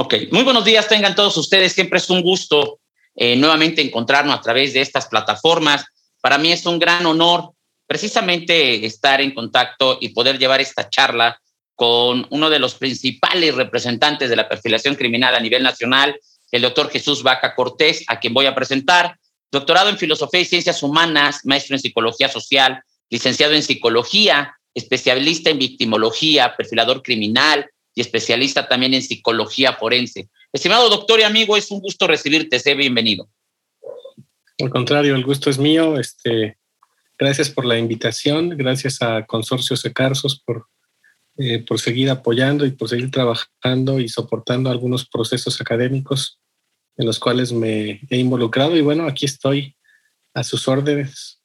Ok, 0.00 0.14
muy 0.30 0.44
buenos 0.44 0.64
días 0.64 0.86
tengan 0.86 1.16
todos 1.16 1.36
ustedes. 1.38 1.72
Siempre 1.72 1.98
es 1.98 2.08
un 2.08 2.22
gusto 2.22 2.78
eh, 3.16 3.34
nuevamente 3.34 3.82
encontrarnos 3.82 4.38
a 4.38 4.40
través 4.40 4.72
de 4.72 4.80
estas 4.80 5.08
plataformas. 5.08 5.86
Para 6.20 6.38
mí 6.38 6.52
es 6.52 6.64
un 6.66 6.78
gran 6.78 7.04
honor 7.04 7.50
precisamente 7.84 8.86
estar 8.86 9.20
en 9.20 9.34
contacto 9.34 9.98
y 10.00 10.10
poder 10.10 10.38
llevar 10.38 10.60
esta 10.60 10.88
charla 10.88 11.40
con 11.74 12.28
uno 12.30 12.48
de 12.48 12.60
los 12.60 12.76
principales 12.76 13.56
representantes 13.56 14.30
de 14.30 14.36
la 14.36 14.48
perfilación 14.48 14.94
criminal 14.94 15.34
a 15.34 15.40
nivel 15.40 15.64
nacional, 15.64 16.16
el 16.52 16.62
doctor 16.62 16.90
Jesús 16.90 17.24
Vaca 17.24 17.56
Cortés, 17.56 18.04
a 18.06 18.20
quien 18.20 18.32
voy 18.32 18.46
a 18.46 18.54
presentar. 18.54 19.18
Doctorado 19.50 19.90
en 19.90 19.98
Filosofía 19.98 20.42
y 20.42 20.44
Ciencias 20.44 20.80
Humanas, 20.84 21.40
maestro 21.42 21.74
en 21.74 21.82
Psicología 21.82 22.28
Social, 22.28 22.84
licenciado 23.10 23.54
en 23.54 23.64
Psicología, 23.64 24.54
especialista 24.74 25.50
en 25.50 25.58
victimología, 25.58 26.54
perfilador 26.56 27.02
criminal, 27.02 27.68
y 27.98 28.00
especialista 28.00 28.68
también 28.68 28.94
en 28.94 29.02
psicología 29.02 29.72
forense. 29.72 30.28
Estimado 30.52 30.88
doctor 30.88 31.18
y 31.18 31.24
amigo, 31.24 31.56
es 31.56 31.68
un 31.72 31.80
gusto 31.80 32.06
recibirte, 32.06 32.60
sé 32.60 32.76
bienvenido. 32.76 33.28
Al 34.60 34.70
contrario, 34.70 35.16
el 35.16 35.24
gusto 35.24 35.50
es 35.50 35.58
mío. 35.58 35.98
Este, 35.98 36.56
gracias 37.18 37.50
por 37.50 37.64
la 37.64 37.76
invitación, 37.76 38.50
gracias 38.50 39.02
a 39.02 39.26
Consorcio 39.26 39.76
Secarsos 39.76 40.40
por, 40.46 40.68
eh, 41.38 41.58
por 41.58 41.80
seguir 41.80 42.08
apoyando 42.08 42.64
y 42.66 42.70
por 42.70 42.88
seguir 42.88 43.10
trabajando 43.10 43.98
y 43.98 44.08
soportando 44.08 44.70
algunos 44.70 45.04
procesos 45.04 45.60
académicos 45.60 46.38
en 46.96 47.04
los 47.04 47.18
cuales 47.18 47.52
me 47.52 48.00
he 48.10 48.16
involucrado. 48.16 48.76
Y 48.76 48.80
bueno, 48.80 49.08
aquí 49.08 49.24
estoy 49.24 49.74
a 50.34 50.44
sus 50.44 50.68
órdenes. 50.68 51.42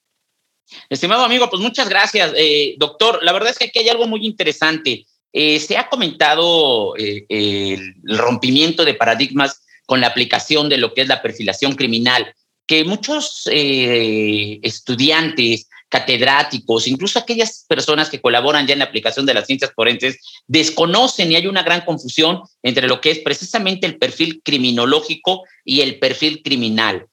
Estimado 0.88 1.24
amigo, 1.24 1.50
pues 1.50 1.60
muchas 1.60 1.88
gracias. 1.88 2.32
Eh, 2.36 2.76
doctor, 2.78 3.24
la 3.24 3.32
verdad 3.32 3.50
es 3.50 3.58
que 3.58 3.64
aquí 3.64 3.80
hay 3.80 3.88
algo 3.88 4.06
muy 4.06 4.24
interesante. 4.24 5.04
Eh, 5.36 5.58
se 5.58 5.76
ha 5.76 5.88
comentado 5.88 6.96
eh, 6.96 7.26
el 7.28 8.18
rompimiento 8.18 8.84
de 8.84 8.94
paradigmas 8.94 9.62
con 9.84 10.00
la 10.00 10.06
aplicación 10.06 10.68
de 10.68 10.78
lo 10.78 10.94
que 10.94 11.00
es 11.02 11.08
la 11.08 11.22
perfilación 11.22 11.74
criminal, 11.74 12.32
que 12.68 12.84
muchos 12.84 13.48
eh, 13.50 14.60
estudiantes, 14.62 15.68
catedráticos, 15.88 16.86
incluso 16.86 17.18
aquellas 17.18 17.66
personas 17.68 18.10
que 18.10 18.20
colaboran 18.20 18.66
ya 18.68 18.74
en 18.74 18.78
la 18.78 18.84
aplicación 18.84 19.26
de 19.26 19.34
las 19.34 19.46
ciencias 19.46 19.72
forenses, 19.74 20.18
desconocen 20.46 21.32
y 21.32 21.36
hay 21.36 21.48
una 21.48 21.64
gran 21.64 21.84
confusión 21.84 22.40
entre 22.62 22.86
lo 22.86 23.00
que 23.00 23.10
es 23.10 23.18
precisamente 23.18 23.88
el 23.88 23.98
perfil 23.98 24.40
criminológico 24.44 25.42
y 25.64 25.80
el 25.80 25.98
perfil 25.98 26.42
criminal. 26.44 27.06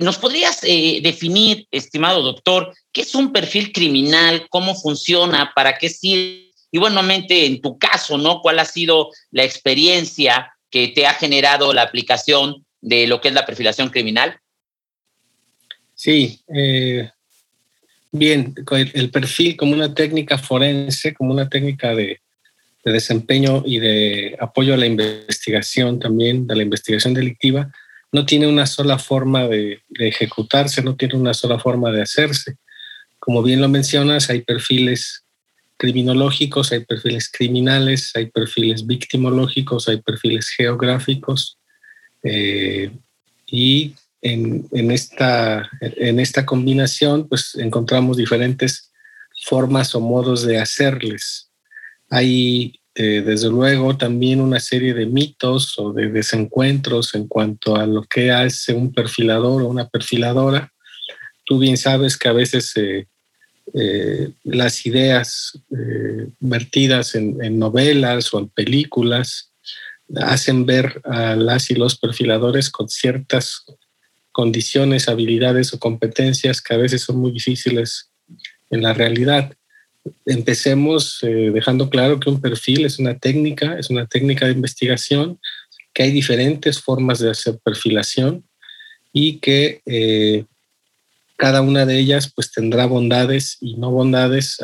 ¿Nos 0.00 0.18
podrías 0.18 0.60
definir, 0.60 1.68
estimado 1.70 2.22
doctor, 2.22 2.74
qué 2.92 3.02
es 3.02 3.14
un 3.14 3.32
perfil 3.32 3.72
criminal, 3.72 4.46
cómo 4.50 4.74
funciona, 4.74 5.52
para 5.54 5.78
qué 5.78 5.88
sirve? 5.88 6.51
Y 6.74 6.78
buenamente, 6.78 7.44
en 7.44 7.60
tu 7.60 7.78
caso, 7.78 8.16
¿no? 8.16 8.40
¿Cuál 8.40 8.58
ha 8.58 8.64
sido 8.64 9.10
la 9.30 9.44
experiencia 9.44 10.54
que 10.70 10.88
te 10.88 11.06
ha 11.06 11.12
generado 11.12 11.72
la 11.74 11.82
aplicación 11.82 12.64
de 12.80 13.06
lo 13.06 13.20
que 13.20 13.28
es 13.28 13.34
la 13.34 13.44
perfilación 13.44 13.90
criminal? 13.90 14.40
Sí, 15.94 16.40
eh, 16.52 17.10
bien, 18.10 18.54
el, 18.94 19.10
perfil 19.10 19.54
como 19.56 19.74
una 19.74 19.94
técnica 19.94 20.38
forense, 20.38 21.12
como 21.12 21.32
una 21.34 21.48
técnica 21.48 21.94
de, 21.94 22.20
desempeño 22.84 23.62
y 23.64 23.78
de 23.78 24.36
apoyo 24.40 24.74
a 24.74 24.76
la 24.76 24.86
investigación 24.86 26.00
también, 26.00 26.46
de 26.48 26.56
la 26.56 26.64
investigación 26.64 27.14
delictiva, 27.14 27.70
no 28.10 28.26
tiene 28.26 28.48
una 28.48 28.66
sola 28.66 28.98
forma 28.98 29.46
de, 29.46 29.82
de, 29.88 30.08
ejecutarse, 30.08 30.82
no 30.82 30.96
tiene 30.96 31.14
una 31.14 31.34
sola 31.34 31.58
forma 31.60 31.92
de 31.92 32.02
hacerse. 32.02 32.56
Como 33.18 33.42
bien 33.42 33.60
lo 33.60 33.68
mencionas, 33.68 34.30
hay 34.30 34.40
perfiles 34.40 35.21
criminológicos, 35.82 36.70
hay 36.70 36.84
perfiles 36.84 37.28
criminales, 37.28 38.12
hay 38.14 38.26
perfiles 38.26 38.86
victimológicos, 38.86 39.88
hay 39.88 40.00
perfiles 40.00 40.48
geográficos. 40.56 41.58
Eh, 42.22 42.92
y 43.48 43.96
en, 44.20 44.90
esta, 44.92 45.68
en 45.80 46.20
esta 46.20 46.46
combinación, 46.46 47.28
pues 47.28 47.56
encontramos 47.56 48.16
diferentes 48.16 48.92
formas 49.44 49.92
o 49.96 50.00
modos 50.00 50.46
de 50.46 50.60
hacerles. 50.60 51.50
Hay, 52.08 52.78
eh, 52.94 53.20
desde 53.26 53.48
luego, 53.48 53.96
también 53.96 54.40
una 54.40 54.60
serie 54.60 54.94
de 54.94 55.06
mitos 55.06 55.76
o 55.80 55.92
de 55.92 56.10
desencuentros 56.10 57.16
en 57.16 57.26
cuanto 57.26 57.74
a 57.74 57.86
lo 57.86 58.04
que 58.04 58.30
hace 58.30 58.72
un 58.72 58.92
perfilador 58.92 59.62
o 59.62 59.66
una 59.66 59.88
perfiladora. 59.88 60.72
Tú 61.44 61.58
bien 61.58 61.76
sabes 61.76 62.16
que 62.16 62.28
a 62.28 62.32
veces 62.32 62.70
se 62.70 63.08
eh, 63.74 64.32
las 64.44 64.84
ideas 64.84 65.58
eh, 65.70 66.28
vertidas 66.40 67.14
en, 67.14 67.58
novelas 67.58 68.32
o 68.34 68.38
en 68.38 68.48
películas 68.48 69.50
hacen 70.16 70.66
ver 70.66 71.00
a 71.04 71.36
las 71.36 71.70
y 71.70 71.74
los 71.74 71.96
perfiladores 71.96 72.68
con 72.68 72.90
ciertas 72.90 73.64
condiciones, 74.30 75.08
habilidades 75.08 75.72
o 75.72 75.78
competencias 75.78 76.60
que 76.60 76.74
a 76.74 76.76
veces 76.76 77.02
son 77.02 77.16
muy 77.16 77.32
difíciles 77.32 78.10
en 78.68 78.82
la 78.82 78.92
realidad. 78.92 79.54
Empecemos 80.26 81.20
eh, 81.22 81.50
dejando 81.54 81.88
claro 81.88 82.20
que 82.20 82.28
un 82.28 82.42
perfil 82.42 82.84
es 82.84 82.98
una 82.98 83.18
técnica, 83.18 83.78
es 83.78 83.88
una 83.88 84.06
técnica 84.06 84.46
de 84.46 84.52
investigación, 84.52 85.38
que 85.94 86.02
hay 86.02 86.10
diferentes 86.10 86.78
formas 86.78 87.20
de 87.20 87.30
hacer 87.30 87.58
perfilación 87.64 88.44
y 89.14 89.38
que 89.38 89.80
cada 91.42 91.60
una 91.60 91.84
de 91.84 91.98
ellas 91.98 92.30
pues 92.32 92.52
tendrá 92.52 92.86
bondades 92.86 93.58
y 93.60 93.74
no 93.74 93.90
bondades 93.90 94.60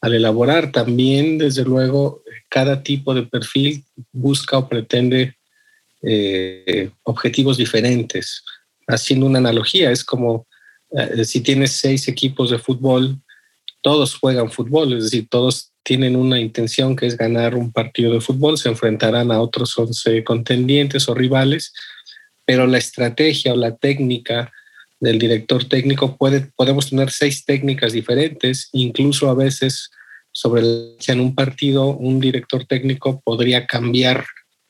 al 0.00 0.14
elaborar. 0.14 0.70
También, 0.70 1.36
desde 1.36 1.64
luego, 1.64 2.22
cada 2.48 2.84
tipo 2.84 3.12
de 3.12 3.24
perfil 3.24 3.82
busca 4.12 4.56
o 4.58 4.68
pretende 4.68 5.34
eh, 6.02 6.90
objetivos 7.02 7.56
diferentes. 7.56 8.44
Haciendo 8.86 9.26
una 9.26 9.40
analogía, 9.40 9.90
es 9.90 10.04
como 10.04 10.46
eh, 10.92 11.24
si 11.24 11.40
tienes 11.40 11.72
seis 11.72 12.06
equipos 12.06 12.50
de 12.50 12.60
fútbol, 12.60 13.18
todos 13.80 14.14
juegan 14.14 14.52
fútbol, 14.52 14.92
es 14.92 15.02
decir, 15.02 15.26
todos 15.28 15.72
tienen 15.82 16.14
una 16.14 16.38
intención 16.38 16.94
que 16.94 17.06
es 17.06 17.16
ganar 17.16 17.56
un 17.56 17.72
partido 17.72 18.12
de 18.12 18.20
fútbol, 18.20 18.58
se 18.58 18.68
enfrentarán 18.68 19.32
a 19.32 19.40
otros 19.40 19.76
11 19.76 20.22
contendientes 20.22 21.08
o 21.08 21.14
rivales, 21.14 21.72
pero 22.44 22.68
la 22.68 22.78
estrategia 22.78 23.54
o 23.54 23.56
la 23.56 23.74
técnica 23.76 24.52
del 25.00 25.18
director 25.18 25.64
técnico, 25.64 26.16
puede, 26.16 26.52
podemos 26.54 26.90
tener 26.90 27.10
seis 27.10 27.44
técnicas 27.44 27.92
diferentes, 27.92 28.68
incluso 28.72 29.30
a 29.30 29.34
veces 29.34 29.90
sobre 30.30 30.60
el, 30.60 30.96
en 31.06 31.20
un 31.20 31.34
partido 31.34 31.86
un 31.86 32.20
director 32.20 32.66
técnico 32.66 33.20
podría 33.24 33.66
cambiar 33.66 34.26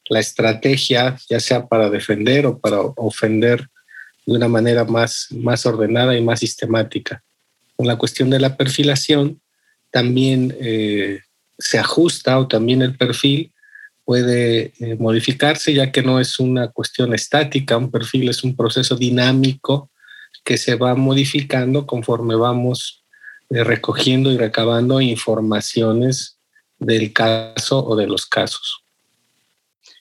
la 0.08 0.20
estrategia, 0.20 1.18
ya 1.28 1.40
sea 1.40 1.66
para 1.66 1.90
defender 1.90 2.46
o 2.46 2.58
para 2.58 2.80
ofender 2.80 3.66
de 4.26 4.36
una 4.36 4.48
manera 4.48 4.84
más, 4.84 5.26
más 5.30 5.66
ordenada 5.66 6.16
y 6.16 6.22
más 6.22 6.40
sistemática. 6.40 7.22
Con 7.76 7.86
la 7.86 7.96
cuestión 7.96 8.30
de 8.30 8.40
la 8.40 8.56
perfilación, 8.56 9.40
también 9.90 10.56
eh, 10.60 11.20
se 11.58 11.78
ajusta 11.78 12.38
o 12.38 12.46
también 12.46 12.82
el 12.82 12.96
perfil 12.96 13.52
puede 14.04 14.72
eh, 14.80 14.96
modificarse, 14.98 15.72
ya 15.72 15.92
que 15.92 16.02
no 16.02 16.20
es 16.20 16.38
una 16.38 16.68
cuestión 16.68 17.14
estática, 17.14 17.76
un 17.76 17.90
perfil 17.90 18.28
es 18.28 18.42
un 18.42 18.56
proceso 18.56 18.96
dinámico 18.96 19.89
que 20.44 20.56
se 20.56 20.74
va 20.74 20.94
modificando 20.94 21.86
conforme 21.86 22.34
vamos 22.34 23.04
eh, 23.50 23.64
recogiendo 23.64 24.32
y 24.32 24.38
recabando 24.38 25.00
informaciones 25.00 26.38
del 26.78 27.12
caso 27.12 27.84
o 27.84 27.96
de 27.96 28.06
los 28.06 28.26
casos. 28.26 28.82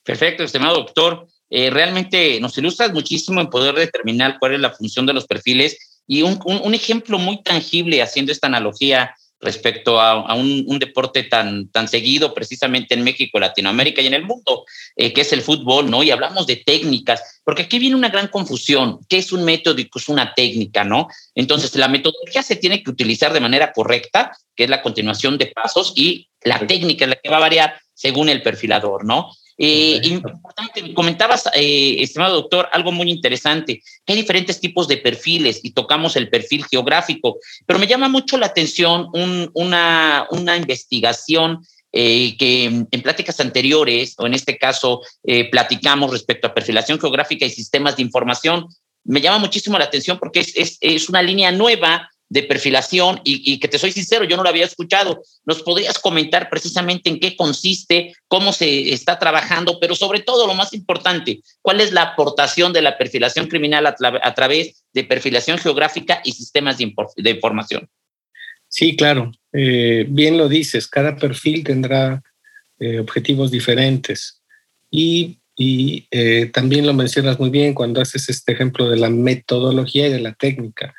Perfecto, 0.03 0.43
estimado 0.43 0.77
doctor. 0.77 1.27
Eh, 1.49 1.69
realmente 1.69 2.39
nos 2.39 2.57
ilustras 2.57 2.93
muchísimo 2.93 3.41
en 3.41 3.49
poder 3.49 3.75
determinar 3.75 4.37
cuál 4.39 4.53
es 4.53 4.59
la 4.59 4.71
función 4.71 5.05
de 5.05 5.13
los 5.13 5.25
perfiles 5.25 6.01
y 6.07 6.21
un, 6.21 6.39
un 6.45 6.73
ejemplo 6.73 7.17
muy 7.17 7.41
tangible 7.43 8.01
haciendo 8.01 8.31
esta 8.31 8.47
analogía 8.47 9.15
respecto 9.41 10.01
a, 10.01 10.33
un, 10.35 10.79
deporte 10.79 11.23
tan, 11.23 11.69
tan 11.69 11.87
seguido 11.87 12.33
precisamente 12.33 12.93
en 12.93 13.03
México, 13.03 13.39
Latinoamérica 13.39 14.01
y 14.01 14.07
en 14.07 14.13
el 14.13 14.25
mundo, 14.25 14.65
eh, 14.95 15.13
que 15.13 15.21
es 15.21 15.31
el 15.31 15.41
fútbol, 15.41 15.89
¿no? 15.89 16.03
Y 16.03 16.11
hablamos 16.11 16.45
de 16.45 16.57
técnicas, 16.57 17.41
porque 17.43 17.63
aquí 17.63 17.79
viene 17.79 17.95
una 17.95 18.09
gran 18.09 18.27
confusión. 18.27 18.99
¿Qué 19.07 19.17
es 19.17 19.31
un 19.31 19.45
método 19.45 19.79
y 19.79 19.85
qué 19.85 19.99
es 19.99 20.09
una 20.09 20.33
técnica, 20.33 20.83
no? 20.83 21.07
Entonces, 21.35 21.75
la 21.75 21.87
metodología 21.87 22.43
se 22.43 22.57
tiene 22.57 22.83
que 22.83 22.91
utilizar 22.91 23.31
de 23.31 23.39
manera 23.39 23.71
correcta, 23.71 24.31
que 24.55 24.65
es 24.65 24.69
la 24.69 24.81
continuación 24.81 25.37
de 25.37 25.47
pasos, 25.47 25.93
y 25.95 26.27
la 26.41 26.59
técnica 26.67 27.05
es 27.05 27.09
la 27.09 27.15
que 27.15 27.29
va 27.29 27.37
a 27.37 27.41
variar 27.41 27.79
según 27.93 28.29
el 28.29 28.41
perfilador, 28.41 29.05
¿no? 29.05 29.31
Eh, 29.61 29.99
importante, 30.05 30.93
comentabas, 30.93 31.43
eh, 31.53 31.97
estimado 31.99 32.35
doctor, 32.35 32.69
algo 32.71 32.93
muy 32.93 33.11
interesante, 33.11 33.83
que 34.05 34.13
hay 34.13 34.15
diferentes 34.15 34.61
tipos 34.61 34.87
de 34.87 34.95
perfiles 34.95 35.59
y 35.61 35.71
tocamos 35.71 36.15
el 36.15 36.29
perfil 36.29 36.65
geográfico, 36.65 37.39
pero 37.65 37.77
me 37.77 37.85
llama 37.85 38.07
mucho 38.07 38.37
la 38.37 38.45
atención 38.45 39.09
una, 39.53 40.27
una 40.31 40.55
investigación 40.55 41.59
eh, 41.91 42.37
que 42.37 42.65
en 42.65 43.01
pláticas 43.01 43.41
anteriores, 43.41 44.15
o 44.17 44.27
en 44.27 44.33
este 44.33 44.57
caso 44.57 45.01
eh, 45.23 45.49
platicamos 45.49 46.11
respecto 46.11 46.47
a 46.47 46.53
perfilación 46.53 46.97
geográfica 46.97 47.45
y 47.45 47.49
sistemas 47.49 47.97
de 47.97 48.03
información, 48.03 48.67
me 49.03 49.19
llama 49.19 49.39
muchísimo 49.39 49.77
la 49.77 49.85
atención 49.85 50.19
porque 50.19 50.39
es, 50.39 50.55
es, 50.55 50.77
es 50.79 51.09
una 51.09 51.21
línea 51.21 51.51
nueva 51.51 52.09
de 52.29 52.43
perfilación 52.43 53.19
y, 53.23 53.59
que 53.59 53.67
te 53.67 53.79
soy 53.79 53.91
sincero, 53.91 54.23
yo 54.23 54.37
no 54.37 54.43
lo 54.43 54.49
había 54.49 54.65
escuchado. 54.65 55.21
¿Nos 55.45 55.63
podrías 55.63 55.97
comentar 55.97 56.49
precisamente 56.49 57.09
en 57.09 57.19
qué 57.19 57.35
consiste, 57.35 58.13
cómo 58.27 58.53
se 58.53 58.93
está 58.93 59.17
trabajando, 59.17 59.79
pero 59.79 59.95
sobre 59.95 60.21
todo 60.21 60.45
lo 60.45 60.53
más 60.53 60.73
importante, 60.73 61.41
cuál 61.61 61.81
es 61.81 61.91
la 61.91 62.03
aportación 62.03 62.71
de 62.71 62.83
la 62.83 62.97
perfilación 62.97 63.47
criminal 63.47 63.87
a, 63.87 64.33
través 64.35 64.83
de 64.93 65.03
perfilación 65.03 65.57
geográfica 65.57 66.21
y 66.23 66.33
sistemas 66.33 66.77
de, 66.77 66.93
información? 67.29 67.89
Sí, 68.67 68.95
claro. 68.95 69.31
Eh, 69.51 70.05
bien 70.07 70.37
lo 70.37 70.47
dices, 70.47 70.87
cada 70.87 71.15
perfil 71.15 71.63
tendrá 71.63 72.21
eh, 72.79 72.99
objetivos 72.99 73.49
diferentes 73.49 74.43
y 74.91 75.39
eh, 75.59 76.49
también 76.53 76.85
lo 76.85 76.93
mencionas 76.93 77.39
muy 77.39 77.49
bien 77.49 77.73
cuando 77.73 78.01
haces 78.01 78.29
este 78.29 78.53
ejemplo 78.53 78.89
de 78.89 78.97
la 78.97 79.09
metodología 79.09 80.07
y 80.07 80.11
de 80.11 80.19
la 80.19 80.33
técnica. 80.33 80.95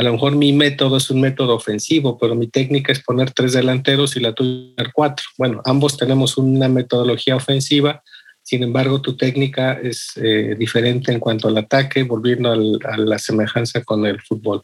A 0.00 0.02
lo 0.02 0.12
mejor 0.14 0.34
mi 0.34 0.54
método 0.54 0.96
es 0.96 1.10
un 1.10 1.20
método 1.20 1.54
ofensivo, 1.54 2.16
pero 2.16 2.34
mi 2.34 2.46
técnica 2.46 2.90
es 2.90 3.02
poner 3.02 3.32
tres 3.32 3.52
delanteros 3.52 4.16
y 4.16 4.20
la 4.20 4.32
tuya 4.32 4.90
cuatro. 4.94 5.26
Bueno, 5.36 5.60
ambos 5.66 5.98
tenemos 5.98 6.38
una 6.38 6.70
metodología 6.70 7.36
ofensiva, 7.36 8.02
sin 8.42 8.62
embargo, 8.62 9.02
tu 9.02 9.14
técnica 9.18 9.74
es 9.74 10.12
eh, 10.16 10.56
diferente 10.58 11.12
en 11.12 11.20
cuanto 11.20 11.48
al 11.48 11.58
ataque, 11.58 12.04
volviendo 12.04 12.50
a 12.50 12.96
la 12.96 13.18
semejanza 13.18 13.84
con 13.84 14.06
el 14.06 14.22
fútbol. 14.22 14.62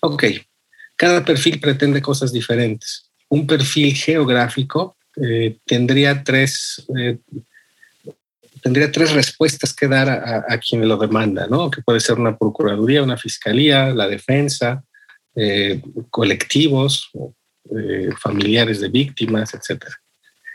Ok, 0.00 0.24
cada 0.96 1.22
perfil 1.22 1.60
pretende 1.60 2.00
cosas 2.00 2.32
diferentes. 2.32 3.10
Un 3.28 3.46
perfil 3.46 3.94
geográfico 3.94 4.96
eh, 5.22 5.58
tendría 5.66 6.24
tres 6.24 6.82
tendría 8.66 8.90
tres 8.90 9.12
respuestas 9.12 9.72
que 9.72 9.86
dar 9.86 10.08
a, 10.08 10.58
quien 10.58 10.88
lo 10.88 10.96
demanda, 10.96 11.46
¿no? 11.46 11.70
Que 11.70 11.82
puede 11.82 12.00
ser 12.00 12.18
una 12.18 12.36
procuraduría, 12.36 13.00
una 13.00 13.16
fiscalía, 13.16 13.90
la 13.90 14.08
defensa, 14.08 14.82
eh, 15.36 15.80
colectivos, 16.10 17.08
eh, 17.70 18.08
familiares 18.20 18.80
de 18.80 18.88
víctimas, 18.88 19.54
etc. 19.54 19.84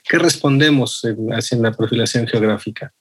¿Qué 0.04 0.20
respondemos 0.20 1.06
en, 1.06 1.62
la 1.62 1.72
perfilación 1.72 2.28
geográfica? 2.28 2.92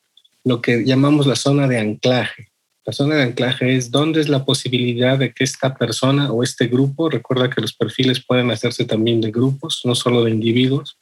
Lo 0.45 0.63
que 0.63 0.85
llamamos 0.85 1.27
la 1.27 1.35
zona 1.35 1.67
de 1.67 1.81
anclaje. 1.81 2.53
La 2.87 2.93
zona 2.93 3.17
de 3.17 3.25
anclaje 3.25 3.75
es 3.75 3.91
dónde 3.91 4.21
es 4.21 4.29
la 4.29 4.45
posibilidad 4.45 5.19
de 5.19 5.35
que 5.35 5.43
esta 5.43 5.75
persona 5.75 6.31
o 6.31 6.45
este 6.45 6.69
grupo, 6.69 7.11
recuerda 7.11 7.51
que 7.51 7.61
los 7.61 7.73
perfiles 7.73 8.25
pueden 8.25 8.53
hacerse 8.53 8.85
también 8.85 9.21
de 9.21 9.33
grupos, 9.33 9.81
no 9.85 9.97
solo 9.97 10.23
de 10.23 10.31
individuos, 10.31 11.00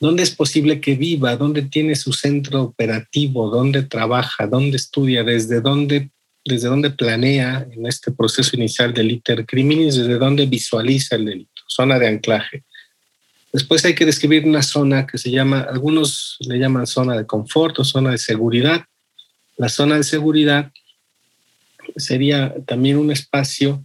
¿Dónde 0.00 0.22
es 0.22 0.30
posible 0.34 0.80
que 0.80 0.94
viva? 0.94 1.36
¿Dónde 1.36 1.60
tiene 1.60 1.94
su 1.94 2.14
centro 2.14 2.62
operativo? 2.62 3.50
¿Dónde 3.50 3.82
trabaja? 3.82 4.46
¿Dónde 4.46 4.78
estudia? 4.78 5.22
¿Desde 5.22 5.60
dónde, 5.60 6.10
desde 6.42 6.68
dónde 6.68 6.88
planea 6.88 7.68
en 7.70 7.86
este 7.86 8.10
proceso 8.10 8.56
inicial 8.56 8.94
del 8.94 9.10
iter 9.10 9.44
criminis? 9.44 9.96
¿Desde 9.96 10.16
dónde 10.18 10.46
visualiza 10.46 11.16
el 11.16 11.26
delito? 11.26 11.62
Zona 11.68 11.98
de 11.98 12.08
anclaje. 12.08 12.64
Después 13.52 13.84
hay 13.84 13.94
que 13.94 14.06
describir 14.06 14.46
una 14.46 14.62
zona 14.62 15.06
que 15.06 15.18
se 15.18 15.30
llama, 15.30 15.60
algunos 15.60 16.38
le 16.40 16.58
llaman 16.58 16.86
zona 16.86 17.14
de 17.14 17.26
confort 17.26 17.78
o 17.80 17.84
zona 17.84 18.12
de 18.12 18.18
seguridad. 18.18 18.86
La 19.58 19.68
zona 19.68 19.96
de 19.96 20.04
seguridad 20.04 20.72
sería 21.96 22.54
también 22.64 22.96
un 22.96 23.10
espacio 23.10 23.84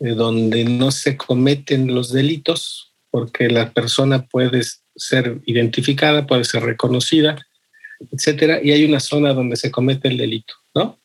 eh, 0.00 0.10
donde 0.10 0.64
no 0.64 0.90
se 0.90 1.18
cometen 1.18 1.94
los 1.94 2.12
delitos 2.12 2.94
porque 3.10 3.48
la 3.48 3.72
persona 3.72 4.26
puede 4.26 4.62
ser 4.96 5.40
identificada, 5.46 6.26
puede 6.26 6.44
ser 6.44 6.62
reconocida, 6.62 7.36
etcétera, 8.12 8.60
y 8.62 8.72
hay 8.72 8.84
una 8.84 9.00
zona 9.00 9.32
donde 9.32 9.56
se 9.56 9.70
comete 9.70 10.08
el 10.08 10.16
delito, 10.16 10.54
¿no? 10.74 10.98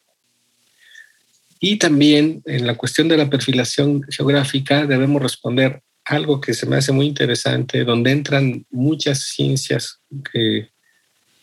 Y 1.59 1.77
también 1.77 2.41
en 2.45 2.65
la 2.65 2.75
cuestión 2.75 3.07
de 3.07 3.17
la 3.17 3.29
perfilación 3.29 4.03
geográfica 4.09 4.85
debemos 4.85 5.21
responder 5.21 5.81
algo 6.05 6.39
que 6.41 6.53
se 6.53 6.65
me 6.65 6.77
hace 6.77 6.91
muy 6.91 7.05
interesante, 7.05 7.83
donde 7.83 8.11
entran 8.11 8.65
muchas 8.71 9.23
ciencias 9.23 9.99
que, 10.31 10.69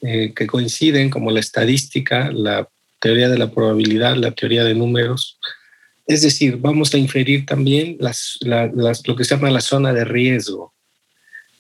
eh, 0.02 0.32
que 0.34 0.46
coinciden, 0.46 1.10
como 1.10 1.30
la 1.30 1.40
estadística, 1.40 2.30
la 2.32 2.68
teoría 2.98 3.28
de 3.28 3.38
la 3.38 3.50
probabilidad, 3.50 4.16
la 4.16 4.32
teoría 4.32 4.64
de 4.64 4.74
números. 4.74 5.38
Es 6.06 6.22
decir, 6.22 6.56
vamos 6.56 6.94
a 6.94 6.98
inferir 6.98 7.46
también 7.46 7.98
lo 8.00 9.16
que 9.16 9.24
se 9.24 9.34
llama 9.34 9.50
la 9.50 9.60
zona 9.60 9.92
de 9.92 10.04
riesgo. 10.04 10.74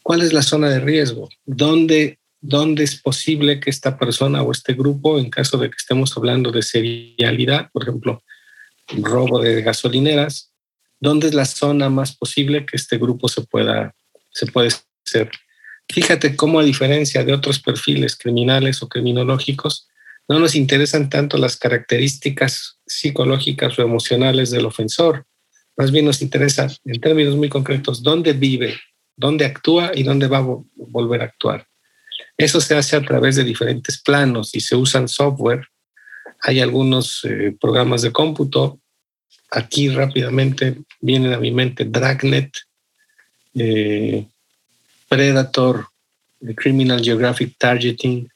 ¿Cuál 0.06 0.22
es 0.22 0.32
la 0.32 0.42
zona 0.42 0.68
de 0.68 0.78
riesgo? 0.78 1.28
¿Dónde, 1.44 2.20
¿Dónde 2.40 2.84
es 2.84 2.94
posible 2.94 3.58
que 3.58 3.70
esta 3.70 3.98
persona 3.98 4.40
o 4.40 4.52
este 4.52 4.74
grupo, 4.74 5.18
en 5.18 5.30
caso 5.30 5.58
de 5.58 5.68
que 5.68 5.74
estemos 5.76 6.16
hablando 6.16 6.52
de 6.52 6.62
serialidad, 6.62 7.72
por 7.72 7.82
ejemplo, 7.82 8.22
robo 8.86 9.40
de 9.40 9.62
gasolineras, 9.62 10.52
dónde 11.00 11.26
es 11.26 11.34
la 11.34 11.44
zona 11.44 11.90
más 11.90 12.14
posible 12.14 12.64
que 12.66 12.76
este 12.76 12.98
grupo 12.98 13.26
se 13.26 13.42
pueda, 13.42 13.96
se 14.30 14.46
puede 14.46 14.68
hacer? 15.04 15.28
Fíjate 15.88 16.36
cómo 16.36 16.60
a 16.60 16.64
diferencia 16.64 17.24
de 17.24 17.32
otros 17.32 17.58
perfiles 17.58 18.14
criminales 18.14 18.84
o 18.84 18.88
criminológicos, 18.88 19.88
no 20.28 20.38
nos 20.38 20.54
interesan 20.54 21.10
tanto 21.10 21.36
las 21.36 21.56
características 21.56 22.78
psicológicas 22.86 23.76
o 23.76 23.82
emocionales 23.82 24.52
del 24.52 24.66
ofensor. 24.66 25.26
Más 25.76 25.90
bien 25.90 26.04
nos 26.04 26.22
interesa, 26.22 26.68
en 26.84 27.00
términos 27.00 27.34
muy 27.34 27.48
concretos, 27.48 28.04
dónde 28.04 28.34
vive, 28.34 28.78
dónde 29.16 29.46
actúa 29.46 29.92
y 29.94 30.02
dónde 30.02 30.28
va 30.28 30.38
a 30.38 30.46
volver 30.76 31.22
a 31.22 31.24
actuar. 31.24 31.66
Eso 32.36 32.60
se 32.60 32.74
hace 32.74 32.96
a 32.96 33.02
través 33.02 33.36
de 33.36 33.44
diferentes 33.44 33.98
planos 33.98 34.54
y 34.54 34.60
se 34.60 34.76
usan 34.76 35.08
software. 35.08 35.66
Hay 36.42 36.60
algunos 36.60 37.24
eh, 37.24 37.56
programas 37.58 38.02
de 38.02 38.12
cómputo. 38.12 38.78
Aquí 39.50 39.88
rápidamente 39.88 40.76
vienen 41.00 41.32
a 41.32 41.38
mi 41.38 41.50
mente 41.50 41.86
Dragnet, 41.86 42.52
eh, 43.54 44.26
Predator, 45.08 45.86
eh, 46.46 46.54
Criminal 46.54 47.02
Geographic 47.02 47.56
Targeting, 47.56 48.28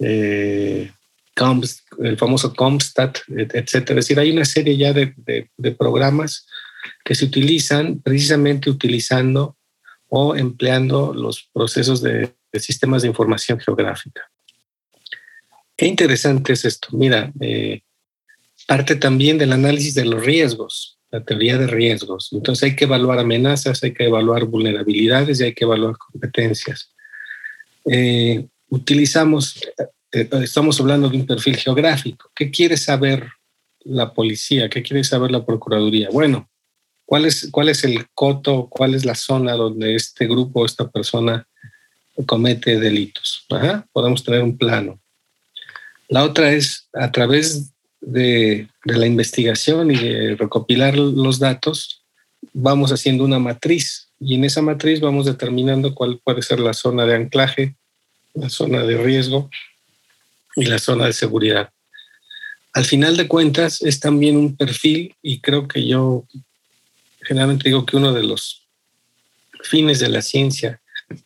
el 0.00 0.90
famoso 2.16 2.52
Comstat, 2.54 3.18
etcétera. 3.28 4.00
Es 4.00 4.06
decir, 4.06 4.18
hay 4.18 4.30
una 4.30 4.44
serie 4.44 4.76
ya 4.76 4.92
de, 4.92 5.14
de 5.56 5.72
programas 5.72 6.46
que 7.04 7.14
se 7.14 7.24
utilizan 7.24 8.00
precisamente 8.00 8.70
utilizando 8.70 9.57
o 10.08 10.34
empleando 10.34 11.12
los 11.14 11.48
procesos 11.52 12.02
de, 12.02 12.34
sistemas 12.54 13.02
de 13.02 13.08
información 13.08 13.60
geográfica. 13.60 14.22
Qué 15.76 15.86
interesante 15.86 16.54
es 16.54 16.64
esto. 16.64 16.88
Mira, 16.92 17.32
eh, 17.40 17.82
parte 18.66 18.96
también 18.96 19.38
del 19.38 19.52
análisis 19.52 19.94
de 19.94 20.04
los 20.04 20.24
riesgos, 20.24 20.98
la 21.10 21.24
teoría 21.24 21.56
de 21.58 21.66
riesgos. 21.66 22.30
Entonces 22.32 22.64
hay 22.64 22.76
que 22.76 22.84
evaluar 22.84 23.18
amenazas, 23.18 23.82
hay 23.82 23.92
que 23.92 24.04
evaluar 24.04 24.44
vulnerabilidades 24.44 25.40
y 25.40 25.44
hay 25.44 25.54
que 25.54 25.64
evaluar 25.64 25.96
competencias. 25.96 26.92
Eh, 27.90 28.46
utilizamos, 28.68 29.60
eh, 30.12 30.28
estamos 30.42 30.80
hablando 30.80 31.08
de 31.08 31.16
un 31.18 31.26
perfil 31.26 31.56
geográfico. 31.56 32.30
¿Qué 32.34 32.50
quiere 32.50 32.76
saber 32.76 33.28
la 33.80 34.12
policía? 34.12 34.68
¿Qué 34.68 34.82
quiere 34.82 35.04
saber 35.04 35.30
la 35.30 35.44
Procuraduría? 35.44 36.08
Bueno, 36.10 36.48
¿Cuál 37.08 37.24
es, 37.24 37.48
cuál 37.50 37.70
es 37.70 37.84
el 37.84 38.06
coto, 38.10 38.68
cuál 38.68 38.94
es 38.94 39.06
la 39.06 39.14
zona 39.14 39.54
donde 39.54 39.94
este 39.94 40.26
grupo, 40.26 40.66
esta 40.66 40.90
persona 40.90 41.48
comete 42.26 42.78
delitos? 42.78 43.46
podemos 43.94 44.22
tener 44.22 44.42
un 44.42 44.58
plano. 44.58 45.00
La 46.10 46.22
otra 46.22 46.52
es 46.52 46.86
a 46.92 47.10
través 47.10 47.70
de, 48.02 48.68
de, 48.84 48.96
la 48.98 49.06
investigación 49.06 49.90
y 49.90 49.96
de 49.96 50.36
recopilar 50.36 50.98
los 50.98 51.38
datos, 51.38 52.04
vamos 52.52 52.92
haciendo 52.92 53.24
una 53.24 53.38
matriz 53.38 54.08
y 54.20 54.34
en 54.34 54.44
esa 54.44 54.60
matriz 54.60 55.00
vamos 55.00 55.24
determinando 55.24 55.94
cuál 55.94 56.20
puede 56.22 56.42
ser 56.42 56.60
la 56.60 56.74
zona 56.74 57.06
de 57.06 57.14
anclaje, 57.14 57.74
la 58.34 58.50
zona 58.50 58.82
de 58.82 58.98
riesgo 58.98 59.48
y 60.56 60.66
la 60.66 60.78
zona 60.78 61.06
de 61.06 61.14
seguridad. 61.14 61.70
Al 62.74 62.84
final 62.84 63.16
de 63.16 63.28
cuentas 63.28 63.80
es 63.80 63.98
también 63.98 64.36
un 64.36 64.58
perfil 64.58 65.14
y 65.22 65.40
creo 65.40 65.66
que 65.66 65.86
yo 65.86 66.26
generalmente 67.28 67.68
digo 67.68 67.84
que 67.84 67.98
uno 67.98 68.14
de 68.14 68.22
los 68.22 68.66
fines 69.62 69.98
de 69.98 70.08
la 70.08 70.22
ciencia 70.22 70.80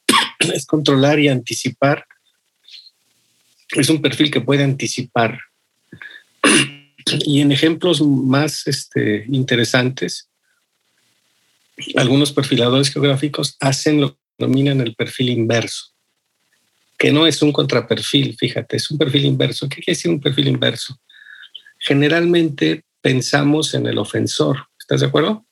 es 0.52 0.66
controlar 0.66 1.20
y 1.20 1.28
anticipar. 1.28 2.04
Es 3.70 3.88
un 3.88 4.02
perfil 4.02 4.30
que 4.30 4.40
puede 4.40 4.64
anticipar. 4.64 5.38
Y 7.26 7.40
en 7.40 7.50
ejemplos 7.50 8.00
más 8.00 8.66
este, 8.68 9.26
interesantes, 9.28 10.30
algunos 11.96 12.32
perfiladores 12.32 12.90
geográficos 12.90 13.56
hacen 13.58 14.00
lo 14.00 14.14
que 14.14 14.20
denominan 14.38 14.80
el 14.80 14.94
perfil 14.94 15.30
inverso, 15.30 15.86
que 16.96 17.10
no 17.10 17.26
es 17.26 17.42
un 17.42 17.52
contraperfil, 17.52 18.36
fíjate, 18.38 18.76
es 18.76 18.88
un 18.88 18.98
perfil 18.98 19.24
inverso. 19.24 19.68
¿Qué 19.68 19.82
quiere 19.82 19.96
decir 19.96 20.12
un 20.12 20.20
perfil 20.20 20.46
inverso? 20.46 20.96
Generalmente 21.76 22.84
pensamos 23.00 23.74
en 23.74 23.88
el 23.88 23.98
ofensor, 23.98 24.68
¿estás 24.78 25.00
de 25.00 25.08
acuerdo? 25.08 25.44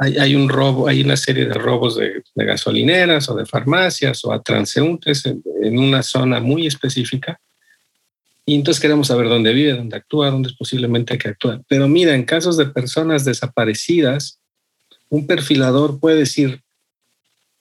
Hay, 0.00 0.36
un 0.36 0.48
robo, 0.48 0.86
hay 0.86 1.00
una 1.00 1.16
serie 1.16 1.46
de 1.46 1.54
robos 1.54 1.96
de, 1.96 2.22
gasolineras 2.36 3.28
o 3.28 3.34
de 3.34 3.46
farmacias 3.46 4.24
o 4.24 4.32
a 4.32 4.42
transeúntes 4.42 5.26
en, 5.26 5.78
una 5.78 6.02
zona 6.02 6.40
muy 6.40 6.66
específica. 6.66 7.40
Y 8.46 8.54
entonces 8.54 8.80
queremos 8.80 9.08
saber 9.08 9.28
dónde 9.28 9.52
vive, 9.52 9.72
dónde 9.72 9.96
actúa, 9.96 10.30
dónde 10.30 10.50
es 10.50 10.56
posiblemente 10.56 11.18
que 11.18 11.28
actúa. 11.28 11.60
Pero 11.68 11.88
mira, 11.88 12.14
en 12.14 12.24
casos 12.24 12.56
de 12.56 12.66
personas 12.66 13.24
desaparecidas, 13.24 14.38
un 15.08 15.26
perfilador 15.26 15.98
puede 15.98 16.18
decir, 16.18 16.62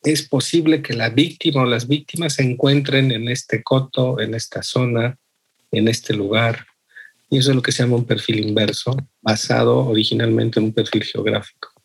es 0.03 0.27
posible 0.27 0.81
que 0.81 0.93
la 0.93 1.09
víctima 1.09 1.63
o 1.63 1.65
las 1.65 1.87
víctimas 1.87 2.33
se 2.33 2.43
encuentren 2.43 3.11
en 3.11 3.29
este 3.29 3.63
coto, 3.63 4.19
en 4.19 4.35
esta 4.35 4.63
zona, 4.63 5.17
en 5.71 5.87
este 5.87 6.13
lugar. 6.13 6.67
Y 7.29 7.39
eso 7.39 7.49
es 7.49 7.55
lo 7.55 7.61
que 7.61 7.71
se 7.71 7.83
llama 7.83 7.97
un 7.97 8.05
perfil 8.05 8.39
inverso, 8.39 8.95
basado 9.21 9.85
originalmente 9.87 10.59
en 10.59 10.67
un 10.67 10.73
perfil 10.73 11.03
geográfico. 11.03 11.76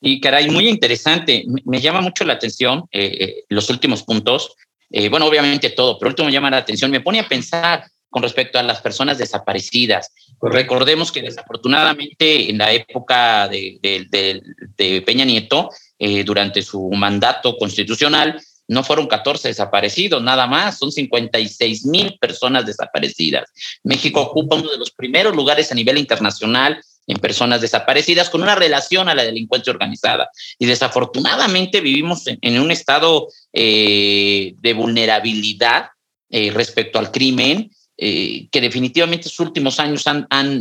Y 0.00 0.20
caray, 0.20 0.48
muy 0.50 0.68
interesante. 0.68 1.44
Me 1.64 1.80
llama 1.80 2.00
mucho 2.00 2.24
la 2.24 2.34
atención 2.34 2.84
eh, 2.90 3.16
eh, 3.20 3.44
los 3.48 3.68
últimos 3.70 4.02
puntos. 4.02 4.54
Eh, 4.90 5.08
bueno, 5.08 5.26
obviamente 5.26 5.70
todo, 5.70 5.98
pero 5.98 6.08
último 6.10 6.26
me 6.26 6.32
llama 6.32 6.50
la 6.50 6.56
atención, 6.58 6.90
me 6.90 7.00
pone 7.00 7.20
a 7.20 7.28
pensar 7.28 7.84
con 8.10 8.22
respecto 8.22 8.58
a 8.58 8.62
las 8.62 8.80
personas 8.80 9.18
desaparecidas. 9.18 10.12
Recordemos 10.42 11.12
que 11.12 11.22
desafortunadamente 11.22 12.50
en 12.50 12.58
la 12.58 12.72
época 12.72 13.48
de, 13.48 13.78
de, 13.80 15.02
Peña 15.02 15.24
Nieto, 15.24 15.70
eh, 15.98 16.24
durante 16.24 16.60
su 16.62 16.90
mandato 16.90 17.56
constitucional, 17.56 18.40
no 18.66 18.84
fueron 18.84 19.06
14 19.06 19.48
desaparecidos, 19.48 20.22
nada 20.22 20.46
más, 20.46 20.78
son 20.78 20.92
56 20.92 21.86
mil 21.86 22.16
personas 22.20 22.66
desaparecidas. 22.66 23.50
México 23.82 24.20
ocupa 24.20 24.56
uno 24.56 24.70
de 24.70 24.78
los 24.78 24.90
primeros 24.90 25.34
lugares 25.34 25.72
a 25.72 25.74
nivel 25.74 25.98
internacional 25.98 26.80
en 27.06 27.18
personas 27.18 27.60
desaparecidas 27.60 28.30
con 28.30 28.42
una 28.42 28.54
relación 28.54 29.08
a 29.08 29.14
la 29.14 29.24
delincuencia 29.24 29.72
organizada. 29.72 30.30
Y 30.58 30.66
desafortunadamente 30.66 31.80
vivimos 31.80 32.24
en, 32.26 32.60
un 32.60 32.70
estado 32.70 33.28
eh, 33.52 34.54
de 34.58 34.72
vulnerabilidad 34.74 35.88
eh, 36.28 36.50
respecto 36.52 36.98
al 36.98 37.10
crimen, 37.10 37.70
eh, 37.96 38.48
que 38.50 38.60
definitivamente 38.60 39.28
sus 39.28 39.40
últimos 39.40 39.80
años 39.80 40.04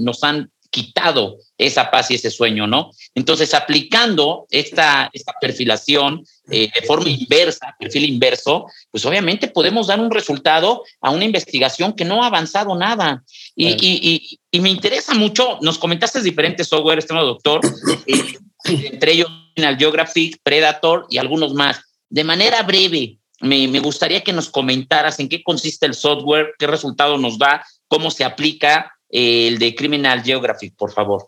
nos 0.01 0.23
han 0.23 0.51
quitado 0.69 1.37
esa 1.57 1.89
paz 1.91 2.11
y 2.11 2.15
ese 2.15 2.29
sueño, 2.29 2.67
¿no? 2.67 2.91
Entonces, 3.15 3.53
aplicando 3.53 4.45
esta, 4.49 5.09
esta 5.13 5.33
perfilación 5.39 6.23
de 6.45 6.71
forma 6.87 7.09
inversa, 7.09 7.75
perfil 7.79 8.05
inverso, 8.05 8.65
pues 8.91 9.05
obviamente 9.05 9.47
podemos 9.47 9.87
dar 9.87 9.99
un 9.99 10.09
resultado 10.09 10.83
a 11.01 11.11
una 11.11 11.25
investigación 11.25 11.93
que 11.93 12.05
no 12.05 12.23
ha 12.23 12.27
avanzado 12.27 12.75
nada. 12.75 13.23
Y, 13.55 14.39
y, 14.51 14.59
me 14.59 14.69
interesa 14.69 15.13
mucho, 15.13 15.59
nos 15.61 15.77
comentaste 15.77 16.21
diferentes 16.21 16.67
software, 16.67 16.99
este 16.99 17.13
doctor, 17.13 17.61
eh, 18.07 18.33
entre 18.65 19.13
ellos 19.13 19.29
Geographic, 19.77 20.39
Predator 20.43 21.05
y 21.09 21.17
algunos 21.17 21.53
más. 21.53 21.81
De 22.09 22.23
manera 22.23 22.63
breve, 22.63 23.17
me, 23.41 23.67
me, 23.67 23.79
gustaría 23.79 24.23
que 24.23 24.33
nos 24.33 24.49
comentaras 24.49 25.19
en 25.19 25.29
qué 25.29 25.43
consiste 25.43 25.85
el 25.85 25.93
software, 25.93 26.53
qué 26.57 26.67
resultado 26.67 27.17
nos 27.17 27.37
da, 27.37 27.65
cómo 27.87 28.11
se 28.11 28.23
aplica 28.23 28.85
eh, 28.85 28.98
el 29.09 29.57
de 29.57 29.75
Criminal 29.75 30.23
Geographic, 30.23 30.75
por 30.75 30.91
favor. 30.91 31.27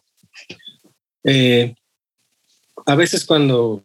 Eh, 1.24 1.74
a 2.86 2.96
veces 2.96 3.26
cuando 3.26 3.84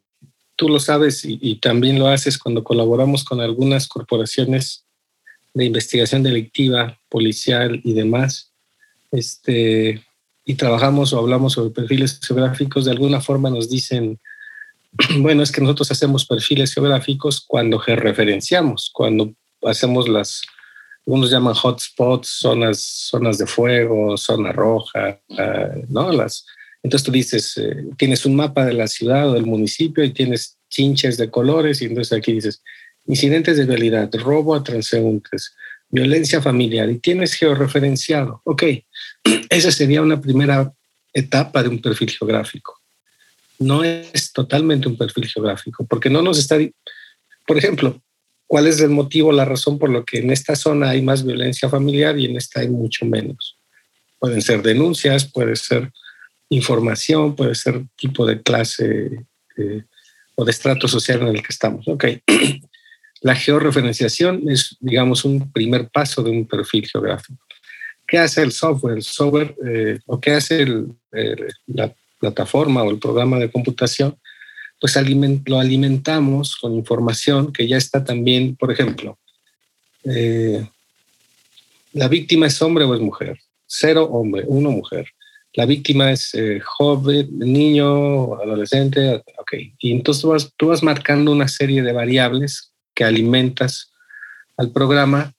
tú 0.56 0.68
lo 0.68 0.80
sabes 0.80 1.22
y, 1.24 1.56
también 1.56 1.98
lo 1.98 2.08
haces 2.08 2.38
cuando 2.38 2.64
colaboramos 2.64 3.24
con 3.24 3.40
algunas 3.40 3.88
corporaciones 3.88 4.84
de 5.52 5.66
investigación 5.66 6.22
delictiva, 6.22 6.98
policial 7.08 7.80
y 7.84 7.92
demás, 7.92 8.52
este, 9.12 10.02
y 10.44 10.54
trabajamos 10.54 11.12
o 11.12 11.18
hablamos 11.18 11.54
sobre 11.54 11.70
perfiles 11.70 12.20
geográficos, 12.26 12.86
de 12.86 12.90
alguna 12.92 13.20
forma 13.20 13.50
nos 13.50 13.68
dicen, 13.68 14.18
bueno, 15.18 15.42
es 15.42 15.52
que 15.52 15.60
nosotros 15.60 15.90
hacemos 15.90 16.24
perfiles 16.24 16.72
geográficos 16.72 17.44
cuando 17.46 17.78
georreferenciamos, 17.78 18.90
cuando 18.92 19.34
hacemos 19.62 20.08
las, 20.08 20.42
algunos 21.06 21.30
llaman 21.30 21.54
hotspots, 21.54 22.28
zonas, 22.40 22.80
zonas 22.80 23.38
de 23.38 23.46
fuego, 23.46 24.16
zona 24.16 24.50
roja, 24.50 25.20
ah, 25.38 25.70
¿no? 25.88 26.10
Las, 26.10 26.44
entonces 26.82 27.06
tú 27.06 27.12
dices, 27.12 27.56
eh, 27.58 27.84
tienes 27.96 28.26
un 28.26 28.34
mapa 28.34 28.64
de 28.64 28.72
la 28.72 28.88
ciudad 28.88 29.30
o 29.30 29.34
del 29.34 29.46
municipio 29.46 30.02
y 30.02 30.12
tienes 30.12 30.58
chinches 30.68 31.16
de 31.16 31.30
colores 31.30 31.80
y 31.80 31.84
entonces 31.84 32.16
aquí 32.16 32.32
dices, 32.32 32.62
incidentes 33.06 33.56
de 33.56 33.66
vialidad, 33.66 34.10
robo 34.14 34.54
a 34.56 34.64
transeúntes, 34.64 35.54
violencia 35.88 36.42
familiar 36.42 36.90
y 36.90 36.98
tienes 36.98 37.34
georreferenciado. 37.34 38.40
Ok, 38.44 38.64
esa 39.50 39.70
sería 39.70 40.02
una 40.02 40.20
primera 40.20 40.72
etapa 41.12 41.62
de 41.62 41.68
un 41.68 41.80
perfil 41.80 42.10
geográfico. 42.10 42.80
No 43.60 43.84
es 43.84 44.32
totalmente 44.32 44.88
un 44.88 44.98
perfil 44.98 45.28
geográfico, 45.28 45.86
porque 45.86 46.10
no 46.10 46.20
nos 46.20 46.36
está, 46.38 46.58
por 47.46 47.56
ejemplo, 47.56 48.02
¿cuál 48.46 48.66
es 48.66 48.80
el 48.80 48.90
motivo, 48.90 49.32
la 49.32 49.44
razón 49.44 49.78
por 49.78 49.90
lo 49.90 50.04
que 50.04 50.18
en 50.18 50.30
esta 50.30 50.56
zona 50.56 50.90
hay 50.90 51.02
más 51.02 51.24
violencia 51.24 51.68
familiar 51.68 52.18
y 52.18 52.26
en 52.26 52.36
esta 52.36 52.60
hay 52.60 52.68
mucho 52.68 53.06
menos? 53.06 53.58
Pueden 54.18 54.42
ser 54.42 54.62
denuncias, 54.62 55.24
puede 55.24 55.56
ser 55.56 55.90
información, 56.48 57.34
puede 57.34 57.54
ser 57.54 57.82
tipo 57.96 58.24
de 58.24 58.42
clase 58.42 59.26
eh, 59.56 59.82
o 60.34 60.44
de 60.44 60.50
estrato 60.50 60.88
social 60.88 61.22
en 61.22 61.28
el 61.28 61.42
que 61.42 61.50
estamos. 61.50 61.86
Ok, 61.88 62.04
La 63.22 63.34
georreferenciación 63.34 64.48
es, 64.50 64.76
digamos, 64.78 65.24
un 65.24 65.50
primer 65.50 65.88
paso 65.88 66.22
de 66.22 66.30
un 66.30 66.46
perfil 66.46 66.86
geográfico. 66.86 67.44
¿Qué 68.06 68.18
hace 68.18 68.42
el 68.42 68.52
software? 68.52 68.96
El 68.96 69.02
software 69.02 69.56
eh, 69.66 69.98
o 70.06 70.20
qué 70.20 70.32
hace 70.32 70.64
la 71.66 71.92
plataforma 72.20 72.82
o 72.82 72.90
el 72.90 72.98
programa 72.98 73.38
de 73.38 73.50
computación, 73.50 74.16
pues 74.80 74.96
lo 75.46 75.58
alimentamos 75.58 76.56
con 76.56 76.74
información 76.74 77.52
que 77.52 77.66
ya 77.66 77.76
está 77.76 78.04
también, 78.04 78.56
por 78.56 78.70
ejemplo, 78.70 79.18
eh, 80.04 80.68
la 81.92 82.08
víctima 82.08 82.46
es 82.46 82.60
hombre 82.60 82.84
o 82.84 82.94
es 82.94 83.00
mujer, 83.00 83.38
cero 83.66 84.04
hombre, 84.12 84.44
uno 84.46 84.70
mujer. 84.70 85.08
La 85.54 85.64
víctima 85.64 86.12
es 86.12 86.34
eh, 86.34 86.60
joven, 86.62 87.38
niño, 87.38 88.34
adolescente, 88.34 89.22
ok. 89.38 89.52
Y 89.78 89.92
entonces 89.92 90.24
vas, 90.24 90.52
tú 90.56 90.68
vas 90.68 90.82
marcando 90.82 91.32
una 91.32 91.48
serie 91.48 91.82
de 91.82 91.92
variables 91.92 92.74
que 92.94 93.04
alimentas 93.04 93.92
al 94.58 94.70
programa. 94.70 95.32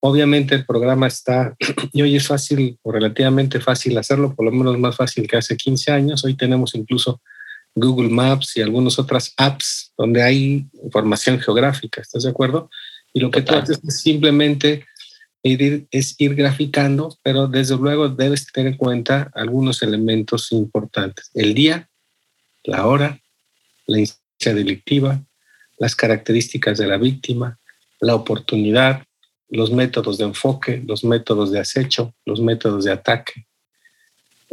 Obviamente 0.00 0.54
el 0.54 0.66
programa 0.66 1.06
está, 1.06 1.56
y 1.92 2.02
hoy 2.02 2.16
es 2.16 2.26
fácil 2.26 2.78
o 2.82 2.92
relativamente 2.92 3.60
fácil 3.60 3.96
hacerlo, 3.96 4.34
por 4.34 4.44
lo 4.44 4.52
menos 4.52 4.78
más 4.78 4.96
fácil 4.96 5.26
que 5.26 5.38
hace 5.38 5.56
15 5.56 5.90
años. 5.92 6.24
Hoy 6.24 6.34
tenemos 6.34 6.74
incluso 6.74 7.22
Google 7.74 8.08
Maps 8.08 8.56
y 8.56 8.62
algunas 8.62 8.98
otras 8.98 9.32
apps 9.36 9.92
donde 9.96 10.22
hay 10.22 10.66
información 10.82 11.40
geográfica, 11.40 12.00
¿estás 12.00 12.24
de 12.24 12.30
acuerdo? 12.30 12.70
Y 13.12 13.20
lo 13.20 13.30
que 13.30 13.42
tú 13.42 13.54
haces 13.54 13.80
es 13.86 14.00
simplemente 14.00 14.86
ir, 15.42 15.86
es 15.90 16.14
ir 16.18 16.34
graficando, 16.34 17.16
pero 17.22 17.46
desde 17.46 17.76
luego 17.76 18.08
debes 18.08 18.46
tener 18.46 18.72
en 18.72 18.78
cuenta 18.78 19.30
algunos 19.34 19.82
elementos 19.82 20.52
importantes. 20.52 21.30
El 21.34 21.54
día, 21.54 21.88
la 22.64 22.86
hora, 22.86 23.20
la 23.86 24.00
instancia 24.00 24.54
delictiva, 24.54 25.22
las 25.78 25.96
características 25.96 26.78
de 26.78 26.86
la 26.86 26.96
víctima, 26.96 27.58
la 28.00 28.14
oportunidad, 28.14 29.04
los 29.48 29.70
métodos 29.70 30.18
de 30.18 30.24
enfoque, 30.24 30.82
los 30.86 31.04
métodos 31.04 31.50
de 31.50 31.60
acecho, 31.60 32.14
los 32.24 32.40
métodos 32.40 32.84
de 32.84 32.92
ataque. 32.92 33.46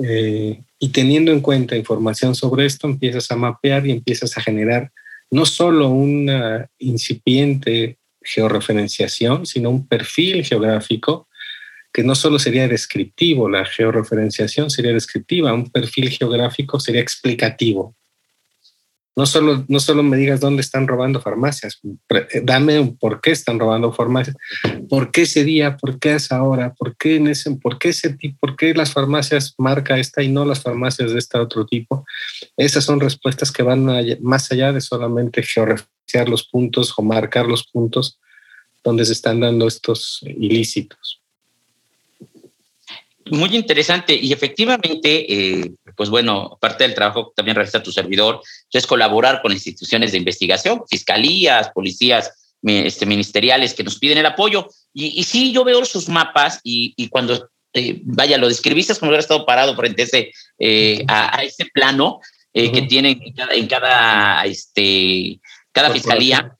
Eh, 0.03 0.61
y 0.79 0.89
teniendo 0.89 1.31
en 1.31 1.41
cuenta 1.41 1.75
información 1.75 2.35
sobre 2.35 2.65
esto, 2.65 2.87
empiezas 2.87 3.29
a 3.31 3.35
mapear 3.35 3.85
y 3.85 3.91
empiezas 3.91 4.37
a 4.37 4.41
generar 4.41 4.91
no 5.29 5.45
solo 5.45 5.89
una 5.89 6.69
incipiente 6.79 7.97
georreferenciación, 8.21 9.45
sino 9.45 9.69
un 9.69 9.87
perfil 9.87 10.43
geográfico 10.43 11.27
que 11.91 12.03
no 12.03 12.15
solo 12.15 12.39
sería 12.39 12.67
descriptivo, 12.67 13.49
la 13.49 13.65
georreferenciación 13.65 14.69
sería 14.69 14.93
descriptiva, 14.93 15.53
un 15.53 15.69
perfil 15.69 16.09
geográfico 16.09 16.79
sería 16.79 17.01
explicativo 17.01 17.95
no 19.15 19.25
solo, 19.25 19.65
no 19.67 19.79
solo 19.79 20.01
me 20.03 20.17
digas 20.17 20.39
dónde 20.39 20.61
están 20.61 20.87
robando 20.87 21.19
farmacias, 21.19 21.81
dame 22.43 22.79
un 22.79 22.97
por 22.97 23.19
qué 23.21 23.31
están 23.31 23.59
robando 23.59 23.91
farmacias, 23.91 24.35
por 24.87 25.11
qué 25.11 25.23
ese 25.23 25.43
día, 25.43 25.77
por 25.77 25.99
qué 25.99 26.15
esa 26.15 26.41
hora, 26.43 26.73
por 26.73 26.95
qué, 26.95 27.17
en 27.17 27.27
ese, 27.27 27.51
por 27.55 27.77
qué 27.77 27.89
ese 27.89 28.17
por 28.39 28.55
qué 28.55 28.73
las 28.73 28.93
farmacias 28.93 29.55
marca 29.57 29.97
esta 29.97 30.23
y 30.23 30.29
no 30.29 30.45
las 30.45 30.61
farmacias 30.61 31.11
de 31.11 31.19
este 31.19 31.37
otro 31.37 31.65
tipo. 31.65 32.05
Esas 32.55 32.85
son 32.85 32.99
respuestas 32.99 33.51
que 33.51 33.63
van 33.63 33.85
más 34.21 34.51
allá 34.51 34.71
de 34.71 34.81
solamente 34.81 35.43
georreferenciar 35.43 36.29
los 36.29 36.47
puntos 36.47 36.93
o 36.97 37.01
marcar 37.01 37.45
los 37.45 37.67
puntos 37.67 38.19
donde 38.83 39.05
se 39.05 39.13
están 39.13 39.39
dando 39.39 39.67
estos 39.67 40.21
ilícitos. 40.23 41.21
Muy 43.25 43.55
interesante 43.55 44.15
y 44.15 44.33
efectivamente, 44.33 45.59
eh, 45.59 45.71
pues 45.95 46.09
bueno, 46.09 46.57
parte 46.59 46.83
del 46.83 46.95
trabajo 46.95 47.29
que 47.29 47.35
también 47.35 47.55
realiza 47.55 47.83
tu 47.83 47.91
servidor 47.91 48.41
es 48.71 48.87
colaborar 48.87 49.41
con 49.41 49.51
instituciones 49.51 50.11
de 50.11 50.17
investigación, 50.17 50.81
fiscalías, 50.89 51.69
policías 51.69 52.31
este, 52.63 53.05
ministeriales 53.05 53.73
que 53.73 53.83
nos 53.83 53.99
piden 53.99 54.17
el 54.17 54.25
apoyo. 54.25 54.67
Y, 54.93 55.23
sí, 55.23 55.51
yo 55.51 55.63
veo 55.63 55.85
sus 55.85 56.09
mapas 56.09 56.59
y, 56.63 57.07
cuando, 57.09 57.49
eh, 57.73 58.01
vaya, 58.03 58.37
lo 58.37 58.47
describiste 58.47 58.95
como 58.95 59.09
hubiera 59.09 59.21
estado 59.21 59.45
parado 59.45 59.75
frente 59.75 60.01
a 60.01 60.05
ese, 60.05 60.31
eh, 60.57 61.03
a, 61.07 61.43
ese 61.43 61.65
plano 61.65 62.19
que 62.51 62.81
tienen 62.89 63.21
en 63.51 63.67
cada, 63.67 64.43
este, 64.45 65.39
cada 65.71 65.91
fiscalía. 65.91 66.58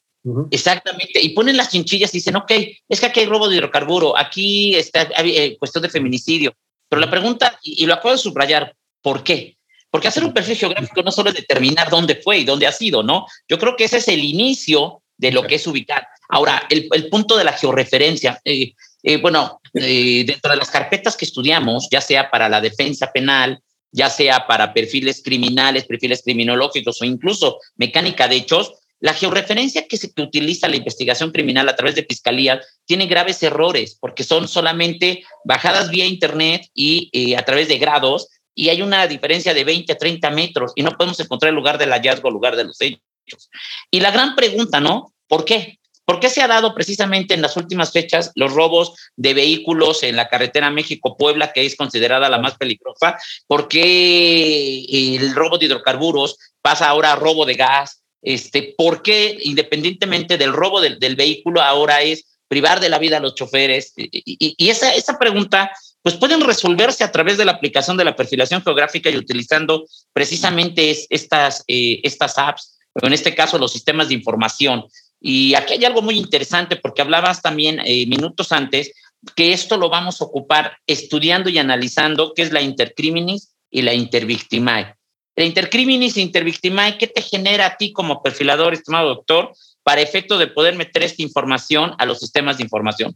Exactamente, 0.51 1.21
y 1.21 1.29
ponen 1.29 1.57
las 1.57 1.69
chinchillas 1.69 2.13
y 2.13 2.17
dicen, 2.17 2.35
ok, 2.35 2.51
es 2.87 2.99
que 2.99 3.05
aquí 3.05 3.19
hay 3.21 3.25
robo 3.25 3.47
de 3.47 3.55
hidrocarburo, 3.55 4.17
aquí 4.17 4.75
está 4.75 5.07
eh, 5.23 5.55
cuestión 5.57 5.81
de 5.81 5.89
feminicidio. 5.89 6.53
Pero 6.87 6.99
la 6.99 7.09
pregunta, 7.09 7.59
y, 7.61 7.85
lo 7.85 7.93
acabo 7.93 8.11
de 8.11 8.17
subrayar, 8.17 8.75
¿por 9.01 9.23
qué? 9.23 9.57
Porque 9.91 10.07
hacer 10.07 10.23
un 10.23 10.33
perfil 10.33 10.55
geográfico 10.55 11.01
no 11.03 11.11
solo 11.11 11.29
es 11.29 11.35
determinar 11.35 11.89
dónde 11.89 12.15
fue 12.15 12.39
y 12.39 12.45
dónde 12.45 12.67
ha 12.67 12.71
sido, 12.71 13.03
¿no? 13.03 13.25
Yo 13.47 13.57
creo 13.57 13.75
que 13.75 13.85
ese 13.85 13.97
es 13.97 14.07
el 14.07 14.23
inicio 14.23 15.01
de 15.17 15.31
lo 15.31 15.43
que 15.43 15.55
es 15.55 15.67
ubicar. 15.67 16.07
Ahora, 16.29 16.63
el, 16.69 17.09
punto 17.09 17.35
de 17.37 17.43
la 17.43 17.53
georreferencia. 17.53 18.39
Eh, 18.45 18.73
eh, 19.01 19.17
bueno, 19.17 19.61
dentro 19.73 20.51
de 20.51 20.57
las 20.57 20.69
carpetas 20.69 21.15
que 21.15 21.25
estudiamos, 21.25 21.87
ya 21.89 22.01
sea 22.01 22.29
para 22.29 22.49
la 22.49 22.61
defensa 22.61 23.11
penal, 23.11 23.61
ya 23.91 24.09
sea 24.09 24.45
para 24.47 24.73
perfiles 24.73 25.21
criminales, 25.23 25.85
perfiles 25.85 26.21
criminológicos 26.23 27.01
o 27.01 27.05
incluso 27.05 27.59
mecánica 27.75 28.27
de 28.27 28.37
hechos, 28.37 28.73
la 28.99 29.13
georreferencia 29.13 29.87
que 29.87 29.97
se 29.97 30.11
utiliza 30.17 30.67
en 30.67 30.71
la 30.71 30.77
investigación 30.77 31.31
criminal 31.31 31.69
a 31.69 31.75
través 31.75 31.95
de 31.95 32.05
fiscalía 32.05 32.61
tiene 32.85 33.07
graves 33.07 33.41
errores 33.43 33.97
porque 33.99 34.23
son 34.23 34.47
solamente 34.47 35.23
bajadas 35.45 35.89
vía 35.89 36.05
internet 36.05 36.67
y 36.73 37.09
eh, 37.13 37.37
a 37.37 37.43
través 37.43 37.67
de 37.67 37.77
grados 37.77 38.27
y 38.53 38.69
hay 38.69 38.81
una 38.81 39.07
diferencia 39.07 39.53
de 39.53 39.63
20 39.63 39.93
a 39.93 39.97
30 39.97 40.29
metros 40.31 40.73
y 40.75 40.83
no 40.83 40.91
podemos 40.91 41.19
encontrar 41.19 41.49
el 41.49 41.55
lugar 41.55 41.77
del 41.77 41.91
hallazgo, 41.91 42.27
el 42.27 42.33
lugar 42.33 42.57
de 42.57 42.65
los 42.65 42.79
hechos. 42.81 43.49
Y 43.89 44.01
la 44.01 44.11
gran 44.11 44.35
pregunta, 44.35 44.81
¿no? 44.81 45.13
¿Por 45.27 45.45
qué? 45.45 45.79
¿Por 46.03 46.19
qué 46.19 46.29
se 46.29 46.41
ha 46.41 46.47
dado 46.47 46.73
precisamente 46.73 47.35
en 47.35 47.41
las 47.43 47.55
últimas 47.55 47.91
fechas 47.91 48.31
los 48.33 48.51
robos 48.51 48.95
de 49.15 49.35
vehículos 49.35 50.01
en 50.01 50.15
la 50.15 50.27
carretera 50.27 50.71
México-Puebla, 50.71 51.53
que 51.53 51.65
es 51.65 51.75
considerada 51.75 52.29
la 52.29 52.39
más 52.39 52.57
peligrosa? 52.57 53.17
¿Por 53.45 53.67
qué 53.67 54.85
el 55.15 55.35
robo 55.35 55.59
de 55.59 55.67
hidrocarburos 55.67 56.37
pasa 56.63 56.89
ahora 56.89 57.13
a 57.13 57.15
robo 57.15 57.45
de 57.45 57.53
gas? 57.53 57.98
Este, 58.21 58.75
¿Por 58.77 59.01
qué, 59.01 59.37
independientemente 59.43 60.37
del 60.37 60.53
robo 60.53 60.81
del, 60.81 61.15
vehículo, 61.15 61.61
ahora 61.61 62.01
es 62.01 62.39
privar 62.47 62.79
de 62.79 62.89
la 62.89 62.99
vida 62.99 63.17
a 63.17 63.21
los 63.21 63.35
choferes? 63.35 63.93
Y, 63.95 64.69
esa, 64.69 64.93
esa 64.93 65.17
pregunta, 65.17 65.71
pues 66.01 66.15
pueden 66.15 66.41
resolverse 66.41 67.03
a 67.03 67.11
través 67.11 67.37
de 67.37 67.45
la 67.45 67.53
aplicación 67.53 67.97
de 67.97 68.05
la 68.05 68.15
perfilación 68.15 68.61
geográfica 68.61 69.09
y 69.09 69.17
utilizando 69.17 69.85
precisamente 70.13 70.95
estas, 71.09 71.63
eh, 71.67 72.01
estas 72.03 72.37
apps, 72.37 72.77
en 73.01 73.13
este 73.13 73.33
caso 73.35 73.57
los 73.57 73.71
sistemas 73.71 74.09
de 74.09 74.15
información. 74.15 74.85
Y 75.21 75.53
aquí 75.55 75.73
hay 75.73 75.85
algo 75.85 76.01
muy 76.01 76.17
interesante 76.17 76.75
porque 76.77 77.01
hablabas 77.01 77.41
también 77.41 77.79
eh, 77.85 78.05
minutos 78.07 78.51
antes 78.51 78.91
que 79.35 79.51
esto 79.51 79.77
lo 79.77 79.89
vamos 79.89 80.21
a 80.21 80.25
ocupar 80.25 80.77
estudiando 80.87 81.49
y 81.49 81.57
analizando 81.57 82.33
qué 82.33 82.43
es 82.43 82.51
la 82.51 82.61
intercriminis 82.61 83.53
y 83.69 83.81
la 83.81 83.93
intervictimae. 83.93 84.95
La 85.39 85.45
intercriminis 85.45 86.17
intervictimae, 86.17 86.97
¿qué 86.97 87.07
te 87.07 87.21
genera 87.21 87.65
a 87.65 87.77
ti 87.77 87.93
como 87.93 88.21
perfilador, 88.21 88.73
estimado 88.73 89.07
doctor, 89.07 89.53
para 89.83 90.01
efecto 90.01 90.37
de 90.37 90.47
poder 90.47 90.75
meter 90.75 91.01
esta 91.01 91.23
información 91.23 91.93
a 91.97 92.05
los 92.05 92.19
sistemas 92.19 92.57
de 92.57 92.63
información? 92.63 93.15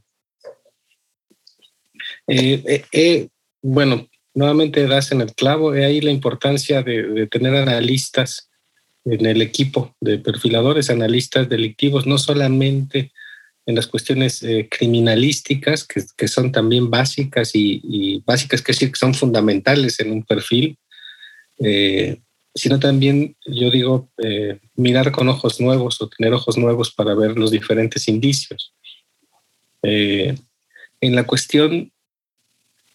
Eh, 2.28 2.86
eh, 2.94 3.28
bueno, 3.62 4.08
nuevamente 4.34 4.88
das 4.88 5.12
en 5.12 5.20
el 5.20 5.34
clavo, 5.36 5.72
ahí 5.72 6.00
la 6.00 6.12
importancia 6.12 6.82
de, 6.82 7.04
de 7.04 7.28
tener 7.28 7.56
analistas 7.56 8.50
en 9.04 9.26
el 9.26 9.42
equipo 9.42 9.94
de 10.00 10.18
perfiladores, 10.18 10.90
analistas 10.90 11.50
delictivos, 11.50 12.08
no 12.08 12.18
solamente 12.18 13.12
en 13.66 13.76
las 13.76 13.88
cuestiones 13.88 14.44
eh, 14.44 14.68
criminalísticas, 14.70 15.86
que, 15.86 16.28
son 16.28 16.52
también 16.52 16.90
básicas 16.90 17.52
y, 17.54 18.22
básicas, 18.26 18.62
que 18.62 18.74
decir 18.74 18.92
que 18.92 18.98
son 18.98 19.14
fundamentales 19.14 20.00
en 20.00 20.12
un 20.12 20.24
perfil, 20.24 20.78
eh, 21.64 22.22
sino 22.54 22.80
también, 22.80 23.36
yo 23.46 23.72
digo, 23.72 24.10
eh, 24.24 24.60
mirar 24.76 25.12
con 25.12 25.28
ojos 25.30 25.60
nuevos 25.60 26.02
o 26.02 26.10
tener 26.10 26.34
ojos 26.34 26.58
nuevos 26.58 26.92
para 26.92 27.16
ver 27.16 27.38
los 27.38 27.52
diferentes 27.52 28.08
indicios. 28.08 28.74
en 29.82 31.16
la 31.16 31.26
cuestión, 31.26 31.92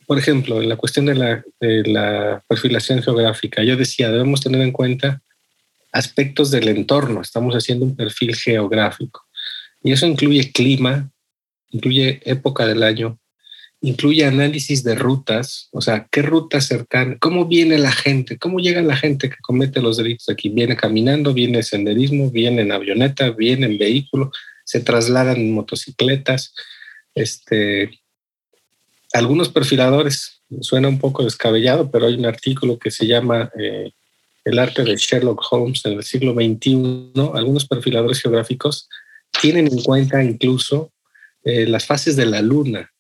por 0.07 0.19
ejemplo, 0.19 0.63
en 0.63 0.71
la 0.71 0.77
cuestión 0.77 1.05
de 1.07 1.43
la 1.85 2.43
perfilación 2.49 3.03
geográfica, 3.03 3.63
yo 3.63 3.77
decía, 3.77 4.11
debemos 4.11 4.41
tener 4.41 4.63
en 4.63 4.73
cuenta 4.73 5.23
aspectos 5.93 6.51
del 6.51 6.69
entorno, 6.69 7.21
estamos 7.21 7.55
haciendo 7.55 7.85
un 7.85 7.97
perfil 7.97 8.35
geográfico. 8.35 9.27
Y 9.83 9.93
eso 9.93 10.07
incluye 10.07 10.53
clima, 10.53 11.11
incluye 11.71 12.21
época 12.25 12.67
del 12.67 12.83
año, 12.83 13.19
incluye 13.81 14.25
análisis 14.25 14.83
de 14.83 14.95
rutas, 14.95 15.69
o 15.73 15.81
sea, 15.81 16.09
qué 16.11 16.23
rutas 16.23 16.67
cercanas, 16.67 17.19
cómo 17.21 17.47
viene 17.47 17.79
la 17.79 17.93
gente, 17.93 18.39
cómo 18.39 18.59
llega 18.59 18.83
la 18.83 18.97
gente 18.97 19.31
que 19.31 19.37
comete 19.41 19.81
los 19.81 19.97
delitos 19.97 20.29
aquí. 20.29 20.49
Viene 20.49 20.77
caminando, 20.77 21.33
viene 21.33 21.63
senderismo, 21.63 22.31
viene 22.31 22.63
en 22.63 22.73
avioneta, 22.73 23.31
viene 23.31 23.67
en 23.67 23.79
vehículo, 23.79 24.33
se 24.65 24.81
trasladan 24.81 25.37
en 25.37 25.53
motocicletas. 25.53 26.55
Este, 27.15 27.91
algunos 29.13 29.49
perfiladores, 29.49 30.43
suena 30.61 30.89
un 30.89 30.99
poco 30.99 31.25
descabellado, 31.25 31.91
pero 31.91 32.07
hay 32.07 32.15
un 32.15 32.27
artículo 32.27 32.79
que 32.79 32.91
se 32.91 33.07
llama 33.07 33.51
eh, 33.59 33.93
el 34.45 34.59
arte 34.59 34.83
de 34.83 34.97
Sherlock 34.97 35.45
Holmes 35.51 35.85
en 35.85 35.93
el 35.93 36.05
siglo 36.05 36.33
XXI, 36.35 37.13
algunos 37.35 37.67
perfiladores 37.67 38.21
geográficos 38.21 38.89
tienen 39.41 39.67
en 39.67 39.83
cuenta 39.83 40.23
incluso 40.23 40.93
eh, 41.45 41.67
las 41.67 41.87
fases 41.87 42.17
de 42.17 42.27
la 42.27 42.41
luna. 42.41 42.91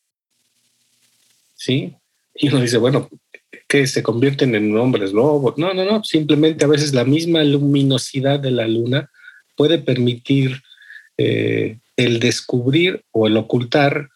¿Sí? 1.58 1.96
Y 2.34 2.48
uno 2.48 2.60
dice, 2.60 2.78
bueno, 2.78 3.10
que 3.68 3.86
se 3.86 4.02
convierten 4.02 4.54
en 4.54 4.76
hombres 4.76 5.12
lobos. 5.12 5.58
No, 5.58 5.74
no, 5.74 5.84
no. 5.84 6.04
Simplemente 6.04 6.64
a 6.64 6.68
veces 6.68 6.94
la 6.94 7.04
misma 7.04 7.42
luminosidad 7.42 8.38
de 8.38 8.52
la 8.52 8.68
luna 8.68 9.10
puede 9.56 9.78
permitir 9.78 10.62
eh, 11.16 11.78
el 11.96 12.20
descubrir 12.20 13.02
o 13.10 13.26
el 13.26 13.36
ocultar 13.36 14.08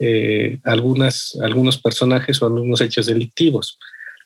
eh, 0.00 0.58
algunas, 0.64 1.38
algunos 1.40 1.78
personajes 1.78 2.42
o 2.42 2.46
algunos 2.46 2.80
hechos 2.80 3.06
delictivos. 3.06 3.78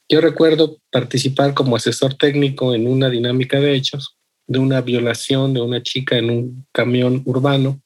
Yo 0.09 0.21
recuerdo 0.21 0.79
participar 0.91 1.53
como 1.53 1.77
asesor 1.77 2.15
técnico 2.15 2.75
en 2.75 2.87
una 2.87 3.11
dinámica 3.11 3.61
de 3.61 3.75
hechos 3.75 4.17
de 4.47 4.59
una 4.59 4.81
violación 4.81 5.55
de 5.55 5.61
una 5.61 5.83
chica 5.83 6.17
en 6.17 6.31
un 6.31 6.67
camión 6.73 7.23
urbano 7.27 7.81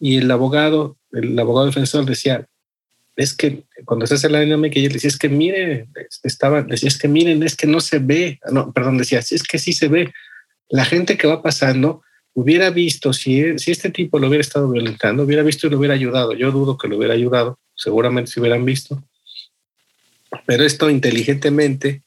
y 0.00 0.16
el 0.16 0.30
abogado, 0.30 0.96
el 1.12 1.38
abogado 1.38 1.66
defensor 1.66 2.04
decía, 2.04 2.46
es 3.16 3.34
que 3.34 3.64
cuando 3.84 4.06
se 4.06 4.14
hace 4.14 4.28
la 4.28 4.40
dinámica 4.40 4.78
y 4.78 4.86
él 4.86 4.92
decía, 4.92 5.08
es 5.08 5.18
que 5.18 5.28
mire, 5.28 5.86
estaba, 6.22 6.62
decía, 6.62 6.88
es 6.88 6.98
que 6.98 7.08
miren, 7.08 7.42
es 7.42 7.56
que 7.56 7.66
no 7.66 7.80
se 7.80 7.98
ve, 7.98 8.40
no, 8.50 8.72
perdón, 8.72 8.98
decía, 8.98 9.20
es 9.20 9.42
que 9.42 9.58
sí 9.58 9.72
se 9.72 9.88
ve. 9.88 10.12
La 10.68 10.84
gente 10.84 11.16
que 11.16 11.26
va 11.26 11.42
pasando 11.42 12.02
hubiera 12.32 12.70
visto, 12.70 13.12
si, 13.12 13.58
si 13.58 13.70
este 13.70 13.90
tipo 13.90 14.18
lo 14.18 14.26
hubiera 14.26 14.42
estado 14.42 14.68
violentando, 14.68 15.22
hubiera 15.22 15.42
visto 15.42 15.66
y 15.66 15.70
lo 15.70 15.78
hubiera 15.78 15.94
ayudado. 15.94 16.32
Yo 16.32 16.50
dudo 16.50 16.76
que 16.76 16.88
lo 16.88 16.96
hubiera 16.96 17.14
ayudado, 17.14 17.58
seguramente 17.76 18.32
si 18.32 18.40
hubieran 18.40 18.64
visto. 18.64 19.02
Pero 20.46 20.64
esto 20.64 20.90
inteligentemente 20.90 22.02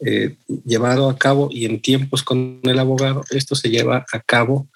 eh, 0.00 0.36
llevado 0.64 1.10
a 1.10 1.18
cabo 1.18 1.48
y 1.52 1.66
en 1.66 1.82
tiempos 1.82 2.22
con 2.22 2.60
el 2.62 2.78
abogado, 2.78 3.22
esto 3.30 3.54
se 3.54 3.68
lleva 3.68 4.06
a 4.10 4.20
cabo 4.20 4.68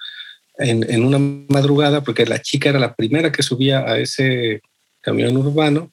en, 0.59 0.89
en, 0.93 1.05
una 1.05 1.19
madrugada 1.49 2.03
porque 2.03 2.27
la 2.27 2.43
chica 2.43 2.69
era 2.69 2.79
la 2.79 2.95
primera 2.95 3.33
que 3.33 3.43
subía 3.43 3.81
a 3.81 3.99
ese 3.99 4.61
camión 5.03 5.37
urbano 5.37 5.93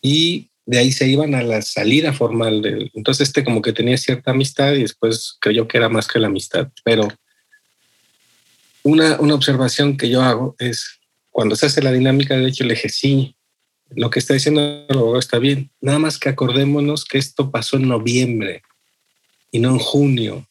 y 0.00 0.48
de 0.64 0.78
ahí 0.78 0.92
se 0.92 1.08
iban 1.08 1.34
a 1.34 1.42
la 1.42 1.62
salida 1.62 2.12
formal. 2.12 2.90
Entonces 2.94 3.28
este 3.28 3.44
como 3.44 3.62
que 3.62 3.72
tenía 3.72 3.96
cierta 3.96 4.30
amistad 4.30 4.74
y 4.74 4.82
después 4.82 5.36
creyó 5.40 5.66
que 5.66 5.78
era 5.78 5.88
más 5.88 6.06
que 6.06 6.18
la 6.18 6.28
amistad. 6.28 6.68
Pero 6.84 7.08
una, 8.84 9.20
una 9.20 9.34
observación 9.34 9.96
que 9.96 10.08
yo 10.08 10.22
hago 10.22 10.54
es 10.58 11.00
cuando 11.30 11.56
se 11.56 11.66
hace 11.66 11.82
la 11.82 11.92
dinámica, 11.92 12.36
de 12.36 12.48
hecho 12.48 12.64
le 12.64 12.74
dije, 12.74 12.88
sí, 12.88 13.34
lo 13.90 14.10
que 14.10 14.18
está 14.18 14.34
diciendo 14.34 14.60
el 14.88 14.96
abogado 14.96 15.18
está 15.18 15.38
bien. 15.38 15.70
Nada 15.80 15.98
más 15.98 16.18
que 16.18 16.28
acordémonos 16.28 17.04
que 17.04 17.18
esto 17.18 17.50
pasó 17.50 17.76
en 17.76 17.88
noviembre 17.88 18.62
y 19.50 19.58
no 19.58 19.70
en 19.70 19.78
junio. 19.78 20.46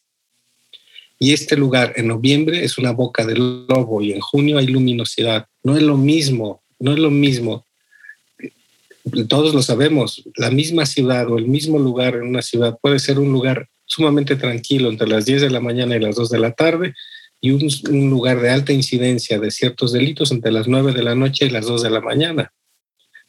Y 1.18 1.32
este 1.32 1.56
lugar 1.56 1.92
en 1.96 2.08
noviembre 2.08 2.64
es 2.64 2.78
una 2.78 2.90
boca 2.90 3.24
del 3.24 3.66
lobo 3.68 4.02
y 4.02 4.12
en 4.12 4.20
junio 4.20 4.58
hay 4.58 4.66
luminosidad. 4.66 5.46
No 5.62 5.76
es 5.76 5.82
lo 5.82 5.96
mismo, 5.96 6.61
no 6.82 6.92
es 6.92 6.98
lo 6.98 7.10
mismo. 7.10 7.64
Todos 9.28 9.54
lo 9.54 9.62
sabemos, 9.62 10.22
la 10.36 10.50
misma 10.50 10.84
ciudad 10.84 11.30
o 11.30 11.38
el 11.38 11.46
mismo 11.46 11.78
lugar 11.78 12.16
en 12.16 12.22
una 12.22 12.42
ciudad 12.42 12.76
puede 12.82 12.98
ser 12.98 13.18
un 13.18 13.32
lugar 13.32 13.68
sumamente 13.84 14.36
tranquilo 14.36 14.90
entre 14.90 15.08
las 15.08 15.24
10 15.24 15.42
de 15.42 15.50
la 15.50 15.60
mañana 15.60 15.96
y 15.96 16.00
las 16.00 16.16
2 16.16 16.30
de 16.30 16.38
la 16.40 16.52
tarde 16.52 16.94
y 17.40 17.50
un, 17.52 18.10
lugar 18.10 18.40
de 18.40 18.50
alta 18.50 18.72
incidencia 18.72 19.38
de 19.38 19.50
ciertos 19.50 19.92
delitos 19.92 20.32
entre 20.32 20.50
las 20.50 20.66
9 20.66 20.92
de 20.92 21.02
la 21.02 21.14
noche 21.14 21.46
y 21.46 21.50
las 21.50 21.66
2 21.66 21.82
de 21.82 21.90
la 21.90 22.00
mañana. 22.00 22.52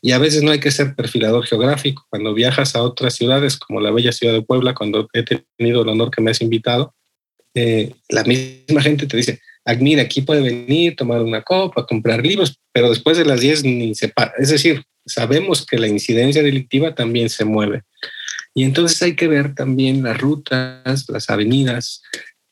Y 0.01 0.11
a 0.11 0.17
veces 0.17 0.41
no 0.41 0.51
hay 0.51 0.59
que 0.59 0.71
ser 0.71 0.95
perfilador 0.95 1.45
geográfico. 1.45 2.05
Cuando 2.09 2.33
viajas 2.33 2.75
a 2.75 2.81
otras 2.81 3.15
ciudades, 3.15 3.57
como 3.57 3.79
la 3.81 3.91
bella 3.91 4.11
ciudad 4.11 4.33
de 4.33 4.41
Puebla, 4.41 4.73
cuando 4.73 5.07
he 5.13 5.23
tenido 5.23 5.83
el 5.83 5.89
honor 5.89 6.11
que 6.11 6.21
me 6.21 6.31
has 6.31 6.41
invitado, 6.41 6.93
eh, 7.53 7.93
la 8.09 8.23
misma 8.23 8.81
gente 8.81 9.05
te 9.05 9.17
dice, 9.17 9.41
mira, 9.80 10.04
aquí 10.04 10.21
puede 10.21 10.41
venir, 10.41 10.95
tomar 10.95 11.21
una 11.21 11.41
copa, 11.41 11.86
comprar 11.86 12.26
libros, 12.26 12.60
pero 12.71 12.89
después 12.89 13.17
de 13.17 13.26
las 13.26 13.39
10 13.41 13.63
ni 13.63 13.95
se 13.95 14.10
para. 14.10 14.34
Es 14.38 14.49
decir, 14.49 14.84
sabemos 15.06 15.65
que 15.65 15.78
la 15.78 15.88
incidencia 15.88 16.43
delictiva 16.43 16.95
también 16.95 17.30
se 17.30 17.45
mueve. 17.45 17.84
Y 18.54 18.63
entonces 18.63 19.02
hay 19.02 19.15
que 19.15 19.28
ver 19.28 19.56
también 19.56 20.04
las 20.04 20.17
rutas, 20.19 21.10
las 21.10 21.30
avenidas. 21.30 22.04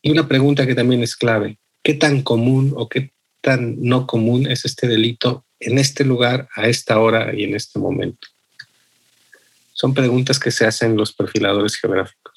Y 0.01 0.11
una 0.11 0.27
pregunta 0.27 0.65
que 0.65 0.75
también 0.75 1.03
es 1.03 1.15
clave, 1.15 1.57
qué 1.83 1.93
tan 1.93 2.23
común 2.23 2.73
o 2.75 2.89
qué 2.89 3.11
tan 3.41 3.81
no 3.81 4.07
común 4.07 4.49
es 4.49 4.65
este 4.65 4.87
delito 4.87 5.45
en 5.59 5.77
este 5.77 6.03
lugar, 6.03 6.47
a 6.55 6.67
esta 6.67 6.99
hora 6.99 7.35
y 7.35 7.43
en 7.43 7.55
este 7.55 7.77
momento. 7.77 8.27
Son 9.73 9.93
preguntas 9.93 10.39
que 10.39 10.51
se 10.51 10.65
hacen 10.65 10.95
los 10.95 11.13
perfiladores 11.13 11.75
geográficos. 11.75 12.30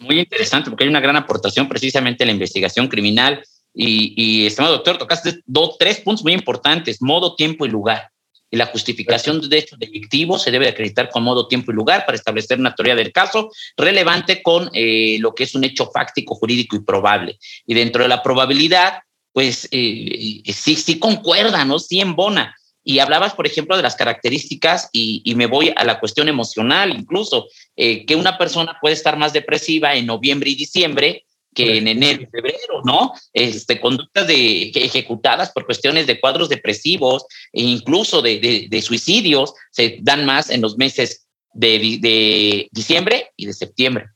Muy 0.00 0.18
interesante, 0.18 0.70
porque 0.70 0.84
hay 0.84 0.90
una 0.90 1.00
gran 1.00 1.16
aportación 1.16 1.68
precisamente 1.68 2.24
en 2.24 2.28
la 2.28 2.34
investigación 2.34 2.88
criminal. 2.88 3.42
Y, 3.72 4.14
y 4.16 4.46
estimado 4.46 4.74
doctor, 4.74 4.98
tocaste 4.98 5.40
dos, 5.46 5.76
tres 5.78 6.00
puntos 6.00 6.24
muy 6.24 6.32
importantes, 6.32 7.00
modo, 7.00 7.36
tiempo 7.36 7.64
y 7.66 7.68
lugar 7.68 8.10
y 8.50 8.56
la 8.56 8.66
justificación 8.66 9.48
de 9.48 9.58
hecho 9.58 9.76
delictivo 9.76 10.38
se 10.38 10.50
debe 10.50 10.68
acreditar 10.68 11.08
con 11.10 11.22
modo, 11.22 11.46
tiempo 11.46 11.70
y 11.70 11.74
lugar 11.74 12.04
para 12.04 12.16
establecer 12.16 12.58
una 12.58 12.74
teoría 12.74 12.96
del 12.96 13.12
caso 13.12 13.50
relevante 13.76 14.42
con 14.42 14.70
eh, 14.74 15.18
lo 15.20 15.34
que 15.34 15.44
es 15.44 15.54
un 15.54 15.64
hecho 15.64 15.90
fáctico, 15.90 16.34
jurídico 16.34 16.76
y 16.76 16.80
probable. 16.80 17.38
Y 17.66 17.74
dentro 17.74 18.02
de 18.02 18.08
la 18.08 18.22
probabilidad, 18.22 18.98
pues 19.32 19.68
eh, 19.70 20.42
sí, 20.52 20.74
sí 20.74 20.98
concuerda, 20.98 21.64
¿no? 21.64 21.78
Sí 21.78 22.00
embona. 22.00 22.56
Y 22.82 22.98
hablabas, 22.98 23.34
por 23.34 23.46
ejemplo, 23.46 23.76
de 23.76 23.82
las 23.82 23.96
características 23.96 24.88
y, 24.92 25.22
y 25.24 25.34
me 25.34 25.46
voy 25.46 25.72
a 25.74 25.84
la 25.84 26.00
cuestión 26.00 26.28
emocional, 26.28 26.90
incluso, 26.90 27.46
que 27.76 28.16
una 28.16 28.38
persona 28.38 28.78
puede 28.80 28.94
estar 28.94 29.16
más 29.16 29.32
depresiva 29.32 29.94
en 29.94 30.06
noviembre 30.06 30.50
y 30.50 30.54
diciembre 30.54 31.24
que 31.54 31.78
en 31.78 31.88
enero 31.88 32.22
y 32.22 32.26
febrero, 32.26 32.82
¿no? 32.84 33.12
Este, 33.32 33.80
conductas 33.80 34.26
de, 34.26 34.70
ejecutadas 34.74 35.50
por 35.50 35.66
cuestiones 35.66 36.06
de 36.06 36.20
cuadros 36.20 36.48
depresivos 36.48 37.26
e 37.52 37.62
incluso 37.62 38.22
de, 38.22 38.68
de, 38.68 38.82
suicidios 38.82 39.54
se 39.70 39.98
dan 40.00 40.24
más 40.24 40.50
en 40.50 40.60
los 40.60 40.76
meses 40.76 41.26
de, 41.52 41.98
de 42.00 42.68
diciembre 42.70 43.30
y 43.36 43.46
de 43.46 43.52
septiembre. 43.52 44.06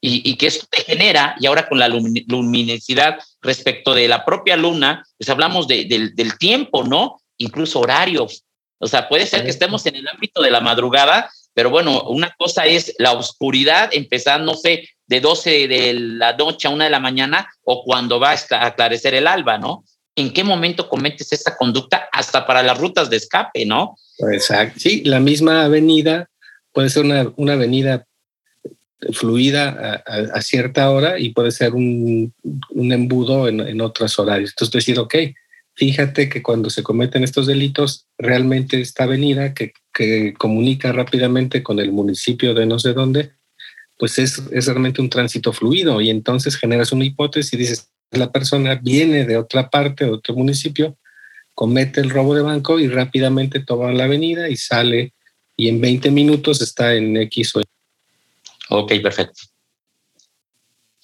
Y, 0.00 0.30
y, 0.30 0.36
que 0.36 0.48
esto 0.48 0.66
te 0.70 0.82
genera, 0.82 1.34
y 1.40 1.46
ahora 1.46 1.66
con 1.66 1.78
la 1.78 1.88
luminosidad 1.88 3.18
respecto 3.40 3.94
de 3.94 4.06
la 4.06 4.22
propia 4.26 4.54
luna, 4.54 5.02
pues 5.16 5.30
hablamos 5.30 5.66
del, 5.66 6.14
del 6.14 6.38
tiempo, 6.38 6.84
¿no? 6.84 7.22
Incluso 7.38 7.80
horarios. 7.80 8.44
O 8.78 8.86
sea, 8.86 9.08
puede 9.08 9.26
ser 9.26 9.44
que 9.44 9.50
estemos 9.50 9.86
en 9.86 9.96
el 9.96 10.08
ámbito 10.08 10.42
de 10.42 10.50
la 10.50 10.60
madrugada, 10.60 11.30
pero 11.54 11.70
bueno, 11.70 12.02
una 12.08 12.34
cosa 12.36 12.66
es 12.66 12.94
la 12.98 13.12
oscuridad, 13.12 13.90
empezar, 13.92 14.40
no 14.40 14.54
sé, 14.54 14.88
de 15.06 15.20
12 15.20 15.68
de 15.68 15.94
la 15.94 16.36
noche 16.36 16.68
a 16.68 16.70
1 16.70 16.84
de 16.84 16.90
la 16.90 17.00
mañana 17.00 17.48
o 17.62 17.84
cuando 17.84 18.18
va 18.18 18.32
a 18.32 18.66
aclarecer 18.66 19.14
el 19.14 19.26
alba, 19.26 19.58
¿no? 19.58 19.84
¿En 20.16 20.32
qué 20.32 20.44
momento 20.44 20.88
cometes 20.88 21.32
esa 21.32 21.56
conducta 21.56 22.08
hasta 22.12 22.46
para 22.46 22.62
las 22.62 22.78
rutas 22.78 23.10
de 23.10 23.16
escape, 23.16 23.64
¿no? 23.66 23.96
Exacto. 24.32 24.78
Sí, 24.78 25.02
la 25.04 25.20
misma 25.20 25.64
avenida 25.64 26.28
puede 26.72 26.90
ser 26.90 27.04
una, 27.04 27.32
una 27.36 27.54
avenida 27.54 28.06
fluida 29.12 30.02
a, 30.06 30.40
cierta 30.40 30.90
hora 30.90 31.18
y 31.18 31.30
puede 31.30 31.50
ser 31.50 31.74
un, 31.74 32.32
un 32.70 32.92
embudo 32.92 33.48
en, 33.48 33.60
en, 33.60 33.80
otros 33.80 34.18
horarios. 34.18 34.50
Entonces, 34.50 34.72
decir, 34.72 34.98
ok, 34.98 35.14
fíjate 35.74 36.28
que 36.28 36.42
cuando 36.42 36.70
se 36.70 36.82
cometen 36.82 37.24
estos 37.24 37.46
delitos, 37.46 38.06
realmente 38.18 38.80
esta 38.80 39.04
avenida 39.04 39.54
que, 39.54 39.72
comunica 40.38 40.90
rápidamente 40.90 41.62
con 41.62 41.78
el 41.78 41.92
municipio 41.92 42.52
de 42.52 42.66
no 42.66 42.80
sé 42.80 42.94
dónde, 42.94 43.30
pues 43.96 44.18
es, 44.18 44.42
es 44.50 44.66
realmente 44.66 45.00
un 45.00 45.08
tránsito 45.08 45.52
fluido 45.52 46.00
y 46.00 46.10
entonces 46.10 46.56
generas 46.56 46.90
una 46.90 47.04
hipótesis 47.04 47.52
y 47.52 47.56
dices, 47.56 47.90
la 48.10 48.32
persona 48.32 48.74
viene 48.74 49.24
de 49.24 49.36
otra 49.36 49.70
parte, 49.70 50.04
de 50.04 50.10
otro 50.10 50.34
municipio, 50.34 50.96
comete 51.54 52.00
el 52.00 52.10
robo 52.10 52.34
de 52.34 52.42
banco 52.42 52.80
y 52.80 52.88
rápidamente 52.88 53.60
toma 53.60 53.92
la 53.92 54.04
avenida 54.04 54.48
y 54.48 54.56
sale 54.56 55.14
y 55.56 55.68
en 55.68 55.80
20 55.80 56.10
minutos 56.10 56.60
está 56.60 56.94
en 56.94 57.16
X 57.16 57.54
o 57.54 57.60
Y. 57.60 57.64
Ok, 58.70 58.94
perfecto. 59.00 59.42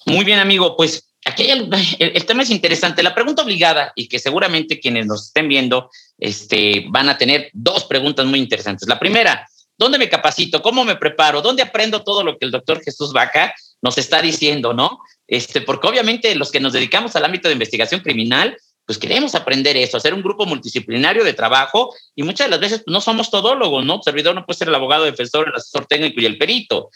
Muy 0.05 0.25
bien, 0.25 0.39
amigo. 0.39 0.75
Pues 0.75 1.10
aquí 1.25 1.43
el, 1.49 1.69
el, 1.99 2.25
tema 2.25 2.43
es 2.43 2.49
interesante. 2.49 3.03
La 3.03 3.15
pregunta 3.15 3.43
obligada 3.43 3.91
y 3.95 4.07
que 4.07 4.19
seguramente 4.19 4.79
quienes 4.79 5.05
nos 5.05 5.27
estén 5.27 5.47
viendo 5.47 5.89
este, 6.17 6.85
van 6.89 7.09
a 7.09 7.17
tener 7.17 7.49
dos 7.53 7.85
preguntas 7.85 8.25
muy 8.25 8.39
interesantes. 8.39 8.87
La 8.87 8.99
primera, 8.99 9.47
¿Dónde 9.81 9.97
me 9.97 10.09
capacito? 10.09 10.61
¿Cómo 10.61 10.85
me 10.85 10.95
preparo? 10.95 11.41
¿Dónde 11.41 11.63
aprendo 11.63 12.03
todo 12.03 12.23
lo 12.23 12.37
que 12.37 12.45
el 12.45 12.51
doctor 12.51 12.83
Jesús 12.83 13.13
Vaca 13.13 13.51
nos 13.81 13.97
está 13.97 14.21
diciendo, 14.21 14.75
no? 14.75 14.99
Este, 15.27 15.59
porque 15.59 15.87
obviamente 15.87 16.35
los 16.35 16.51
que 16.51 16.59
nos 16.59 16.73
dedicamos 16.73 17.15
al 17.15 17.25
ámbito 17.25 17.47
de 17.47 17.53
investigación 17.53 18.01
criminal, 18.01 18.55
pues 18.85 18.97
queremos 18.97 19.35
aprender 19.35 19.77
eso, 19.77 19.97
hacer 19.97 20.13
un 20.13 20.21
grupo 20.21 20.45
multidisciplinario 20.45 21.23
de 21.23 21.33
trabajo 21.33 21.93
y 22.15 22.23
muchas 22.23 22.47
de 22.47 22.51
las 22.51 22.59
veces 22.59 22.81
pues, 22.83 22.93
no 22.93 23.01
somos 23.01 23.29
todólogos, 23.29 23.85
¿no? 23.85 23.95
El 23.95 24.03
servidor 24.03 24.35
no 24.35 24.45
puede 24.45 24.57
ser 24.57 24.67
el 24.67 24.75
abogado 24.75 25.05
defensor, 25.05 25.47
el 25.47 25.55
asesor 25.55 25.85
técnico 25.85 26.19
y 26.19 26.25
el 26.25 26.37
perito. 26.37 26.89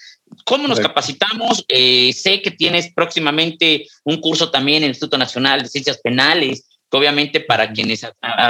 ¿Cómo 0.43 0.67
nos 0.67 0.79
capacitamos? 0.79 1.63
Eh, 1.67 2.11
sé 2.13 2.41
que 2.41 2.51
tienes 2.51 2.91
próximamente 2.93 3.87
un 4.03 4.19
curso 4.19 4.51
también 4.51 4.77
en 4.77 4.83
el 4.85 4.89
Instituto 4.91 5.17
Nacional 5.17 5.61
de 5.61 5.69
Ciencias 5.69 5.99
Penales 5.99 6.65
obviamente 6.95 7.41
para 7.41 7.71
quienes 7.71 8.05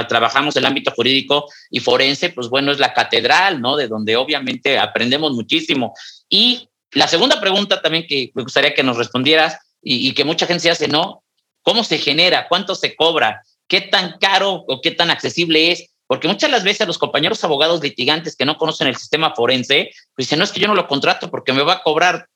trabajamos 0.08 0.56
el 0.56 0.66
ámbito 0.66 0.92
jurídico 0.92 1.48
y 1.70 1.80
forense, 1.80 2.30
pues 2.30 2.48
bueno, 2.48 2.72
es 2.72 2.78
la 2.78 2.94
catedral, 2.94 3.60
¿no? 3.60 3.76
De 3.76 3.88
donde 3.88 4.16
obviamente 4.16 4.78
aprendemos 4.78 5.32
muchísimo. 5.32 5.94
Y 6.28 6.68
la 6.92 7.08
segunda 7.08 7.40
pregunta 7.40 7.82
también 7.82 8.06
que 8.06 8.30
me 8.34 8.42
gustaría 8.42 8.74
que 8.74 8.82
nos 8.82 8.96
respondieras 8.96 9.58
y, 9.82 10.12
que 10.14 10.24
mucha 10.24 10.46
gente 10.46 10.62
se 10.62 10.70
hace, 10.70 10.88
¿no? 10.88 11.22
¿Cómo 11.66 11.82
se 11.82 11.98
genera? 11.98 12.46
¿Cuánto 12.48 12.76
se 12.76 12.94
cobra? 12.94 13.42
¿Qué 13.66 13.80
tan 13.80 14.18
caro 14.20 14.64
o 14.68 14.80
qué 14.80 14.92
tan 14.92 15.10
accesible 15.10 15.72
es? 15.72 15.90
Porque 16.06 16.28
muchas 16.28 16.48
las 16.48 16.62
veces 16.62 16.86
los 16.86 16.96
compañeros 16.96 17.42
abogados 17.42 17.82
litigantes 17.82 18.36
que 18.36 18.44
no 18.44 18.56
conocen 18.56 18.86
el 18.86 18.94
sistema 18.94 19.34
forense, 19.34 19.90
pues 20.14 20.28
dicen, 20.28 20.38
no 20.38 20.44
es 20.44 20.52
que 20.52 20.60
yo 20.60 20.68
no 20.68 20.76
lo 20.76 20.86
contrato 20.86 21.28
porque 21.28 21.52
me 21.52 21.64
va 21.64 21.72
a 21.72 21.82
cobrar 21.82 22.28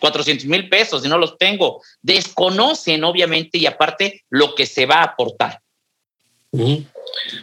400 0.00 0.46
mil 0.46 0.68
pesos 0.68 1.06
y 1.06 1.08
no 1.08 1.18
los 1.18 1.38
tengo. 1.38 1.82
Desconocen, 2.02 3.04
obviamente, 3.04 3.58
y 3.58 3.66
aparte 3.66 4.24
lo 4.28 4.56
que 4.56 4.66
se 4.66 4.86
va 4.86 4.96
a 4.96 5.04
aportar. 5.04 5.60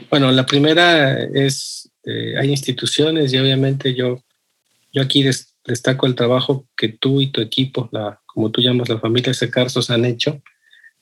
Bueno, 0.09 0.33
la 0.33 0.45
primera 0.45 1.17
es, 1.23 1.89
eh, 2.03 2.33
hay 2.37 2.49
instituciones 2.49 3.31
y 3.31 3.37
obviamente 3.37 3.95
yo, 3.95 4.21
yo 4.91 5.01
aquí 5.01 5.23
destaco 5.63 6.07
el 6.07 6.15
trabajo 6.15 6.67
que 6.75 6.89
tú 6.89 7.21
y 7.21 7.27
tu 7.27 7.39
equipo, 7.39 7.87
la, 7.93 8.19
como 8.25 8.51
tú 8.51 8.59
llamas 8.59 8.89
la 8.89 8.99
familia 8.99 9.33
Secarsos, 9.33 9.89
han 9.89 10.03
hecho. 10.03 10.41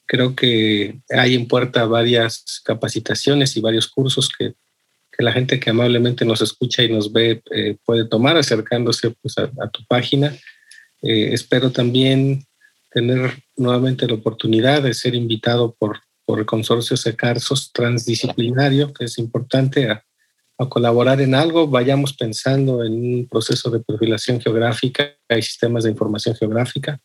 Creo 0.10 0.36
que 0.36 1.00
hay 1.10 1.36
en 1.36 1.48
puerta 1.48 1.86
varias 1.86 2.62
capacitaciones 2.66 3.56
y 3.56 3.62
varios 3.62 3.88
cursos 3.88 4.30
que, 4.36 4.56
que 5.12 5.24
la 5.24 5.32
gente 5.32 5.60
que 5.60 5.70
amablemente 5.70 6.26
nos 6.26 6.42
escucha 6.42 6.82
y 6.84 6.92
nos 6.92 7.14
ve 7.14 7.42
eh, 7.52 7.78
puede 7.86 8.06
tomar 8.06 8.36
acercándose 8.36 9.12
pues, 9.22 9.38
a, 9.38 9.44
a 9.64 9.70
tu 9.70 9.86
página 9.86 10.34
eh, 11.02 11.34
espero 11.34 11.72
también 11.72 12.46
tener 12.92 13.32
nuevamente 13.56 14.08
la 14.08 14.16
oportunidad 14.16 14.82
de 14.84 14.94
ser 14.94 15.16
invitado 15.16 15.76
por, 15.78 16.00
por 16.26 16.40
el 16.40 16.46
consorcio 16.46 16.98
Secarsos 16.98 17.72
transdisciplinario, 17.72 18.94
que 18.94 19.06
es 19.06 19.18
importante 19.18 19.90
a, 19.90 20.04
colaborar 20.68 21.22
en 21.22 21.36
algo. 21.36 21.68
Vayamos 21.68 22.12
pensando 22.12 22.84
en 22.84 22.92
un 22.94 23.28
proceso 23.30 23.70
de 23.70 23.80
perfilación 23.80 24.42
geográfica 24.42 25.16
y 25.30 25.42
sistemas 25.42 25.86
de 25.86 25.92
información 25.92 26.36
geográfica. 26.36 27.00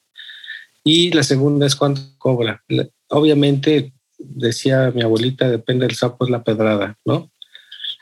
Y 0.85 1.11
la 1.13 1.23
segunda 1.23 1.67
es 1.67 1.75
cuánto 1.75 2.03
cobra. 2.19 2.63
Obviamente, 3.09 3.95
decía 4.19 4.93
mi 4.95 5.03
abuelita, 5.03 5.51
depende 5.51 5.87
del 5.87 5.97
sapo 5.97 6.25
es 6.25 6.31
la 6.31 6.45
pedrada, 6.45 6.99
¿no? 7.05 7.33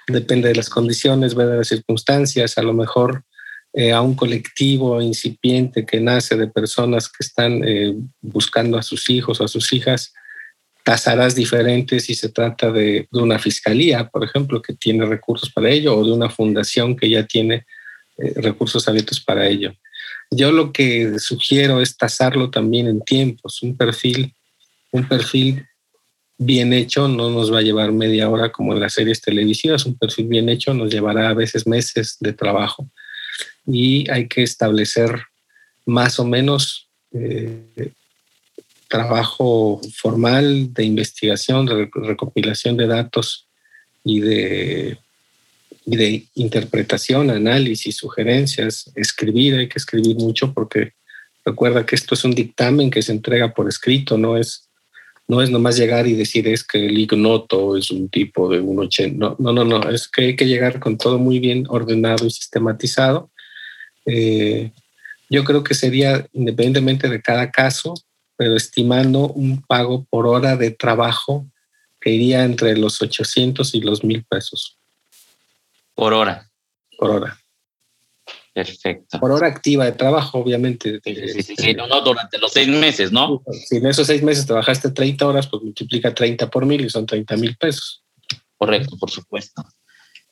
Depende 0.09 0.49
de 0.49 0.57
las 0.57 0.69
condiciones, 0.69 1.37
de 1.37 1.45
las 1.45 1.69
circunstancias. 1.69 2.59
A 2.59 2.63
lo 2.63 2.73
mejor 2.73 3.25
eh, 3.73 3.93
a 3.93 4.03
un 4.03 4.15
colectivo 4.15 5.01
incipiente 5.01 5.87
que 5.87 6.01
nace 6.01 6.37
de 6.37 6.49
personas 6.49 7.09
que 7.09 7.25
están 7.25 7.63
eh, 7.65 7.95
buscando 8.21 8.77
a 8.77 8.83
sus 8.83 9.09
hijos 9.09 9.41
o 9.41 9.45
a 9.45 9.49
sus 9.49 9.73
hijas, 9.73 10.13
tasarás 10.85 11.37
diferentes 11.37 12.05
si 12.05 12.15
se 12.15 12.29
trata 12.29 12.73
de, 12.73 13.07
de, 13.11 13.23
una 13.23 13.39
fiscalía, 13.39 14.09
por 14.09 14.25
ejemplo, 14.25 14.61
que 14.61 14.75
tiene 14.75 15.07
recursos 15.07 15.51
para 15.51 15.71
ello, 15.71 15.97
o 15.97 16.05
de 16.05 16.13
una 16.13 16.29
fundación 16.29 16.97
que 16.97 17.09
ya 17.09 17.25
tiene 17.25 17.65
eh, 18.19 18.35
recursos 18.37 18.87
abiertos 18.89 19.21
para 19.21 19.47
ello. 19.47 19.73
Yo 20.35 20.51
lo 20.51 20.73
que 20.73 21.19
sugiero 21.19 21.81
es 21.81 21.97
tasarlo 21.97 22.51
también 22.51 22.87
en 22.87 23.03
tiempos, 23.03 23.63
un 23.63 23.77
perfil, 23.77 24.35
un 24.91 25.07
perfil 25.07 25.67
bien 26.39 26.73
hecho 26.73 27.07
no 27.07 27.31
nos 27.31 27.53
va 27.53 27.59
a 27.59 27.63
llevar 27.63 27.93
media 27.93 28.29
hora 28.29 28.51
como 28.51 28.73
en 28.73 28.81
las 28.81 28.95
series 28.95 29.21
televisivas, 29.21 29.87
un 29.87 29.97
perfil 29.97 30.27
bien 30.27 30.49
hecho 30.49 30.75
nos 30.75 30.91
llevará 30.91 31.29
a 31.29 31.35
veces 31.35 31.67
meses 31.67 32.17
de 32.19 32.33
trabajo. 32.33 32.89
Y 33.67 34.11
hay 34.11 34.27
que 34.27 34.43
establecer 34.43 35.23
más 35.87 36.19
o 36.19 36.25
menos 36.25 36.89
eh, 37.13 37.93
trabajo 38.89 39.81
formal 39.95 40.73
de 40.73 40.85
investigación, 40.85 41.67
de 41.67 41.91
recopilación 41.93 42.77
de 42.77 42.87
datos 42.87 43.47
y 44.03 44.21
de, 44.21 44.99
de 45.85 46.25
interpretación, 46.35 47.31
análisis, 47.31 47.97
sugerencias, 47.97 48.91
escribir, 48.95 49.57
hay 49.57 49.69
que 49.69 49.79
escribir 49.79 50.17
mucho 50.17 50.53
porque 50.53 50.93
recuerda 51.45 51.85
que 51.85 51.97
esto 51.97 52.15
es 52.15 52.25
un 52.25 52.35
dictamen 52.35 52.91
que 52.91 53.03
se 53.03 53.13
entrega 53.13 53.53
por 53.53 53.69
escrito, 53.69 54.17
no 54.17 54.37
es, 54.37 54.69
no 55.27 55.43
es 55.43 55.51
nomás 55.51 55.77
llegar 55.77 56.07
y 56.07 56.15
decir 56.15 56.47
es 56.49 56.63
que 56.65 56.87
el 56.87 56.99
ignoto 56.99 57.77
es 57.77 57.91
un 57.91 58.09
tipo 58.09 58.49
de 58.49 58.61
un 58.61 58.79
80, 58.79 59.17
no, 59.19 59.37
no, 59.39 59.53
no, 59.53 59.65
no, 59.65 59.91
es 59.91 60.09
que 60.09 60.23
hay 60.23 60.37
que 60.37 60.47
llegar 60.47 60.79
con 60.79 60.97
todo 60.97 61.19
muy 61.19 61.39
bien 61.41 61.65
ordenado 61.69 62.27
y 62.27 62.31
sistematizado 62.31 63.31
eh, 64.07 64.73
yo 65.31 65.45
creo 65.45 65.65
que 65.65 65.75
sería, 65.75 66.27
independientemente 66.33 67.09
de 67.09 67.23
cada 67.23 67.51
caso, 67.51 67.95
pero 68.37 68.57
estimando 68.57 69.29
un 69.29 69.63
pago 69.63 70.05
por 70.11 70.27
hora 70.27 70.57
de 70.57 70.71
trabajo 70.71 71.47
que 72.01 72.11
iría 72.11 72.45
entre 72.45 72.77
los 72.77 73.01
800 73.01 73.75
y 73.75 73.81
los 73.81 74.05
1000 74.05 74.25
pesos. 74.25 74.79
Por 75.95 76.13
hora. 76.13 76.51
Por 76.99 77.11
hora. 77.11 77.39
Perfecto. 78.55 79.19
Por 79.19 79.33
hora 79.33 79.49
activa 79.49 79.87
de 79.87 79.93
trabajo, 79.93 80.39
obviamente. 80.39 81.01
Sí, 81.03 81.43
sí, 81.43 81.55
sí, 81.57 81.75
no, 81.75 81.87
no, 81.87 82.03
durante 82.03 82.39
los 82.39 82.53
seis 82.53 82.69
meses, 82.69 83.11
¿no? 83.11 83.43
Si 83.51 83.77
en 83.77 83.87
esos 83.87 84.07
seis 84.07 84.23
meses 84.23 84.47
trabajaste 84.47 84.91
30 84.91 85.27
horas, 85.27 85.47
pues 85.47 85.63
multiplica 85.63 86.15
30 86.15 86.51
por 86.51 86.67
mil 86.67 86.85
y 86.85 86.91
son 86.91 87.07
30 87.07 87.37
mil 87.37 87.57
pesos. 87.57 88.05
Correcto, 88.59 88.97
por 88.99 89.11
supuesto. 89.11 89.65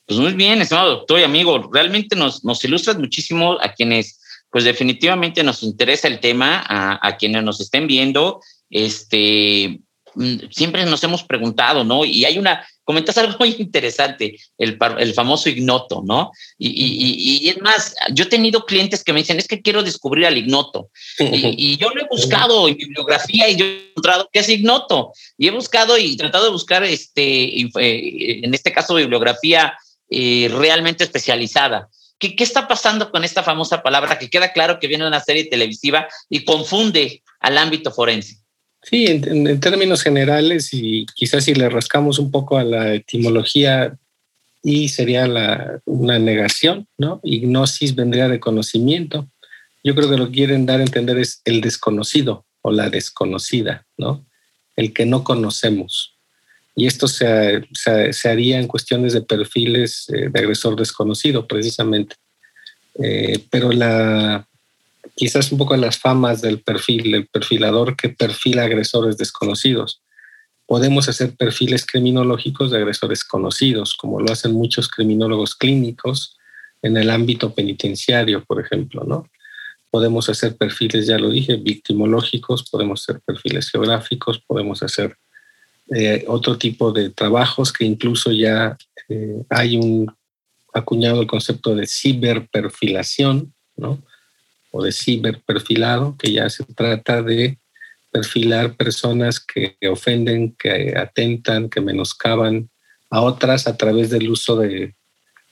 Pues 0.07 0.21
muy 0.21 0.35
bien, 0.35 0.61
estimado 0.61 0.91
doctor 0.91 1.21
y 1.21 1.23
amigo, 1.23 1.71
realmente 1.73 2.15
nos, 2.15 2.45
nos 2.45 2.63
ilustras 2.65 2.99
muchísimo 2.99 3.57
a 3.61 3.73
quienes, 3.73 4.21
pues 4.51 4.65
definitivamente 4.65 5.43
nos 5.43 5.63
interesa 5.63 6.09
el 6.09 6.21
tema, 6.21 6.63
a, 6.67 7.07
a 7.07 7.17
quienes 7.17 7.43
nos 7.43 7.61
estén 7.61 7.87
viendo, 7.87 8.41
este, 8.69 9.81
mm, 10.15 10.51
siempre 10.51 10.85
nos 10.85 11.03
hemos 11.05 11.23
preguntado, 11.23 11.85
¿no? 11.85 12.05
Y 12.05 12.25
hay 12.25 12.39
una, 12.39 12.67
comentas 12.91 13.17
algo 13.19 13.37
muy 13.39 13.55
interesante, 13.61 14.37
el, 14.59 14.77
famoso 15.15 15.49
ignoto, 15.49 16.03
¿no? 16.05 16.33
Y, 16.59 17.49
es 17.49 17.63
más, 17.63 17.95
yo 18.13 18.25
he 18.25 18.27
tenido 18.27 18.67
clientes 18.67 19.05
que 19.05 19.13
me 19.13 19.21
dicen, 19.21 19.39
es 19.39 19.47
que 19.47 19.63
quiero 19.63 19.85
descubrir 19.85 20.27
al 20.27 20.37
ignoto. 20.37 20.91
y, 21.21 21.77
yo 21.77 21.91
lo 21.91 22.03
he 22.03 22.09
buscado 22.11 22.67
en 22.67 22.77
bibliografía 22.77 23.49
y 23.49 23.55
yo 23.55 23.65
he 23.65 23.91
encontrado 23.91 24.29
que 24.33 24.41
es 24.41 24.49
ignoto. 24.49 25.13
Y 25.39 25.47
he 25.47 25.53
buscado 25.53 25.97
y 25.97 26.17
tratado 26.17 26.47
de 26.47 26.51
buscar, 26.51 26.83
este, 26.83 27.61
eh, 27.61 28.41
en 28.43 28.53
este 28.55 28.73
caso, 28.73 28.97
bibliografía 28.97 29.73
eh, 30.11 30.51
realmente 30.53 31.05
especializada. 31.05 31.89
¿Qué, 32.19 32.35
¿Qué 32.35 32.43
está 32.43 32.67
pasando 32.67 33.13
con 33.13 33.23
esta 33.23 33.45
famosa 33.45 33.85
palabra 33.85 34.19
que 34.19 34.29
queda 34.29 34.53
claro 34.53 34.81
que 34.81 34.89
viene 34.89 35.05
de 35.05 35.11
una 35.11 35.21
serie 35.21 35.45
televisiva 35.45 36.09
y 36.29 36.45
confunde 36.45 37.23
al 37.39 37.57
ámbito 37.57 37.93
forense? 37.93 38.41
Sí, 38.83 39.07
en, 39.07 39.61
términos 39.61 40.03
generales 40.03 40.73
y 40.73 41.07
quizás 41.15 41.45
si 41.45 41.55
le 41.55 41.69
rascamos 41.69 42.19
un 42.19 42.31
poco 42.31 42.57
a 42.57 42.65
la 42.65 42.95
etimología 42.95 43.97
y 44.63 44.89
sería 44.89 45.27
la, 45.27 45.81
una 45.85 46.19
negación, 46.19 46.87
¿no? 46.99 47.21
Ignosis 47.23 47.95
vendría 47.95 48.29
de 48.29 48.41
conocimiento. 48.41 49.29
Yo 49.85 49.95
creo 49.95 50.11
que 50.11 50.17
lo 50.17 50.27
que 50.27 50.33
quieren 50.33 50.67
dar 50.67 50.81
a 50.81 50.85
entender 50.85 51.19
es 51.19 51.41
el 51.45 51.61
desconocido 51.61 52.47
o 52.63 52.73
la 52.73 52.91
desconocida, 52.91 53.87
¿no? 53.97 54.27
El 54.77 54.93
que 54.93 55.07
no 55.07 55.25
conocemos. 55.25 56.17
Y 56.75 56.87
esto 56.87 57.09
se, 57.09 57.67
se, 57.73 58.29
haría 58.29 58.59
en 58.59 58.67
cuestiones 58.67 59.13
de 59.13 59.23
perfiles 59.23 60.07
eh, 60.09 60.29
de 60.31 60.41
agresor 60.41 60.77
desconocido, 60.77 61.47
precisamente. 61.47 62.17
Eh, 63.03 63.45
pero 63.51 63.73
la, 63.73 64.47
quizás 65.21 65.53
un 65.53 65.59
poco 65.59 65.77
las 65.77 65.99
famas 65.99 66.41
del 66.41 66.63
perfil, 66.63 67.15
el 67.15 67.27
perfilador 67.27 67.95
que 67.95 68.09
perfila 68.09 68.65
agresores 68.65 69.19
desconocidos. 69.19 70.01
Podemos 70.65 71.11
hacer 71.11 71.37
perfiles 71.37 71.85
criminológicos 71.85 72.71
de 72.71 72.79
agresores 72.79 73.23
conocidos, 73.23 73.95
como 73.99 74.19
lo 74.23 74.33
hacen 74.33 74.55
muchos 74.55 74.89
criminólogos 74.89 75.57
clínicos 75.57 76.39
en 76.81 76.97
el 76.97 77.11
ámbito 77.11 77.55
penitenciario, 77.55 78.43
por 78.47 78.65
ejemplo, 78.65 79.05
¿no? 79.05 79.29
Podemos 79.91 80.31
hacer 80.31 80.57
perfiles, 80.57 81.07
ya 81.07 81.19
lo 81.19 81.29
dije, 81.29 81.57
victimológicos, 81.57 82.71
podemos 82.71 83.03
hacer 83.03 83.21
perfiles 83.21 83.69
geográficos, 83.69 84.39
podemos 84.39 84.83
hacer 84.83 85.19
eh, 85.95 86.25
otro 86.29 86.57
tipo 86.57 86.93
de 86.93 87.11
trabajos 87.11 87.75
que 87.75 87.85
incluso 87.85 88.33
ya 88.33 88.79
eh, 89.11 89.43
hay 89.51 89.77
un 89.77 90.11
acuñado 90.73 91.21
el 91.21 91.27
concepto 91.27 91.75
de 91.75 91.87
ciberperfilación, 91.87 93.53
¿no? 93.77 94.03
O 94.71 94.83
de 94.83 94.93
ciberperfilado, 94.93 96.17
que 96.17 96.33
ya 96.33 96.49
se 96.49 96.65
trata 96.65 97.23
de 97.23 97.59
perfilar 98.11 98.77
personas 98.77 99.41
que 99.41 99.77
ofenden, 99.89 100.55
que 100.57 100.97
atentan, 100.97 101.69
que 101.69 101.81
menoscaban 101.81 102.71
a 103.09 103.23
otras 103.23 103.67
a 103.67 103.77
través 103.77 104.11
del 104.11 104.31
uso 104.31 104.57
de, 104.57 104.95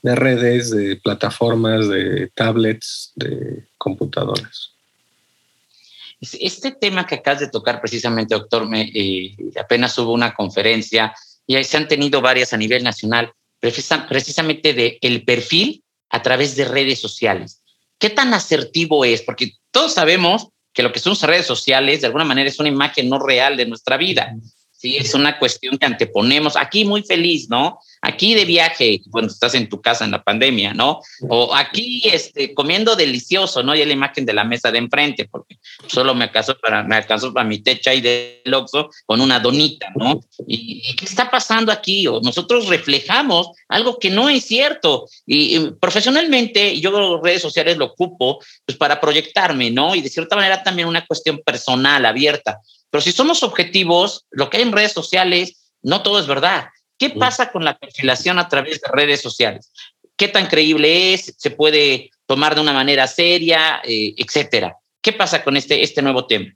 redes, 0.02 0.70
de 0.70 0.96
plataformas, 0.96 1.88
de 1.88 2.30
tablets, 2.34 3.12
de 3.16 3.64
computadoras. 3.76 4.72
Este 6.20 6.72
tema 6.72 7.06
que 7.06 7.16
acabas 7.16 7.40
de 7.40 7.48
tocar 7.48 7.80
precisamente, 7.80 8.34
doctor, 8.34 8.68
me, 8.68 8.90
eh, 8.92 9.36
apenas 9.60 9.96
hubo 9.98 10.12
una 10.12 10.34
conferencia 10.34 11.14
y 11.46 11.54
ahí 11.54 11.64
se 11.64 11.76
han 11.76 11.86
tenido 11.86 12.20
varias 12.20 12.52
a 12.52 12.56
nivel 12.56 12.82
nacional, 12.82 13.32
precisamente 13.60 14.74
de 14.74 15.22
perfil 15.24 15.82
a 16.10 16.22
través 16.22 16.56
de 16.56 16.64
redes 16.64 17.00
sociales. 17.00 17.57
¿Qué 17.98 18.10
tan 18.10 18.34
asertivo 18.34 19.04
es? 19.04 19.22
Porque 19.22 19.52
todos 19.70 19.94
sabemos 19.94 20.48
que 20.72 20.82
lo 20.82 20.92
que 20.92 21.00
son 21.00 21.16
redes 21.20 21.46
sociales 21.46 22.00
de 22.00 22.06
alguna 22.06 22.24
manera 22.24 22.48
es 22.48 22.58
una 22.60 22.68
imagen 22.68 23.08
no 23.08 23.18
real 23.18 23.56
de 23.56 23.66
nuestra 23.66 23.96
vida. 23.96 24.34
Sí, 24.78 24.96
es 24.96 25.12
una 25.12 25.40
cuestión 25.40 25.76
que 25.76 25.86
anteponemos. 25.86 26.56
Aquí 26.56 26.84
muy 26.84 27.02
feliz, 27.02 27.48
¿no? 27.50 27.80
Aquí 28.00 28.34
de 28.34 28.44
viaje, 28.44 29.02
cuando 29.10 29.32
estás 29.32 29.56
en 29.56 29.68
tu 29.68 29.82
casa 29.82 30.04
en 30.04 30.12
la 30.12 30.22
pandemia, 30.22 30.72
¿no? 30.72 31.00
O 31.28 31.52
aquí 31.52 32.00
este, 32.04 32.54
comiendo 32.54 32.94
delicioso, 32.94 33.64
¿no? 33.64 33.74
Y 33.74 33.84
la 33.84 33.92
imagen 33.92 34.24
de 34.24 34.32
la 34.32 34.44
mesa 34.44 34.70
de 34.70 34.78
enfrente, 34.78 35.28
porque 35.28 35.56
solo 35.88 36.14
me 36.14 36.26
alcanzó 36.26 36.56
para, 36.60 36.84
me 36.84 36.94
alcanzó 36.94 37.34
para 37.34 37.44
mi 37.44 37.58
techa 37.58 37.92
y 37.92 38.00
de 38.00 38.40
Oxxo 38.54 38.88
con 39.04 39.20
una 39.20 39.40
donita, 39.40 39.88
¿no? 39.96 40.20
¿Y, 40.46 40.94
qué 40.94 41.06
está 41.06 41.28
pasando 41.28 41.72
aquí? 41.72 42.06
O 42.06 42.20
nosotros 42.20 42.68
reflejamos 42.68 43.48
algo 43.68 43.98
que 43.98 44.10
no 44.10 44.28
es 44.28 44.44
cierto. 44.44 45.08
Y, 45.26 45.72
profesionalmente, 45.80 46.80
yo 46.80 47.20
redes 47.20 47.42
sociales 47.42 47.78
lo 47.78 47.86
ocupo 47.86 48.38
pues, 48.64 48.78
para 48.78 49.00
proyectarme, 49.00 49.72
¿no? 49.72 49.96
Y 49.96 50.02
de 50.02 50.08
cierta 50.08 50.36
manera 50.36 50.62
también 50.62 50.86
una 50.86 51.04
cuestión 51.04 51.38
personal, 51.44 52.06
abierta. 52.06 52.60
Pero 52.90 53.02
si 53.02 53.12
somos 53.12 53.42
objetivos, 53.42 54.26
lo 54.30 54.48
que 54.48 54.58
hay 54.58 54.62
en 54.62 54.72
redes 54.72 54.92
sociales, 54.92 55.72
no 55.82 56.02
todo 56.02 56.18
es 56.18 56.26
verdad. 56.26 56.68
¿Qué 56.96 57.10
pasa 57.10 57.52
con 57.52 57.64
la 57.64 57.78
perfilación 57.78 58.38
a 58.38 58.48
través 58.48 58.80
de 58.80 58.90
redes 58.92 59.20
sociales? 59.20 59.72
¿Qué 60.16 60.26
tan 60.26 60.46
creíble 60.46 61.14
es? 61.14 61.34
¿Se 61.38 61.50
puede 61.50 62.10
tomar 62.26 62.54
de 62.54 62.60
una 62.60 62.72
manera 62.72 63.06
seria, 63.06 63.80
eh, 63.84 64.14
etcétera? 64.16 64.76
¿Qué 65.00 65.12
pasa 65.12 65.44
con 65.44 65.56
este, 65.56 65.82
este 65.82 66.02
nuevo 66.02 66.26
tema? 66.26 66.52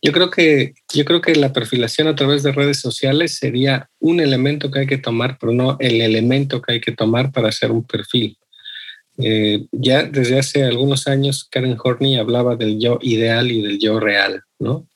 Yo 0.00 0.12
creo, 0.12 0.30
que, 0.30 0.74
yo 0.92 1.04
creo 1.04 1.20
que 1.20 1.34
la 1.34 1.52
perfilación 1.52 2.06
a 2.06 2.14
través 2.14 2.42
de 2.42 2.52
redes 2.52 2.80
sociales 2.80 3.36
sería 3.36 3.90
un 3.98 4.20
elemento 4.20 4.70
que 4.70 4.80
hay 4.80 4.86
que 4.86 4.98
tomar, 4.98 5.38
pero 5.40 5.52
no 5.52 5.76
el 5.80 6.00
elemento 6.00 6.62
que 6.62 6.74
hay 6.74 6.80
que 6.80 6.92
tomar 6.92 7.32
para 7.32 7.48
hacer 7.48 7.72
un 7.72 7.84
perfil. 7.84 8.38
Eh, 9.18 9.66
ya 9.72 10.04
desde 10.04 10.38
hace 10.38 10.64
algunos 10.64 11.08
años, 11.08 11.48
Karen 11.50 11.76
Horney 11.82 12.16
hablaba 12.16 12.54
del 12.54 12.78
yo 12.78 12.98
ideal 13.02 13.50
y 13.50 13.62
del 13.62 13.80
yo 13.80 13.98
real, 13.98 14.44
¿no? 14.60 14.86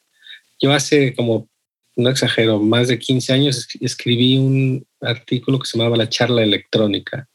Yo 0.63 0.73
hace 0.73 1.15
como, 1.15 1.49
no 1.97 2.09
exagero, 2.09 2.61
más 2.61 2.89
de 2.89 2.99
15 2.99 3.33
años 3.33 3.69
escribí 3.81 4.39
un 4.39 4.87
artículo 5.01 5.59
que 5.59 5.67
se 5.67 5.77
llamaba 5.77 5.97
La 5.97 6.09
charla 6.09 6.43
electrónica. 6.43 7.29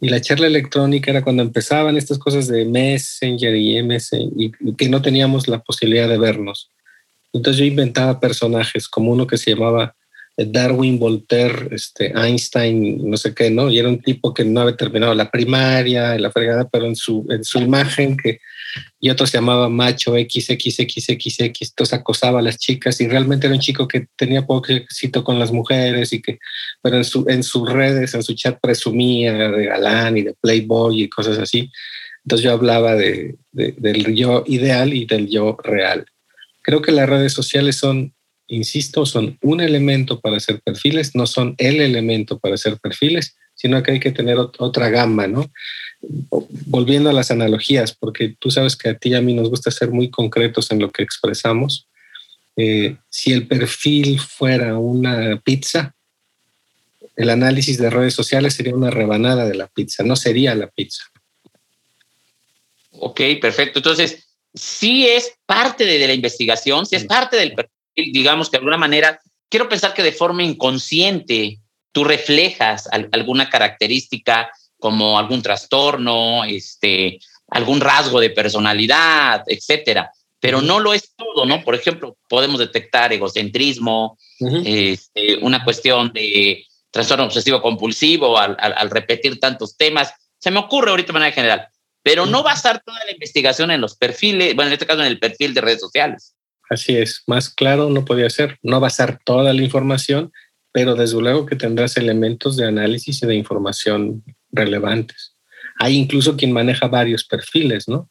Y 0.00 0.10
la 0.10 0.20
charla 0.20 0.48
electrónica 0.48 1.10
era 1.10 1.22
cuando 1.22 1.42
empezaban 1.42 1.96
estas 1.96 2.18
cosas 2.18 2.48
de 2.48 2.66
Messenger 2.66 3.56
y 3.56 3.82
MS 3.82 4.10
y 4.12 4.52
que 4.74 4.88
no 4.90 5.00
teníamos 5.00 5.48
la 5.48 5.60
posibilidad 5.60 6.08
de 6.08 6.18
vernos. 6.18 6.70
Entonces 7.32 7.60
yo 7.60 7.64
inventaba 7.64 8.20
personajes 8.20 8.88
como 8.88 9.12
uno 9.12 9.26
que 9.26 9.38
se 9.38 9.52
llamaba 9.52 9.94
Darwin, 10.36 10.98
Voltaire, 10.98 11.68
este, 11.70 12.12
Einstein, 12.14 13.08
no 13.08 13.16
sé 13.16 13.34
qué, 13.34 13.50
¿no? 13.50 13.70
Y 13.70 13.78
era 13.78 13.88
un 13.88 14.02
tipo 14.02 14.34
que 14.34 14.44
no 14.44 14.60
había 14.60 14.76
terminado 14.76 15.14
la 15.14 15.30
primaria, 15.30 16.18
la 16.18 16.30
fregada, 16.30 16.68
pero 16.68 16.84
en 16.84 16.96
su, 16.96 17.26
en 17.30 17.42
su 17.42 17.58
imagen, 17.58 18.16
que, 18.16 18.40
y 19.00 19.10
otro 19.10 19.26
se 19.26 19.38
llamaba 19.38 19.68
Macho 19.68 20.14
XXXXX, 20.14 21.38
entonces 21.60 21.92
acosaba 21.92 22.40
a 22.40 22.42
las 22.42 22.58
chicas 22.58 23.00
y 23.00 23.08
realmente 23.08 23.46
era 23.46 23.54
un 23.54 23.60
chico 23.60 23.86
que 23.86 24.08
tenía 24.16 24.46
poco 24.46 24.72
éxito 24.72 25.24
con 25.24 25.38
las 25.38 25.52
mujeres 25.52 26.12
y 26.12 26.22
que, 26.22 26.38
pero 26.82 26.96
en, 26.96 27.04
su, 27.04 27.24
en 27.28 27.42
sus 27.42 27.70
redes, 27.70 28.14
en 28.14 28.22
su 28.22 28.34
chat 28.34 28.58
presumía 28.60 29.32
de 29.32 29.66
galán 29.66 30.16
y 30.16 30.22
de 30.22 30.34
playboy 30.40 31.02
y 31.02 31.08
cosas 31.08 31.38
así. 31.38 31.70
Entonces 32.24 32.44
yo 32.44 32.52
hablaba 32.52 32.94
de, 32.94 33.36
del 33.52 34.14
yo 34.14 34.42
ideal 34.46 34.92
y 34.92 35.06
del 35.06 35.28
yo 35.28 35.56
real. 35.62 36.06
Creo 36.62 36.82
que 36.82 36.92
las 36.92 37.08
redes 37.08 37.32
sociales 37.32 37.76
son 37.76 38.12
insisto, 38.48 39.06
son 39.06 39.38
un 39.42 39.60
elemento 39.60 40.20
para 40.20 40.36
hacer 40.36 40.60
perfiles, 40.60 41.14
no 41.14 41.26
son 41.26 41.54
el 41.58 41.80
elemento 41.80 42.38
para 42.38 42.54
hacer 42.54 42.78
perfiles, 42.78 43.36
sino 43.54 43.82
que 43.82 43.92
hay 43.92 44.00
que 44.00 44.12
tener 44.12 44.38
otra 44.38 44.88
gama, 44.90 45.26
¿no? 45.26 45.50
Volviendo 46.66 47.10
a 47.10 47.12
las 47.12 47.30
analogías, 47.30 47.94
porque 47.94 48.36
tú 48.38 48.50
sabes 48.50 48.76
que 48.76 48.90
a 48.90 48.98
ti 48.98 49.10
y 49.10 49.14
a 49.14 49.20
mí 49.20 49.34
nos 49.34 49.50
gusta 49.50 49.70
ser 49.70 49.90
muy 49.90 50.10
concretos 50.10 50.70
en 50.70 50.80
lo 50.80 50.90
que 50.90 51.02
expresamos. 51.02 51.88
Eh, 52.56 52.96
si 53.08 53.32
el 53.32 53.46
perfil 53.46 54.20
fuera 54.20 54.78
una 54.78 55.40
pizza, 55.44 55.94
el 57.16 57.30
análisis 57.30 57.78
de 57.78 57.90
redes 57.90 58.14
sociales 58.14 58.54
sería 58.54 58.74
una 58.74 58.90
rebanada 58.90 59.46
de 59.46 59.54
la 59.54 59.66
pizza, 59.66 60.02
no 60.02 60.16
sería 60.16 60.54
la 60.54 60.68
pizza. 60.68 61.04
Ok, 62.92 63.20
perfecto. 63.40 63.78
Entonces, 63.78 64.26
sí 64.54 65.06
es 65.06 65.32
parte 65.44 65.84
de, 65.84 66.06
la 66.06 66.14
investigación, 66.14 66.86
sí 66.86 66.96
es 66.96 67.04
parte 67.04 67.36
del 67.36 67.54
perfil 67.54 67.70
digamos 67.96 68.48
que 68.48 68.56
de 68.56 68.58
alguna 68.58 68.76
manera, 68.76 69.20
quiero 69.48 69.68
pensar 69.68 69.94
que 69.94 70.02
de 70.02 70.12
forma 70.12 70.42
inconsciente 70.42 71.58
tú 71.92 72.04
reflejas 72.04 72.88
alguna 73.12 73.48
característica 73.48 74.50
como 74.86 75.18
algún 75.18 75.42
trastorno, 75.42 76.44
este, 76.44 77.18
algún 77.48 77.80
rasgo 77.80 78.20
de 78.20 78.30
personalidad, 78.30 79.42
etcétera. 79.48 80.12
pero 80.38 80.62
no 80.62 80.78
lo 80.78 80.94
es 80.94 81.12
todo, 81.16 81.44
¿no? 81.44 81.64
Por 81.64 81.74
ejemplo, 81.74 82.16
podemos 82.28 82.60
detectar 82.60 83.12
egocentrismo, 83.12 84.16
este, 84.64 85.38
una 85.38 85.64
cuestión 85.64 86.12
de 86.12 86.64
trastorno 86.92 87.24
obsesivo 87.24 87.60
compulsivo 87.60 88.38
al, 88.38 88.90
repetir 88.90 89.40
tantos 89.40 89.76
temas. 89.76 90.12
Se 90.38 90.52
me 90.52 90.60
ocurre 90.60 90.90
ahorita 90.90 91.08
de 91.08 91.12
manera 91.14 91.32
general, 91.32 91.66
pero 92.00 92.26
no 92.26 92.44
basar 92.44 92.80
toda 92.86 93.00
la 93.04 93.10
investigación 93.10 93.72
en 93.72 93.80
los 93.80 93.96
perfiles, 93.96 94.54
bueno, 94.54 94.68
en 94.68 94.74
este 94.74 94.86
caso 94.86 95.00
en 95.00 95.08
el 95.08 95.18
perfil 95.18 95.52
de 95.52 95.62
redes 95.62 95.80
sociales. 95.80 96.36
Así 96.70 96.96
es, 96.96 97.24
más 97.26 97.48
claro 97.48 97.90
no 97.90 98.04
podía 98.04 98.30
ser, 98.30 98.56
no 98.62 98.78
basar 98.78 99.18
toda 99.24 99.52
la 99.52 99.62
información, 99.62 100.32
pero 100.70 100.94
desde 100.94 101.20
luego 101.20 101.44
que 101.44 101.56
tendrás 101.56 101.96
elementos 101.96 102.56
de 102.56 102.68
análisis 102.68 103.20
y 103.20 103.26
de 103.26 103.34
información 103.34 104.22
relevantes. 104.50 105.34
Hay 105.78 105.96
incluso 105.96 106.36
quien 106.36 106.52
maneja 106.52 106.88
varios 106.88 107.24
perfiles, 107.24 107.88
¿no? 107.88 108.08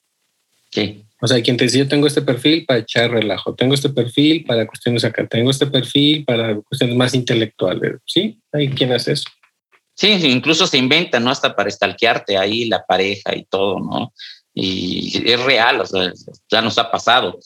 Sí. 0.71 1.05
O 1.21 1.27
sea, 1.27 1.41
quien 1.41 1.57
te 1.57 1.63
dice, 1.63 1.79
yo 1.79 1.87
tengo 1.87 2.05
este 2.05 2.21
perfil 2.21 2.65
para 2.65 2.81
echar 2.81 3.09
relajo, 3.09 3.55
tengo 3.55 3.73
este 3.73 3.89
perfil 3.89 4.43
para 4.45 4.67
cuestiones 4.67 5.03
acá, 5.05 5.25
tengo 5.25 5.49
este 5.49 5.65
perfil 5.65 6.25
para 6.25 6.55
cuestiones 6.55 6.95
más 6.95 7.13
intelectuales. 7.15 7.93
Sí, 8.05 8.39
hay 8.51 8.69
quien 8.69 8.91
hace 8.91 9.13
eso. 9.13 9.25
Sí, 9.95 10.11
incluso 10.11 10.67
se 10.67 10.77
inventa, 10.77 11.19
¿no? 11.21 11.31
Hasta 11.31 11.55
para 11.55 11.69
estalquearte 11.69 12.37
ahí 12.37 12.65
la 12.65 12.85
pareja 12.85 13.33
y 13.33 13.45
todo, 13.45 13.79
¿no? 13.79 14.13
Y 14.53 15.23
es 15.25 15.39
real, 15.41 15.81
o 15.81 15.85
sea, 15.85 16.11
ya 16.51 16.61
nos 16.61 16.77
ha 16.77 16.91
pasado. 16.91 17.39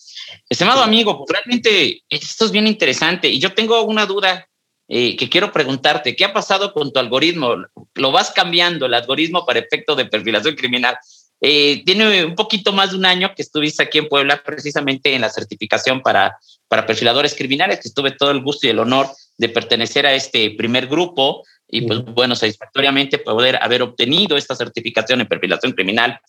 Estimado 0.49 0.81
amigo, 0.81 1.17
pues 1.17 1.39
realmente 1.39 2.01
esto 2.09 2.45
es 2.45 2.51
bien 2.51 2.67
interesante 2.67 3.29
y 3.29 3.39
yo 3.39 3.53
tengo 3.53 3.81
una 3.83 4.05
duda 4.07 4.48
eh, 4.89 5.15
que 5.15 5.29
quiero 5.29 5.51
preguntarte, 5.51 6.15
¿qué 6.15 6.25
ha 6.25 6.33
pasado 6.33 6.73
con 6.73 6.91
tu 6.91 6.99
algoritmo? 6.99 7.55
¿Lo 7.93 8.11
vas 8.11 8.31
cambiando 8.31 8.87
el 8.87 8.95
algoritmo 8.95 9.45
para 9.45 9.59
efecto 9.59 9.95
de 9.95 10.05
perfilación 10.05 10.55
criminal? 10.55 10.97
Eh, 11.41 11.83
tiene 11.85 12.25
un 12.25 12.35
poquito 12.35 12.73
más 12.73 12.89
de 12.89 12.97
un 12.97 13.05
año 13.05 13.31
que 13.35 13.43
estuviste 13.43 13.83
aquí 13.83 13.99
en 13.99 14.09
Puebla 14.09 14.41
precisamente 14.43 15.13
en 15.13 15.21
la 15.21 15.29
certificación 15.29 16.01
para, 16.01 16.37
para 16.67 16.87
perfiladores 16.87 17.35
criminales, 17.35 17.79
que 17.79 17.87
estuve 17.87 18.11
todo 18.11 18.31
el 18.31 18.41
gusto 18.41 18.65
y 18.65 18.71
el 18.71 18.79
honor 18.79 19.07
de 19.37 19.49
pertenecer 19.49 20.07
a 20.07 20.13
este 20.15 20.51
primer 20.57 20.87
grupo 20.87 21.43
y 21.67 21.81
pues 21.83 22.03
bueno, 22.03 22.35
satisfactoriamente 22.35 23.19
poder 23.19 23.59
haber 23.61 23.83
obtenido 23.83 24.37
esta 24.37 24.55
certificación 24.55 25.21
en 25.21 25.27
perfilación 25.27 25.71
criminal. 25.73 26.19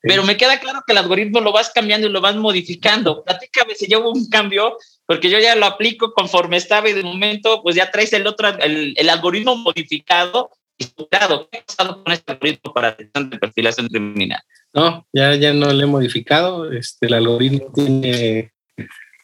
Pero 0.00 0.22
me 0.22 0.36
queda 0.36 0.60
claro 0.60 0.82
que 0.86 0.92
el 0.92 0.98
algoritmo 0.98 1.40
lo 1.40 1.50
vas 1.50 1.70
cambiando 1.70 2.06
y 2.06 2.10
lo 2.10 2.20
vas 2.20 2.36
modificando. 2.36 3.24
Platícame 3.24 3.74
si 3.74 3.92
hubo 3.96 4.12
un 4.12 4.28
cambio, 4.28 4.76
porque 5.06 5.30
yo 5.30 5.38
ya 5.38 5.54
lo 5.56 5.66
aplico 5.66 6.12
conforme 6.12 6.56
estaba 6.56 6.88
y 6.88 6.92
de 6.92 7.02
momento 7.02 7.62
pues 7.62 7.76
ya 7.76 7.90
traes 7.90 8.12
el 8.12 8.26
otro, 8.26 8.48
el, 8.60 8.94
el 8.96 9.08
algoritmo 9.08 9.56
modificado 9.56 10.50
¿Qué 10.76 11.16
ha 11.16 11.28
pasado 11.66 12.02
con 12.02 12.12
este 12.12 12.32
algoritmo 12.32 12.72
para 12.72 12.92
de 12.96 13.38
perfilación 13.38 13.88
criminal? 13.88 14.40
No, 14.72 15.06
ya, 15.12 15.34
ya 15.36 15.52
no 15.52 15.72
lo 15.72 15.82
he 15.82 15.86
modificado. 15.86 16.70
Este, 16.72 17.06
el 17.06 17.14
algoritmo 17.14 17.72
tiene 17.72 18.52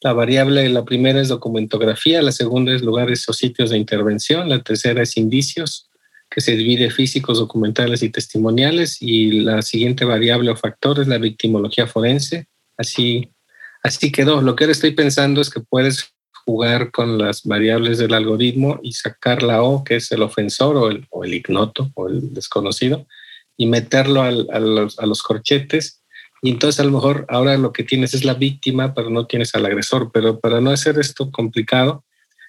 la 0.02 0.12
variable, 0.12 0.68
la 0.68 0.84
primera 0.84 1.20
es 1.20 1.28
documentografía, 1.28 2.22
la 2.22 2.32
segunda 2.32 2.72
es 2.72 2.82
lugares 2.82 3.28
o 3.28 3.32
sitios 3.32 3.70
de 3.70 3.78
intervención, 3.78 4.48
la 4.48 4.62
tercera 4.62 5.02
es 5.02 5.16
indicios, 5.16 5.90
que 6.30 6.40
se 6.40 6.54
divide 6.56 6.90
físicos, 6.90 7.38
documentales 7.38 8.02
y 8.02 8.10
testimoniales, 8.10 8.98
y 9.02 9.40
la 9.40 9.60
siguiente 9.62 10.04
variable 10.04 10.52
o 10.52 10.56
factor 10.56 11.00
es 11.00 11.08
la 11.08 11.18
victimología 11.18 11.88
forense. 11.88 12.46
Así, 12.76 13.28
así 13.82 14.12
quedó. 14.12 14.40
Lo 14.42 14.56
que 14.56 14.64
ahora 14.64 14.72
estoy 14.72 14.92
pensando 14.92 15.40
es 15.40 15.50
que 15.50 15.60
puedes 15.60 16.12
jugar 16.44 16.90
con 16.90 17.18
las 17.18 17.44
variables 17.44 17.98
del 17.98 18.14
algoritmo 18.14 18.80
y 18.82 18.92
sacar 18.92 19.42
la 19.42 19.62
O, 19.62 19.84
que 19.84 19.96
es 19.96 20.10
el 20.12 20.22
ofensor 20.22 20.76
o 20.76 20.90
el, 20.90 21.06
o 21.10 21.24
el 21.24 21.34
ignoto 21.34 21.90
o 21.94 22.08
el 22.08 22.32
desconocido, 22.32 23.06
y 23.56 23.66
meterlo 23.66 24.22
a, 24.22 24.30
los, 24.30 24.98
a, 24.98 25.06
los, 25.06 25.22
corchetes. 25.22 26.02
Y 26.42 26.50
entonces 26.50 26.80
a 26.80 26.84
lo 26.84 26.92
mejor 26.92 27.26
ahora 27.28 27.56
lo 27.58 27.72
que 27.72 27.84
tienes 27.84 28.14
es 28.14 28.24
la 28.24 28.34
víctima, 28.34 28.94
pero 28.94 29.10
no 29.10 29.26
tienes 29.26 29.54
al 29.54 29.66
agresor. 29.66 30.10
Pero 30.12 30.40
para 30.40 30.60
no 30.60 30.70
hacer 30.70 30.98
esto 30.98 31.30
complicado, 31.30 32.04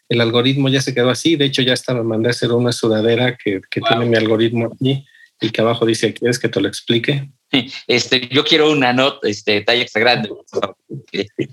el 0.07 0.21
algoritmo 0.21 0.69
ya 0.69 0.81
se 0.81 0.93
quedó 0.93 1.09
así. 1.09 1.35
De 1.35 1.45
hecho, 1.45 1.61
ya 1.61 1.73
hasta 1.73 1.93
me 1.93 2.03
mandé 2.03 2.29
a 2.29 2.31
hacer 2.31 2.51
una 2.53 2.71
sudadera 2.71 3.37
que, 3.37 3.61
que 3.69 3.81
tiene 3.81 4.05
mi 4.05 4.15
algoritmo 4.15 4.71
aquí 4.73 5.05
y 5.41 5.49
que 5.49 5.61
abajo 5.61 5.85
dice, 5.85 6.13
¿quieres 6.13 6.39
que 6.39 6.49
te 6.49 6.61
lo 6.61 6.67
explique? 6.67 7.29
Este, 7.87 8.29
yo 8.29 8.43
quiero 8.43 8.71
una 8.71 8.93
nota, 8.93 9.27
este, 9.27 9.61
talla 9.61 9.81
extra 9.81 10.01
grande. 10.01 10.29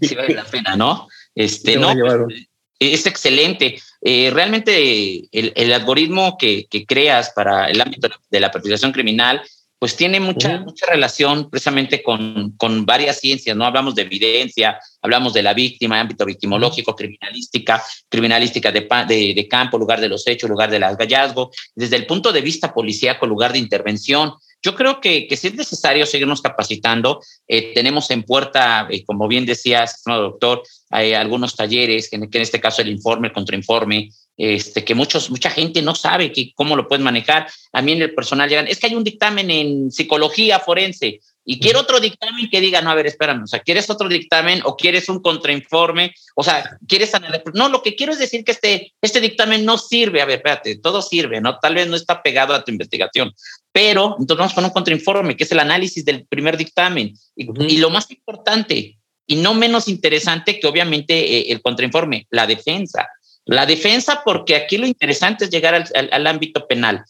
Si 0.00 0.14
vale 0.14 0.34
la 0.34 0.44
pena, 0.44 0.76
¿no? 0.76 1.08
Este, 1.34 1.76
no, 1.76 1.92
pues, 1.94 2.48
es 2.78 3.06
excelente. 3.06 3.80
Eh, 4.00 4.30
realmente 4.32 5.28
el, 5.32 5.72
algoritmo 5.72 6.36
que, 6.38 6.68
creas 6.86 7.30
para 7.30 7.68
el 7.68 7.80
ámbito 7.80 8.08
de 8.30 8.40
la 8.40 8.50
perfilación 8.50 8.92
criminal, 8.92 9.42
pues 9.80 9.96
tiene 9.96 10.18
mucha, 10.18 10.60
mucha 10.60 10.86
relación 10.86 11.48
precisamente 11.50 12.02
con, 12.02 12.52
con, 12.56 12.84
varias 12.84 13.20
ciencias, 13.20 13.56
¿no? 13.56 13.64
Hablamos 13.64 13.94
de 13.94 14.02
evidencia, 14.02 14.78
hablamos 15.00 15.32
de 15.34 15.42
la 15.42 15.54
víctima, 15.54 16.00
ámbito 16.00 16.24
victimológico, 16.24 16.96
criminalística, 16.96 17.82
criminalística 18.08 18.72
de, 18.72 18.88
de, 19.06 19.34
de 19.34 19.48
campo, 19.48 19.78
lugar 19.78 20.00
de 20.00 20.08
los 20.08 20.26
hechos, 20.26 20.50
lugar 20.50 20.70
del 20.70 20.82
hallazgo, 20.82 21.52
desde 21.76 21.94
el 21.94 22.06
punto 22.06 22.32
de 22.32 22.40
vista 22.40 22.74
policíaco, 22.74 23.26
lugar 23.26 23.52
de 23.52 23.60
intervención, 23.60 24.32
yo 24.62 24.74
creo 24.74 25.00
que, 25.00 25.26
que 25.28 25.36
si 25.36 25.48
es 25.48 25.54
necesario 25.54 26.04
seguirnos 26.06 26.42
capacitando, 26.42 27.20
eh, 27.46 27.72
tenemos 27.74 28.10
en 28.10 28.24
puerta, 28.24 28.88
eh, 28.90 29.04
como 29.04 29.28
bien 29.28 29.46
decía, 29.46 29.84
estimado 29.84 30.22
doctor, 30.22 30.62
hay 30.90 31.12
algunos 31.12 31.54
talleres, 31.54 32.10
que 32.10 32.16
en, 32.16 32.28
este 32.32 32.60
caso 32.60 32.82
el 32.82 32.88
informe, 32.88 33.28
el 33.28 33.34
contrainforme, 33.34 34.10
este, 34.36 34.84
que 34.84 34.94
muchos, 34.94 35.30
mucha 35.30 35.50
gente 35.50 35.82
no 35.82 35.94
sabe 35.94 36.32
que, 36.32 36.52
cómo 36.54 36.76
lo 36.76 36.88
pueden 36.88 37.04
manejar. 37.04 37.48
A 37.72 37.82
mí 37.82 37.92
en 37.92 38.02
el 38.02 38.14
personal 38.14 38.48
llegan, 38.48 38.66
es 38.66 38.78
que 38.78 38.86
hay 38.86 38.94
un 38.94 39.04
dictamen 39.04 39.50
en 39.50 39.90
psicología 39.90 40.58
forense 40.58 41.20
y 41.50 41.60
quiero 41.60 41.80
otro 41.80 41.98
dictamen 41.98 42.50
que 42.50 42.60
diga, 42.60 42.82
no, 42.82 42.90
a 42.90 42.94
ver, 42.94 43.06
espérame, 43.06 43.44
o 43.44 43.46
sea, 43.46 43.60
¿quieres 43.60 43.88
otro 43.88 44.06
dictamen 44.06 44.60
o 44.66 44.76
quieres 44.76 45.08
un 45.08 45.22
contrainforme? 45.22 46.12
O 46.34 46.44
sea, 46.44 46.76
¿quieres 46.86 47.10
No, 47.54 47.70
lo 47.70 47.80
que 47.82 47.96
quiero 47.96 48.12
es 48.12 48.18
decir 48.18 48.44
que 48.44 48.52
este, 48.52 48.92
este 49.00 49.18
dictamen 49.18 49.64
no 49.64 49.78
sirve. 49.78 50.20
A 50.20 50.26
ver, 50.26 50.36
espérate, 50.36 50.78
todo 50.78 51.00
sirve, 51.00 51.40
¿no? 51.40 51.58
Tal 51.58 51.74
vez 51.74 51.88
no 51.88 51.96
está 51.96 52.22
pegado 52.22 52.52
a 52.52 52.62
tu 52.62 52.70
investigación, 52.70 53.32
pero 53.72 54.14
entonces 54.18 54.36
vamos 54.36 54.52
con 54.52 54.64
un 54.64 54.70
contrainforme, 54.72 55.38
que 55.38 55.44
es 55.44 55.52
el 55.52 55.60
análisis 55.60 56.04
del 56.04 56.26
primer 56.26 56.58
dictamen. 56.58 57.14
Y, 57.34 57.78
lo 57.78 57.88
más 57.88 58.10
importante, 58.10 58.98
y 59.26 59.36
no 59.36 59.54
menos 59.54 59.88
interesante 59.88 60.60
que 60.60 60.66
obviamente 60.66 61.14
eh, 61.14 61.50
el 61.50 61.62
contrainforme, 61.62 62.26
la 62.28 62.46
defensa. 62.46 63.08
La 63.46 63.64
defensa, 63.64 64.20
porque 64.22 64.54
aquí 64.54 64.76
lo 64.76 64.86
interesante 64.86 65.46
es 65.46 65.50
llegar 65.50 65.82
al 65.94 66.26
ámbito 66.26 66.66
penal 66.66 67.06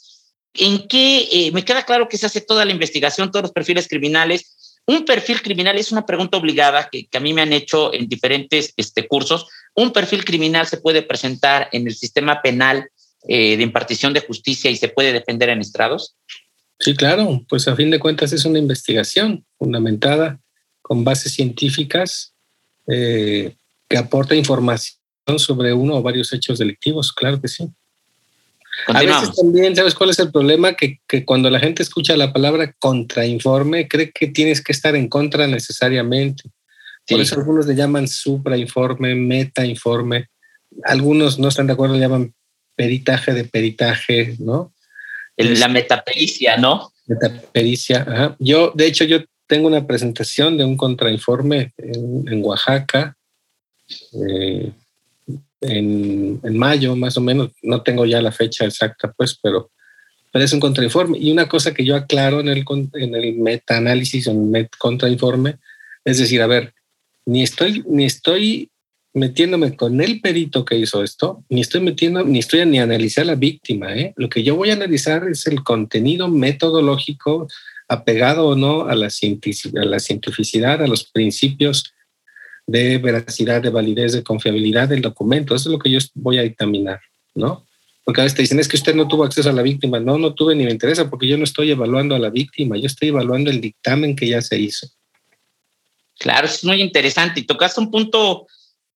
en 0.54 0.88
qué, 0.88 1.28
eh, 1.30 1.52
me 1.52 1.64
queda 1.64 1.84
claro 1.84 2.08
que 2.08 2.18
se 2.18 2.26
hace 2.26 2.40
toda 2.40 2.64
la 2.64 2.72
investigación, 2.72 3.30
todos 3.30 3.44
los 3.44 3.52
perfiles 3.52 3.88
criminales. 3.88 4.80
Un 4.86 5.04
perfil 5.04 5.42
criminal 5.42 5.76
es 5.76 5.92
una 5.92 6.06
pregunta 6.06 6.38
obligada 6.38 6.88
que, 6.90 7.08
a 7.12 7.20
mí 7.20 7.32
me 7.34 7.42
han 7.42 7.52
hecho 7.52 7.92
en 7.92 8.08
diferentes 8.08 8.72
este, 8.76 9.06
cursos. 9.06 9.46
¿Un 9.74 9.92
perfil 9.92 10.24
criminal 10.24 10.66
se 10.66 10.78
puede 10.78 11.02
presentar 11.02 11.68
en 11.72 11.86
el 11.86 11.94
sistema 11.94 12.40
penal 12.40 12.88
eh, 13.28 13.56
de 13.56 13.62
impartición 13.62 14.12
de 14.12 14.20
justicia 14.20 14.70
y 14.70 14.76
se 14.76 14.88
puede 14.88 15.12
defender 15.12 15.50
en 15.50 15.60
estrados? 15.60 16.16
Sí, 16.80 16.94
claro, 16.94 17.44
pues 17.48 17.66
a 17.68 17.76
fin 17.76 17.90
de 17.90 17.98
cuentas 17.98 18.32
es 18.32 18.44
una 18.44 18.58
investigación 18.58 19.44
fundamentada 19.58 20.40
con 20.80 21.04
bases 21.04 21.34
científicas 21.34 22.34
eh, 22.86 23.56
que 23.88 23.98
aporta 23.98 24.34
información 24.34 24.96
sobre 25.36 25.72
uno 25.74 25.96
o 25.96 26.02
varios 26.02 26.32
hechos 26.32 26.58
delictivos, 26.58 27.12
claro 27.12 27.40
que 27.40 27.48
sí. 27.48 27.68
A 28.86 29.00
veces 29.00 29.34
también, 29.34 29.74
¿sabes 29.74 29.94
cuál 29.94 30.10
es 30.10 30.18
el 30.18 30.30
problema? 30.30 30.74
Que, 30.74 31.00
que, 31.06 31.24
cuando 31.24 31.50
la 31.50 31.60
gente 31.60 31.82
escucha 31.82 32.16
la 32.16 32.32
palabra 32.32 32.74
contrainforme, 32.78 33.88
cree 33.88 34.10
que 34.12 34.28
tienes 34.28 34.62
que 34.62 34.72
estar 34.72 34.94
en 34.94 35.08
contra 35.08 35.46
necesariamente. 35.46 36.44
Por 37.06 37.20
eso 37.20 37.36
algunos 37.36 37.66
le 37.66 37.74
llaman 37.74 38.06
suprainforme, 38.06 39.14
metainforme. 39.14 40.28
Algunos 40.84 41.38
no 41.38 41.48
están 41.48 41.66
de 41.66 41.72
acuerdo, 41.72 41.94
le 41.94 42.00
llaman 42.00 42.34
peritaje 42.76 43.32
de 43.32 43.44
peritaje, 43.44 44.36
¿no? 44.38 44.72
la 45.36 45.52
este, 45.52 45.68
metapericia, 45.68 46.56
¿no? 46.56 46.92
Metapericia, 47.06 48.04
ajá. 48.08 48.36
Yo, 48.38 48.72
de 48.74 48.86
hecho, 48.86 49.04
yo 49.04 49.20
tengo 49.46 49.68
una 49.68 49.86
presentación 49.86 50.58
de 50.58 50.64
un 50.64 50.76
contrainforme 50.76 51.72
en, 51.78 52.28
en 52.28 52.44
Oaxaca. 52.44 53.16
Eh, 54.12 54.72
en, 55.60 56.56
mayo, 56.56 56.96
más 56.96 57.16
o 57.16 57.20
menos, 57.20 57.50
no 57.62 57.82
tengo 57.82 58.06
ya 58.06 58.22
la 58.22 58.32
fecha 58.32 58.64
exacta, 58.64 59.12
pues, 59.16 59.38
pero, 59.42 59.70
pero 60.32 60.44
es 60.44 60.52
un 60.52 60.60
contrainforme. 60.60 61.18
Y 61.18 61.32
una 61.32 61.48
cosa 61.48 61.74
que 61.74 61.84
yo 61.84 61.96
aclaro 61.96 62.40
en 62.40 62.48
el, 62.48 62.64
en 62.94 63.14
el 63.14 63.34
metaanálisis 63.34 64.26
o 64.28 64.32
en 64.32 64.54
el 64.54 64.68
contrainforme, 64.78 65.56
es 66.04 66.18
decir, 66.18 66.42
a 66.42 66.46
ver, 66.46 66.74
ni 67.26 67.42
estoy, 67.42 67.84
ni 67.86 68.04
estoy 68.04 68.70
metiéndome 69.14 69.76
con 69.76 70.00
el 70.00 70.20
perito 70.20 70.64
que 70.64 70.78
hizo 70.78 71.02
esto, 71.02 71.44
ni 71.48 71.60
estoy 71.60 71.80
metiendo, 71.80 72.24
ni 72.24 72.38
estoy 72.38 72.64
ni 72.66 72.78
analizar 72.78 73.26
la 73.26 73.34
víctima. 73.34 73.94
¿eh? 73.94 74.14
Lo 74.16 74.28
que 74.28 74.42
yo 74.42 74.56
voy 74.56 74.70
a 74.70 74.74
analizar 74.74 75.26
es 75.28 75.46
el 75.46 75.62
contenido 75.62 76.28
metodológico 76.28 77.48
apegado 77.88 78.48
o 78.48 78.56
no 78.56 78.82
a 78.82 78.94
la, 78.94 79.08
a 79.08 79.84
la 79.84 80.00
cientificidad, 80.00 80.82
a 80.82 80.86
los 80.86 81.04
principios 81.04 81.92
de 82.68 82.98
veracidad, 82.98 83.62
de 83.62 83.70
validez, 83.70 84.12
de 84.12 84.22
confiabilidad 84.22 84.88
del 84.88 85.00
documento. 85.00 85.54
Eso 85.54 85.70
es 85.70 85.72
lo 85.72 85.78
que 85.78 85.90
yo 85.90 85.98
voy 86.14 86.38
a 86.38 86.42
dictaminar, 86.42 87.00
¿no? 87.34 87.66
Porque 88.04 88.20
a 88.20 88.24
veces 88.24 88.36
te 88.36 88.42
dicen, 88.42 88.60
es 88.60 88.68
que 88.68 88.76
usted 88.76 88.94
no 88.94 89.08
tuvo 89.08 89.24
acceso 89.24 89.48
a 89.48 89.54
la 89.54 89.62
víctima. 89.62 89.98
No, 89.98 90.18
no 90.18 90.34
tuve 90.34 90.54
ni 90.54 90.64
me 90.64 90.70
interesa 90.70 91.08
porque 91.08 91.26
yo 91.26 91.38
no 91.38 91.44
estoy 91.44 91.70
evaluando 91.70 92.14
a 92.14 92.18
la 92.18 92.28
víctima, 92.28 92.76
yo 92.76 92.86
estoy 92.86 93.08
evaluando 93.08 93.50
el 93.50 93.60
dictamen 93.62 94.14
que 94.14 94.28
ya 94.28 94.42
se 94.42 94.58
hizo. 94.58 94.86
Claro, 96.18 96.46
es 96.46 96.62
muy 96.62 96.82
interesante 96.82 97.40
y 97.40 97.46
tocaste 97.46 97.80
un 97.80 97.90
punto 97.90 98.46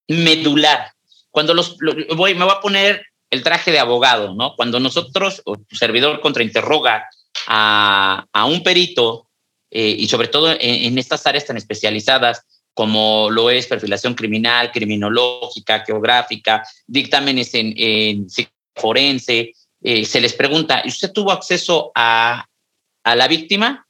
medular. 0.07 0.91
Cuando 1.31 1.55
los, 1.55 1.75
voy, 2.15 2.35
me 2.35 2.45
voy 2.45 2.53
a 2.55 2.61
poner 2.61 3.07
el 3.31 3.41
traje 3.41 3.71
de 3.71 3.79
abogado, 3.79 4.35
¿no? 4.35 4.53
Cuando 4.55 4.79
nosotros, 4.79 5.41
o 5.45 5.55
tu 5.55 5.75
servidor 5.75 6.21
contrainterroga 6.21 7.07
a, 7.47 8.25
a 8.31 8.45
un 8.45 8.61
perito, 8.61 9.27
eh, 9.75 9.95
y 9.97 10.07
sobre 10.07 10.27
todo 10.27 10.55
en, 10.59 10.99
estas 10.99 11.25
áreas 11.25 11.47
tan 11.47 11.57
especializadas 11.57 12.45
como 12.73 13.29
lo 13.29 13.49
es 13.49 13.67
perfilación 13.67 14.15
criminal, 14.15 14.71
criminológica, 14.71 15.83
geográfica, 15.85 16.63
dictámenes 16.87 17.53
en, 17.53 17.73
en 17.77 18.27
forense, 18.75 19.53
eh, 19.81 20.05
se 20.05 20.21
les 20.21 20.33
pregunta, 20.33 20.81
¿y 20.83 20.89
usted 20.89 21.11
tuvo 21.11 21.31
acceso 21.31 21.91
a, 21.93 22.47
a 23.03 23.15
la 23.15 23.27
víctima? 23.27 23.87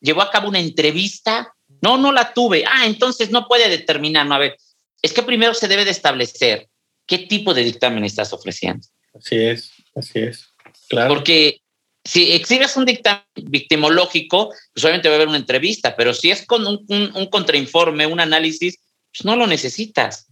¿Llevó 0.00 0.22
a 0.22 0.30
cabo 0.30 0.48
una 0.48 0.60
entrevista? 0.60 1.54
No, 1.80 1.98
no 1.98 2.12
la 2.12 2.32
tuve. 2.32 2.64
Ah, 2.66 2.86
entonces 2.86 3.30
no 3.30 3.46
puede 3.48 3.68
determinar. 3.68 4.26
No, 4.26 4.34
a 4.34 4.38
ver, 4.38 4.56
es 5.00 5.12
que 5.12 5.22
primero 5.22 5.54
se 5.54 5.68
debe 5.68 5.84
de 5.84 5.90
establecer 5.90 6.68
qué 7.06 7.18
tipo 7.18 7.54
de 7.54 7.64
dictamen 7.64 8.04
estás 8.04 8.32
ofreciendo. 8.32 8.86
Así 9.14 9.36
es, 9.36 9.72
así 9.94 10.20
es. 10.20 10.48
Claro. 10.88 11.12
Porque 11.12 11.61
si 12.04 12.32
exhibes 12.32 12.76
un 12.76 12.84
dictamen 12.84 13.22
victimológico, 13.36 14.52
pues 14.72 14.84
obviamente 14.84 15.08
va 15.08 15.14
a 15.14 15.16
haber 15.16 15.28
una 15.28 15.36
entrevista, 15.36 15.94
pero 15.96 16.12
si 16.12 16.30
es 16.30 16.44
con 16.44 16.66
un, 16.66 16.84
un, 16.88 17.26
contrainforme, 17.26 18.06
un 18.06 18.20
análisis, 18.20 18.78
pues 19.12 19.24
no 19.24 19.36
lo 19.36 19.46
necesitas. 19.46 20.26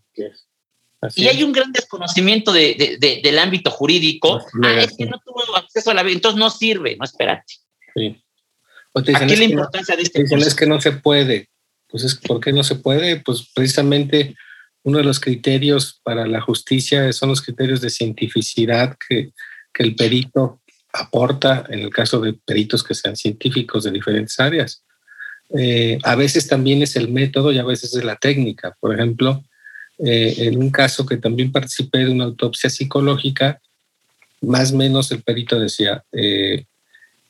y 1.15 1.29
hay 1.29 1.43
un 1.43 1.53
gran 1.53 1.71
desconocimiento 1.73 2.53
de, 2.53 2.99
de, 3.01 3.21
del 3.23 3.39
ámbito 3.39 3.71
jurídico. 3.71 4.41
ah, 4.65 4.81
es 4.81 4.97
que 4.97 5.07
no 5.07 5.21
tuvo 5.25 5.57
acceso 5.57 5.91
a 5.91 5.95
la 5.95 6.03
entonces 6.03 6.39
no 6.39 6.51
sirve, 6.51 6.97
no 6.97 7.05
espérate. 7.05 7.55
Sí. 7.95 8.21
Aquí 8.95 9.37
la 9.37 9.45
importancia 9.45 9.95
de 9.95 10.03
este 10.03 10.23
dicen, 10.23 10.41
es 10.41 10.55
que 10.55 10.67
no 10.67 10.81
se 10.81 10.93
puede. 10.93 11.49
Pues 11.87 12.05
es, 12.05 12.17
¿por 12.17 12.41
qué 12.41 12.53
no 12.53 12.65
se 12.65 12.75
puede? 12.75 13.21
Pues 13.21 13.49
precisamente 13.55 14.35
uno 14.83 14.99
de 14.99 15.05
los 15.05 15.21
criterios 15.21 16.01
para 16.03 16.27
la 16.27 16.41
justicia 16.41 17.13
son 17.13 17.29
los 17.29 17.43
criterios 17.43 17.81
de 17.81 17.91
cientificidad 17.91 18.97
que, 19.09 19.31
que 19.73 19.83
el 19.83 19.95
perito 19.95 20.60
aporta 20.93 21.65
en 21.69 21.81
el 21.81 21.91
caso 21.91 22.21
de 22.21 22.33
peritos 22.33 22.83
que 22.83 22.95
sean 22.95 23.17
científicos 23.17 23.85
de 23.85 23.91
diferentes 23.91 24.39
áreas. 24.41 24.83
Eh, 25.57 25.99
a 26.03 26.15
veces 26.15 26.47
también 26.47 26.83
es 26.83 26.97
el 26.97 27.09
método 27.09 27.53
y 27.53 27.59
a 27.59 27.65
veces 27.65 27.95
es 27.95 28.05
la 28.05 28.17
técnica. 28.17 28.77
Por 28.81 28.95
ejemplo, 28.95 29.43
eh, 29.99 30.35
en 30.39 30.59
un 30.59 30.71
caso 30.71 31.07
que 31.07 31.17
también 31.17 31.53
participé 31.53 31.99
de 31.99 32.11
una 32.11 32.25
autopsia 32.25 32.71
psicológica, 32.71 33.61
más 34.41 34.73
o 34.73 34.77
menos 34.77 35.11
el 35.13 35.23
perito 35.23 35.59
decía, 35.59 36.03
eh, 36.13 36.65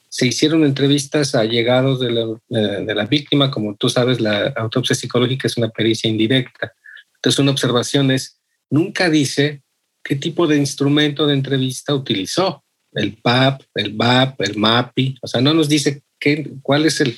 se 0.09 0.27
hicieron 0.27 0.65
entrevistas 0.65 1.35
a 1.35 1.45
llegados 1.45 2.01
de 2.01 2.11
la, 2.11 2.27
de 2.49 2.95
la, 2.95 3.07
víctima, 3.07 3.51
como 3.51 3.77
tú 3.77 3.89
sabes, 3.89 4.21
la 4.21 4.49
autopsia 4.57 4.97
psicológica 4.97 5.47
es 5.47 5.57
una 5.57 5.69
pericia 5.69 6.11
indirecta. 6.11 6.73
Entonces, 7.17 7.39
una 7.39 7.53
observación 7.53 8.11
es, 8.11 8.39
nunca 8.71 9.09
dice 9.09 9.63
qué 10.03 10.17
tipo 10.17 10.49
de 10.49 10.57
instrumento 10.57 11.27
de 11.27 11.35
entrevista 11.35 11.95
utilizó 11.95 12.65
el 12.93 13.17
PAP, 13.17 13.63
el 13.75 13.93
BAP, 13.93 14.41
el 14.43 14.57
MAPI, 14.57 15.19
o 15.23 15.27
sea, 15.27 15.41
no 15.41 15.55
nos 15.55 15.69
dice 15.69 16.03
qué, 16.19 16.51
cuál 16.63 16.87
es 16.87 17.01
el... 17.01 17.17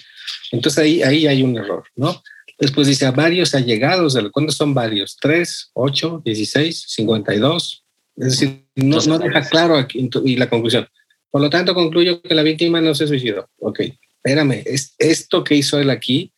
Entonces 0.51 0.79
ahí, 0.79 1.03
ahí 1.03 1.27
hay 1.27 1.43
un 1.43 1.57
error, 1.57 1.85
¿no? 1.97 2.23
Después 2.59 2.87
dice 2.87 3.07
a 3.07 3.11
varios 3.11 3.55
allegados, 3.55 4.17
¿cuántos 4.31 4.57
son 4.57 4.75
varios? 4.75 5.17
¿Tres, 5.21 5.71
ocho, 5.73 6.23
dieciséis, 6.25 6.85
cincuenta 6.87 7.35
y 7.35 7.39
dos? 7.39 7.85
Es 8.17 8.33
decir, 8.33 8.67
no, 8.77 8.99
no 9.01 9.19
deja 9.19 9.49
claro 9.49 9.77
aquí 9.77 10.09
y 10.25 10.37
la 10.37 10.49
conclusión. 10.49 10.87
Por 11.31 11.41
lo 11.41 11.51
tanto, 11.51 11.75
concluyo 11.75 12.21
que 12.21 12.35
la 12.35 12.43
víctima 12.43 12.81
no 12.81 12.95
se 12.95 13.09
suicidó. 13.09 13.49
Ok, 13.59 13.81
espérame, 14.17 14.63
es, 14.67 14.95
esto 14.99 15.43
que 15.43 15.57
hizo 15.57 15.81
él 15.81 15.91
aquí 15.91 16.33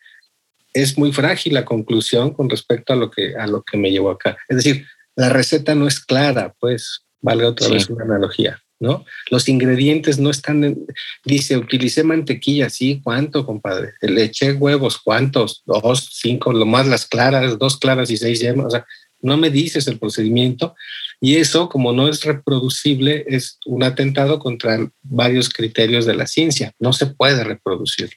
es 0.72 0.97
muy 0.97 1.12
frágil 1.12 1.55
la 1.55 1.64
conclusión 1.64 2.32
con 2.32 2.49
respecto 2.49 2.93
a 2.93 2.97
lo 2.97 3.11
que, 3.11 3.37
a 3.37 3.47
lo 3.47 3.62
que 3.62 3.76
me 3.76 3.91
llevó 3.91 4.11
acá. 4.11 4.37
Es 4.49 4.57
decir, 4.59 4.87
la 5.16 5.28
receta 5.28 5.74
no 5.74 5.87
es 5.87 6.01
clara, 6.01 6.55
pues, 6.59 7.05
vale 7.20 7.45
otra 7.45 7.68
vez 7.68 7.89
una 7.91 8.05
analogía. 8.05 8.61
¿No? 8.85 9.05
Los 9.30 9.49
ingredientes 9.49 10.18
no 10.18 10.30
están, 10.30 10.76
dice, 11.24 11.57
utilicé 11.57 12.05
mantequilla, 12.05 12.70
sí, 12.70 13.01
¿cuánto, 13.03 13.45
compadre? 13.45 13.95
Le 14.01 14.24
eché 14.24 14.53
huevos, 14.53 14.99
¿cuántos? 14.99 15.62
Dos, 15.66 16.11
cinco, 16.12 16.53
lo 16.53 16.66
más 16.66 16.87
las 16.87 17.07
claras, 17.07 17.59
dos 17.59 17.78
claras 17.78 18.11
y 18.11 18.16
seis 18.16 18.41
yemas, 18.41 18.66
o 18.66 18.70
sea, 18.70 18.87
no 19.20 19.37
me 19.39 19.51
dices 19.51 19.89
el 19.89 19.99
procedimiento 19.99 20.76
y 21.20 21.37
eso, 21.37 21.68
como 21.68 21.93
no 21.93 22.09
es 22.09 22.22
reproducible, 22.24 23.24
es 23.26 23.59
un 23.64 23.82
atentado 23.82 24.39
contra 24.39 24.78
varios 25.03 25.49
criterios 25.49 26.05
de 26.05 26.14
la 26.14 26.26
ciencia, 26.26 26.72
no 26.78 26.93
se 26.93 27.07
puede 27.07 27.43
reproducir. 27.43 28.11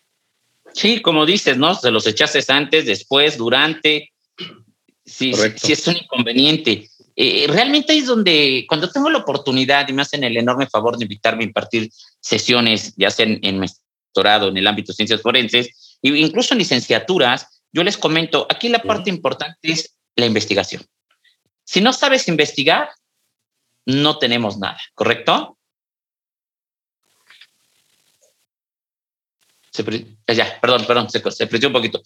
Sí, 0.73 1.01
como 1.01 1.25
dices, 1.25 1.57
¿no? 1.57 1.73
Se 1.73 1.89
los 1.89 2.05
echaste 2.05 2.39
antes, 2.49 2.85
después, 2.85 3.37
durante, 3.37 4.11
sí, 5.05 5.33
sí 5.55 5.71
es 5.71 5.87
un 5.87 5.95
inconveniente. 5.95 6.89
Eh, 7.19 7.47
realmente 7.49 7.97
es 7.97 8.05
donde, 8.05 8.65
cuando 8.69 8.91
tengo 8.91 9.09
la 9.09 9.17
oportunidad 9.17 9.89
y 9.89 9.93
me 9.93 10.03
hacen 10.03 10.23
el 10.23 10.37
enorme 10.37 10.67
favor 10.67 10.97
de 10.97 11.05
invitarme 11.05 11.43
a 11.43 11.47
impartir 11.47 11.89
sesiones, 12.19 12.93
ya 12.95 13.09
sea 13.09 13.25
en, 13.25 13.39
en 13.41 13.65
doctorado, 14.13 14.49
en 14.49 14.57
el 14.57 14.67
ámbito 14.67 14.91
de 14.91 14.97
ciencias 14.97 15.23
forenses, 15.23 15.97
e 16.03 16.09
incluso 16.09 16.53
en 16.53 16.59
licenciaturas, 16.59 17.63
yo 17.71 17.83
les 17.83 17.97
comento, 17.97 18.45
aquí 18.47 18.69
la 18.69 18.83
parte 18.83 19.09
importante 19.09 19.57
es 19.63 19.97
la 20.15 20.27
investigación. 20.27 20.85
Si 21.63 21.81
no 21.81 21.91
sabes 21.91 22.27
investigar, 22.27 22.91
no 23.87 24.19
tenemos 24.19 24.59
nada, 24.59 24.79
¿correcto? 24.93 25.57
Se, 29.71 29.83
ya, 30.35 30.59
perdón, 30.61 30.85
perdón, 30.85 31.09
se, 31.09 31.19
se 31.31 31.67
un 31.67 31.73
poquito. 31.73 32.03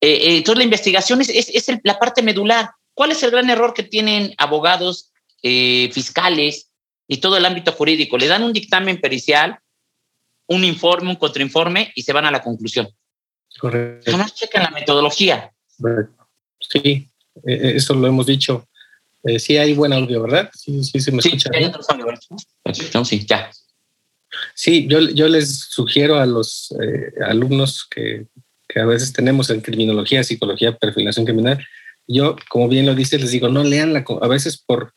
Eh, 0.00 0.12
eh, 0.12 0.36
entonces, 0.38 0.58
la 0.58 0.64
investigación 0.64 1.20
es, 1.20 1.28
es, 1.28 1.48
es 1.48 1.78
la 1.84 1.98
parte 1.98 2.22
medular. 2.22 2.70
¿Cuál 2.98 3.12
es 3.12 3.22
el 3.22 3.30
gran 3.30 3.48
error 3.48 3.74
que 3.74 3.84
tienen 3.84 4.34
abogados, 4.38 5.12
eh, 5.44 5.88
fiscales 5.92 6.72
y 7.06 7.18
todo 7.18 7.36
el 7.36 7.44
ámbito 7.44 7.70
jurídico? 7.70 8.18
Le 8.18 8.26
dan 8.26 8.42
un 8.42 8.52
dictamen 8.52 9.00
pericial, 9.00 9.60
un 10.48 10.64
informe, 10.64 11.10
un 11.10 11.14
contrainforme 11.14 11.92
y 11.94 12.02
se 12.02 12.12
van 12.12 12.26
a 12.26 12.32
la 12.32 12.42
conclusión. 12.42 12.88
Correcto. 13.60 14.10
Jamás 14.10 14.34
checan 14.34 14.64
la 14.64 14.70
metodología. 14.70 15.52
Sí, 16.58 17.08
e, 17.46 17.52
e, 17.52 17.76
eso 17.76 17.94
lo 17.94 18.08
hemos 18.08 18.26
dicho. 18.26 18.66
Eh, 19.22 19.38
sí 19.38 19.56
hay 19.56 19.74
buen 19.74 19.92
audio, 19.92 20.22
¿verdad? 20.22 20.50
Sí, 20.52 20.82
sí 20.82 20.98
se 20.98 21.12
me 21.12 21.22
sí, 21.22 21.28
escucha. 21.28 21.50
Sí, 22.72 22.90
sí, 23.04 23.26
ya. 23.28 23.48
Sí, 24.56 24.88
yo, 24.88 24.98
yo 25.02 25.28
les 25.28 25.56
sugiero 25.56 26.18
a 26.18 26.26
los 26.26 26.74
eh, 26.82 27.12
alumnos 27.24 27.86
que, 27.88 28.26
que, 28.66 28.80
a 28.80 28.86
veces 28.86 29.12
tenemos 29.12 29.50
en 29.50 29.60
criminología, 29.60 30.24
psicología, 30.24 30.76
perfilación 30.76 31.24
criminal, 31.24 31.64
yo, 32.08 32.36
como 32.48 32.68
bien 32.68 32.86
lo 32.86 32.94
dice, 32.94 33.18
les 33.18 33.30
digo, 33.30 33.48
no 33.48 33.62
lean 33.62 33.92
la, 33.92 34.04
a 34.22 34.28
veces 34.28 34.56
por, 34.56 34.94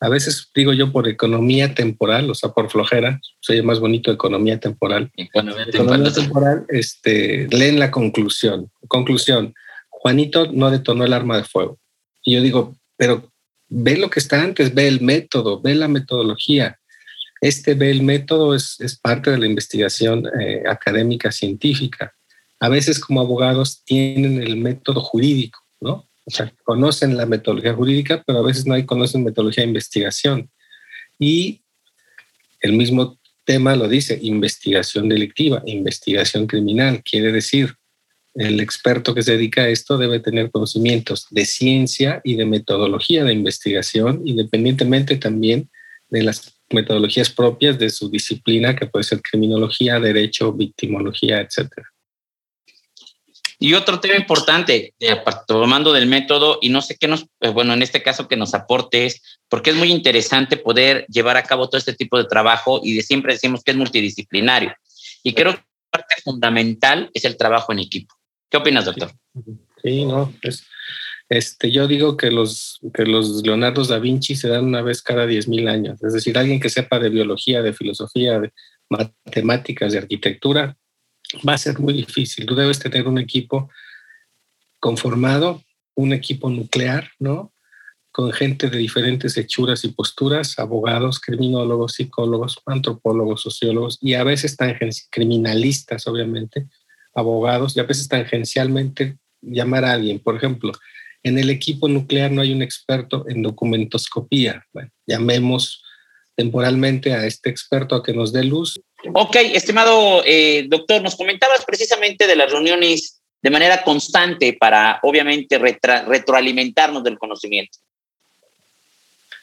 a 0.00 0.08
veces 0.10 0.50
digo 0.54 0.74
yo 0.74 0.92
por 0.92 1.08
economía 1.08 1.74
temporal, 1.74 2.30
o 2.30 2.34
sea, 2.34 2.50
por 2.50 2.70
flojera, 2.70 3.20
soy 3.40 3.62
más 3.62 3.80
bonito 3.80 4.12
economía 4.12 4.60
temporal. 4.60 5.10
Economía, 5.16 5.64
economía 5.66 6.12
temporal, 6.12 6.66
este, 6.68 7.48
leen 7.50 7.78
la 7.78 7.90
conclusión. 7.90 8.70
Conclusión, 8.86 9.54
Juanito 9.88 10.52
no 10.52 10.70
detonó 10.70 11.04
el 11.04 11.14
arma 11.14 11.38
de 11.38 11.44
fuego. 11.44 11.78
Y 12.22 12.34
yo 12.34 12.42
digo, 12.42 12.76
pero 12.98 13.32
ve 13.68 13.96
lo 13.96 14.10
que 14.10 14.20
está 14.20 14.42
antes, 14.42 14.74
ve 14.74 14.86
el 14.86 15.00
método, 15.00 15.62
ve 15.62 15.74
la 15.74 15.88
metodología. 15.88 16.78
Este 17.40 17.74
ve 17.74 17.90
el 17.90 18.02
método 18.02 18.54
es, 18.54 18.78
es 18.80 18.98
parte 18.98 19.30
de 19.30 19.38
la 19.38 19.46
investigación 19.46 20.26
eh, 20.38 20.62
académica 20.68 21.32
científica. 21.32 22.14
A 22.60 22.68
veces 22.68 22.98
como 22.98 23.20
abogados 23.20 23.82
tienen 23.84 24.42
el 24.42 24.56
método 24.56 25.00
jurídico, 25.00 25.60
¿no? 25.80 26.08
O 26.26 26.30
sea, 26.30 26.52
conocen 26.64 27.16
la 27.16 27.26
metodología 27.26 27.74
jurídica, 27.74 28.22
pero 28.26 28.38
a 28.38 28.42
veces 28.42 28.66
no 28.66 28.74
conocen 28.86 29.24
metodología 29.24 29.62
de 29.62 29.68
investigación. 29.68 30.50
Y 31.18 31.62
el 32.60 32.72
mismo 32.72 33.18
tema 33.44 33.76
lo 33.76 33.88
dice, 33.88 34.18
investigación 34.22 35.08
delictiva, 35.08 35.62
investigación 35.66 36.46
criminal. 36.46 37.02
Quiere 37.02 37.30
decir, 37.30 37.74
el 38.34 38.58
experto 38.60 39.14
que 39.14 39.22
se 39.22 39.32
dedica 39.32 39.62
a 39.62 39.68
esto 39.68 39.96
debe 39.96 40.18
tener 40.18 40.50
conocimientos 40.50 41.26
de 41.30 41.44
ciencia 41.44 42.20
y 42.24 42.36
de 42.36 42.46
metodología 42.46 43.22
de 43.24 43.32
investigación, 43.32 44.22
independientemente 44.24 45.16
también 45.16 45.68
de 46.08 46.22
las 46.22 46.54
metodologías 46.70 47.30
propias 47.30 47.78
de 47.78 47.90
su 47.90 48.10
disciplina, 48.10 48.74
que 48.74 48.86
puede 48.86 49.04
ser 49.04 49.20
criminología, 49.20 50.00
derecho, 50.00 50.52
victimología, 50.52 51.40
etcétera. 51.40 51.93
Y 53.64 53.72
otro 53.72 53.98
tema 53.98 54.16
importante, 54.16 54.92
tomando 55.46 55.94
del 55.94 56.06
método, 56.06 56.58
y 56.60 56.68
no 56.68 56.82
sé 56.82 56.98
qué 57.00 57.08
nos, 57.08 57.24
eh, 57.40 57.48
bueno, 57.48 57.72
en 57.72 57.80
este 57.80 58.02
caso 58.02 58.28
que 58.28 58.36
nos 58.36 58.52
aportes, 58.52 59.22
porque 59.48 59.70
es 59.70 59.76
muy 59.76 59.90
interesante 59.90 60.58
poder 60.58 61.06
llevar 61.06 61.38
a 61.38 61.44
cabo 61.44 61.70
todo 61.70 61.78
este 61.78 61.94
tipo 61.94 62.18
de 62.18 62.26
trabajo 62.26 62.82
y 62.84 62.92
de 62.92 63.00
siempre 63.00 63.32
decimos 63.32 63.64
que 63.64 63.70
es 63.70 63.78
multidisciplinario. 63.78 64.74
Y 65.22 65.32
creo 65.32 65.54
que 65.54 65.62
parte 65.88 66.14
fundamental 66.22 67.10
es 67.14 67.24
el 67.24 67.38
trabajo 67.38 67.72
en 67.72 67.78
equipo. 67.78 68.14
¿Qué 68.50 68.58
opinas, 68.58 68.84
doctor? 68.84 69.12
Sí, 69.82 70.04
no, 70.04 70.30
pues, 70.42 70.66
este, 71.30 71.70
yo 71.70 71.88
digo 71.88 72.18
que 72.18 72.30
los, 72.30 72.80
que 72.92 73.06
los 73.06 73.42
Leonardo 73.44 73.82
da 73.84 73.98
Vinci 73.98 74.36
se 74.36 74.48
dan 74.48 74.66
una 74.66 74.82
vez 74.82 75.00
cada 75.00 75.24
10.000 75.24 75.70
años. 75.70 76.04
Es 76.04 76.12
decir, 76.12 76.36
alguien 76.36 76.60
que 76.60 76.68
sepa 76.68 76.98
de 76.98 77.08
biología, 77.08 77.62
de 77.62 77.72
filosofía, 77.72 78.40
de 78.40 78.52
matemáticas, 78.90 79.92
de 79.92 80.00
arquitectura, 80.00 80.76
va 81.46 81.54
a 81.54 81.58
ser 81.58 81.78
muy 81.78 81.94
difícil. 81.94 82.46
Tú 82.46 82.54
debes 82.54 82.78
tener 82.78 83.08
un 83.08 83.18
equipo 83.18 83.70
conformado 84.80 85.62
un 85.94 86.12
equipo 86.12 86.50
nuclear, 86.50 87.10
¿no? 87.18 87.52
Con 88.10 88.32
gente 88.32 88.68
de 88.68 88.78
diferentes 88.78 89.36
hechuras 89.36 89.84
y 89.84 89.88
posturas, 89.88 90.58
abogados, 90.58 91.20
criminólogos, 91.20 91.94
psicólogos, 91.94 92.60
antropólogos, 92.66 93.42
sociólogos 93.42 93.98
y 94.00 94.14
a 94.14 94.24
veces 94.24 94.56
criminalistas, 95.10 96.06
obviamente, 96.06 96.68
abogados, 97.14 97.76
y 97.76 97.80
a 97.80 97.84
veces 97.84 98.08
tangencialmente 98.08 99.18
llamar 99.40 99.84
a 99.84 99.92
alguien. 99.92 100.20
Por 100.20 100.36
ejemplo, 100.36 100.72
en 101.22 101.38
el 101.38 101.50
equipo 101.50 101.88
nuclear 101.88 102.30
no 102.30 102.42
hay 102.42 102.52
un 102.52 102.62
experto 102.62 103.24
en 103.28 103.42
documentoscopía. 103.42 104.64
Llamemos 105.06 105.83
temporalmente 106.34 107.14
a 107.14 107.26
este 107.26 107.50
experto 107.50 107.94
a 107.94 108.02
que 108.02 108.12
nos 108.12 108.32
dé 108.32 108.44
luz. 108.44 108.74
Ok, 109.12 109.36
estimado 109.36 110.22
eh, 110.24 110.66
doctor, 110.68 111.02
nos 111.02 111.16
comentabas 111.16 111.64
precisamente 111.64 112.26
de 112.26 112.36
las 112.36 112.50
reuniones 112.50 113.20
de 113.42 113.50
manera 113.50 113.82
constante 113.82 114.56
para, 114.58 115.00
obviamente, 115.02 115.58
retroalimentarnos 115.58 117.04
del 117.04 117.18
conocimiento. 117.18 117.78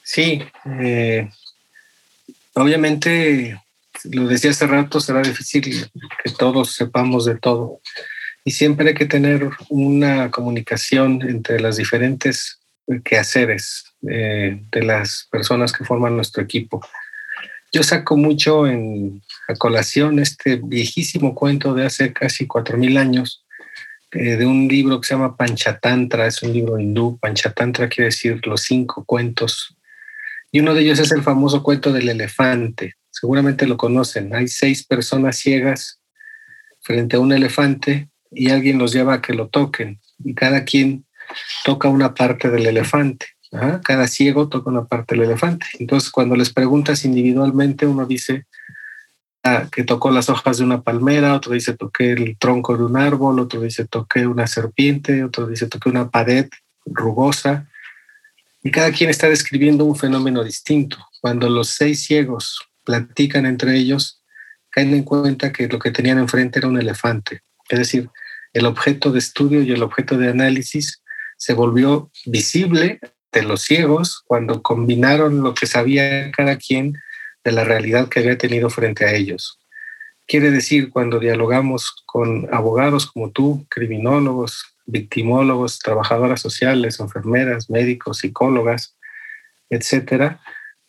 Sí, 0.04 0.42
eh, 0.82 1.30
obviamente, 2.56 3.62
lo 4.06 4.28
decía 4.28 4.50
hace 4.50 4.66
rato, 4.66 5.00
será 5.00 5.22
difícil 5.22 5.88
que 6.24 6.32
todos 6.32 6.74
sepamos 6.74 7.26
de 7.26 7.38
todo. 7.38 7.80
Y 8.44 8.52
siempre 8.52 8.90
hay 8.90 8.96
que 8.96 9.06
tener 9.06 9.52
una 9.70 10.32
comunicación 10.32 11.22
entre 11.22 11.60
las 11.60 11.78
diferentes 11.78 12.60
quehaceres 13.06 13.91
eh, 14.10 14.62
de 14.72 14.84
las 14.84 15.28
personas 15.32 15.72
que 15.72 15.86
forman 15.86 16.16
nuestro 16.16 16.44
equipo. 16.44 16.82
Yo 17.72 17.84
saco 17.84 18.18
mucho 18.18 18.68
en 18.68 19.22
a 19.48 19.56
colación 19.56 20.20
este 20.20 20.60
viejísimo 20.62 21.36
cuento 21.36 21.74
de 21.74 21.86
hace 21.86 22.12
casi 22.12 22.48
cuatro 22.48 22.78
mil 22.78 22.98
años 22.98 23.46
eh, 24.12 24.36
de 24.36 24.46
un 24.46 24.68
libro 24.68 25.00
que 25.00 25.08
se 25.08 25.14
llama 25.14 25.38
Panchatantra, 25.38 26.28
es 26.28 26.44
un 26.44 26.52
libro 26.52 26.78
hindú. 26.78 27.18
Panchatantra 27.20 27.88
quiere 27.88 28.06
decir 28.06 28.46
los 28.46 28.62
cinco 28.62 29.06
cuentos. 29.06 29.78
Y 30.52 30.60
uno 30.60 30.74
de 30.74 30.82
ellos 30.82 31.00
es 31.00 31.12
el 31.14 31.24
famoso 31.24 31.64
cuento 31.64 31.94
del 31.94 32.10
elefante. 32.10 32.96
Seguramente 33.10 33.66
lo 33.66 33.78
conocen. 33.78 34.36
Hay 34.36 34.50
seis 34.50 34.86
personas 34.86 35.38
ciegas 35.38 36.02
frente 36.82 37.16
a 37.16 37.20
un 37.20 37.32
elefante 37.32 38.10
y 38.32 38.50
alguien 38.50 38.78
los 38.78 38.92
lleva 38.92 39.16
a 39.16 39.22
que 39.22 39.34
lo 39.34 39.48
toquen. 39.48 40.02
Y 40.24 40.34
cada 40.34 40.66
quien 40.66 41.06
toca 41.64 41.88
una 41.88 42.14
parte 42.14 42.50
del 42.50 42.66
elefante. 42.66 43.28
Cada 43.52 44.08
ciego 44.08 44.48
toca 44.48 44.70
una 44.70 44.86
parte 44.86 45.16
del 45.16 45.26
elefante. 45.26 45.66
Entonces, 45.78 46.10
cuando 46.10 46.36
les 46.36 46.54
preguntas 46.54 47.04
individualmente, 47.04 47.86
uno 47.86 48.06
dice, 48.06 48.46
que 49.72 49.84
tocó 49.84 50.12
las 50.12 50.30
hojas 50.30 50.58
de 50.58 50.64
una 50.64 50.82
palmera, 50.82 51.34
otro 51.34 51.54
dice 51.54 51.76
toqué 51.76 52.12
el 52.12 52.38
tronco 52.38 52.78
de 52.78 52.84
un 52.84 52.96
árbol, 52.96 53.40
otro 53.40 53.62
dice 53.62 53.86
toqué 53.86 54.28
una 54.28 54.46
serpiente, 54.48 55.24
otro 55.24 55.48
dice 55.48 55.68
toqué 55.68 55.90
una 55.90 56.10
pared 56.10 56.48
rugosa. 56.86 57.68
Y 58.64 58.70
cada 58.70 58.92
quien 58.92 59.10
está 59.10 59.28
describiendo 59.28 59.86
un 59.86 59.96
fenómeno 59.96 60.44
distinto. 60.44 60.98
Cuando 61.20 61.50
los 61.50 61.70
seis 61.70 62.06
ciegos 62.06 62.62
platican 62.84 63.46
entre 63.48 63.76
ellos, 63.76 64.22
caen 64.70 64.94
en 64.94 65.04
cuenta 65.04 65.52
que 65.52 65.68
lo 65.68 65.80
que 65.80 65.92
tenían 65.92 66.20
enfrente 66.20 66.60
era 66.60 66.68
un 66.68 66.80
elefante. 66.80 67.42
Es 67.68 67.80
decir, 67.80 68.10
el 68.54 68.66
objeto 68.66 69.12
de 69.12 69.20
estudio 69.20 69.64
y 69.64 69.72
el 69.72 69.82
objeto 69.82 70.18
de 70.18 70.30
análisis 70.30 71.02
se 71.38 71.54
volvió 71.54 72.12
visible 72.26 73.00
de 73.32 73.44
los 73.44 73.64
ciegos 73.64 74.24
cuando 74.26 74.62
combinaron 74.62 75.42
lo 75.42 75.54
que 75.54 75.68
sabía 75.68 76.32
cada 76.32 76.58
quien 76.58 76.98
de 77.44 77.52
la 77.52 77.64
realidad 77.64 78.10
que 78.10 78.20
había 78.20 78.38
tenido 78.38 78.70
frente 78.70 79.06
a 79.06 79.14
ellos. 79.14 79.60
Quiere 80.28 80.52
decir, 80.52 80.90
cuando 80.90 81.20
dialogamos 81.20 82.04
con 82.06 82.48
abogados 82.54 83.12
como 83.12 83.32
tú, 83.32 83.66
criminólogos, 83.70 84.76
victimólogos, 84.86 85.80
trabajadoras 85.80 86.42
sociales, 86.42 87.00
enfermeras, 87.00 87.70
médicos, 87.70 88.20
psicólogas, 88.20 88.96
etcétera, 89.70 90.42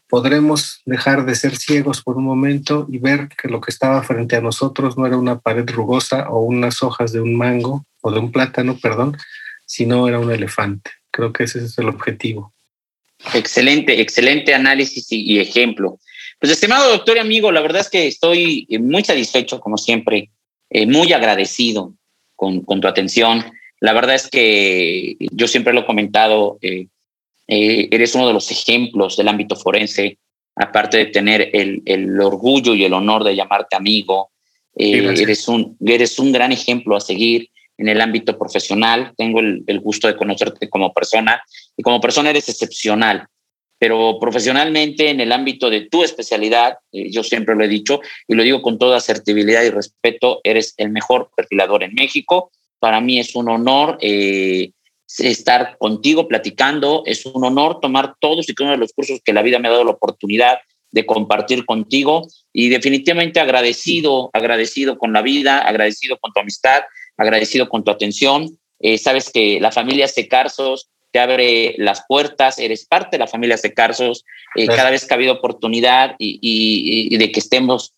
podremos 0.09 0.83
dejar 0.85 1.25
de 1.25 1.35
ser 1.35 1.57
ciegos 1.57 2.03
por 2.03 2.19
un 2.19 2.25
momento 2.25 2.87
y 2.91 2.99
ver 2.99 3.29
que 3.29 3.49
lo 3.49 3.61
que 3.61 3.71
estaba 3.71 4.03
frente 4.03 4.37
a 4.37 4.43
nosotros 4.43 4.99
no 4.99 5.07
era 5.07 5.17
una 5.17 5.39
pared 5.39 5.69
rugosa 5.71 6.29
o 6.29 6.41
unas 6.41 6.83
hojas 6.83 7.13
de 7.13 7.21
un 7.21 7.37
mango 7.37 7.87
o 8.03 8.11
de 8.11 8.19
un 8.19 8.31
plátano, 8.31 8.77
perdón, 8.81 9.17
sino 9.65 10.07
era 10.09 10.19
un 10.19 10.31
elefante. 10.31 10.91
Creo 11.13 11.33
que 11.33 11.45
ese 11.45 11.65
es 11.65 11.79
el 11.79 11.89
objetivo. 11.89 12.53
Excelente, 13.35 14.01
excelente 14.01 14.55
análisis 14.55 15.07
y, 15.11 15.39
ejemplo. 15.39 15.99
Pues 16.41 16.51
estimado 16.51 16.91
doctor 16.91 17.19
y 17.19 17.21
amigo, 17.21 17.53
la 17.53 17.61
verdad 17.61 17.83
es 17.83 17.91
que 17.91 18.09
estoy 18.09 18.67
eh, 18.69 18.79
muy 18.79 19.05
satisfecho, 19.05 19.61
como 19.61 19.79
siempre, 19.79 20.31
eh, 20.71 20.87
muy 20.87 21.13
agradecido 21.13 21.95
con, 22.35 22.63
con, 22.63 22.81
tu 22.81 22.89
atención. 22.89 23.45
La 23.79 23.93
verdad 23.93 24.17
es 24.17 24.29
que 24.29 25.17
yo 25.19 25.47
siempre 25.47 25.73
lo 25.73 25.81
he 25.81 25.87
comentado, 25.87 26.59
eh, 26.63 26.89
eres 27.47 28.15
uno 28.15 28.27
de 28.27 28.33
los 28.33 28.51
ejemplos 28.51 29.17
del 29.17 29.29
ámbito 29.29 29.55
forense, 29.55 30.19
aparte 30.57 30.97
de 30.97 31.07
tener 31.07 31.51
el, 31.53 31.83
el 31.85 32.19
orgullo 32.21 32.75
y 32.75 32.85
el 32.85 32.95
honor 32.95 33.23
de 33.23 33.37
llamarte 33.37 33.77
amigo, 33.77 34.31
eres, 34.75 35.47
un, 35.49 35.77
eres 35.85 36.19
un 36.19 36.33
gran 36.33 36.51
ejemplo 36.51 36.97
a 36.97 37.01
seguir 37.01 37.52
en 37.83 37.89
el 37.89 38.01
ámbito 38.01 38.39
profesional. 38.39 39.13
Tengo 39.17 39.41
el, 39.41 39.65
el 39.67 39.81
gusto 39.81 40.09
de 40.09 40.17
conocerte 40.17 40.71
como 40.71 40.93
persona 40.93 41.43
y 41.77 41.83
como 41.83 42.01
persona 42.01 42.31
eres 42.31 42.49
excepcional 42.49 43.27
pero 43.83 44.21
profesionalmente 44.21 45.11
en 45.11 45.19
el 45.19 45.33
ámbito 45.33 45.69
de 45.69 45.89
tu 45.89 46.05
especialidad, 46.05 46.79
eh, 46.93 47.11
yo 47.11 47.25
siempre 47.25 47.57
lo 47.57 47.65
he 47.65 47.69
dicho 47.69 48.01
y 48.29 48.35
lo 48.37 48.45
digo 48.45 48.63
con 48.63 48.79
toda 48.79 48.99
asertividad 48.99 49.65
y 49.65 49.71
respeto, 49.71 50.41
eres 50.45 50.75
el 50.77 50.91
mejor 50.91 51.31
perfilador 51.37 51.83
en 51.83 51.93
México. 51.93 52.53
Para 52.79 53.01
mí 53.01 53.19
es 53.19 53.35
un 53.35 53.49
honor 53.49 53.99
eh, 54.01 54.71
estar 55.19 55.77
contigo 55.79 56.29
platicando, 56.29 57.03
es 57.07 57.27
un 57.27 57.43
honor 57.43 57.81
tomar 57.81 58.15
todos 58.21 58.49
y 58.49 58.55
cada 58.55 58.69
uno 58.69 58.77
de 58.77 58.83
los 58.83 58.93
cursos 58.93 59.19
que 59.25 59.33
la 59.33 59.43
vida 59.43 59.59
me 59.59 59.67
ha 59.67 59.73
dado 59.73 59.85
la 59.85 59.91
oportunidad 59.91 60.59
de 60.93 61.05
compartir 61.05 61.67
contigo 61.67 62.29
y 62.53 62.69
definitivamente 62.69 63.41
agradecido, 63.41 64.31
agradecido 64.33 64.97
con 64.97 65.13
la 65.13 65.23
vida, 65.23 65.59
agradecido 65.59 66.19
con 66.19 66.33
tu 66.33 66.39
amistad, 66.39 66.83
agradecido 67.17 67.69
con 67.69 67.85
tu 67.85 67.91
atención. 67.91 68.59
Eh, 68.81 68.99
sabes 68.99 69.31
que 69.31 69.61
la 69.61 69.73
familia 69.73 70.09
Secarsos 70.09 70.91
te 71.13 71.21
abre 71.21 71.75
las 71.79 72.05
puertas, 72.09 72.59
eres 72.59 72.87
parte 72.87 73.11
de 73.13 73.19
la 73.19 73.27
familia 73.27 73.59
Secarsos, 73.59 74.25
eh, 74.57 74.67
cada 74.67 74.91
vez 74.91 75.05
que 75.05 75.15
ha 75.15 75.17
habido 75.17 75.35
oportunidad 75.35 76.17
y, 76.19 77.17
de 77.17 77.31
que 77.31 77.41
estemos 77.41 77.95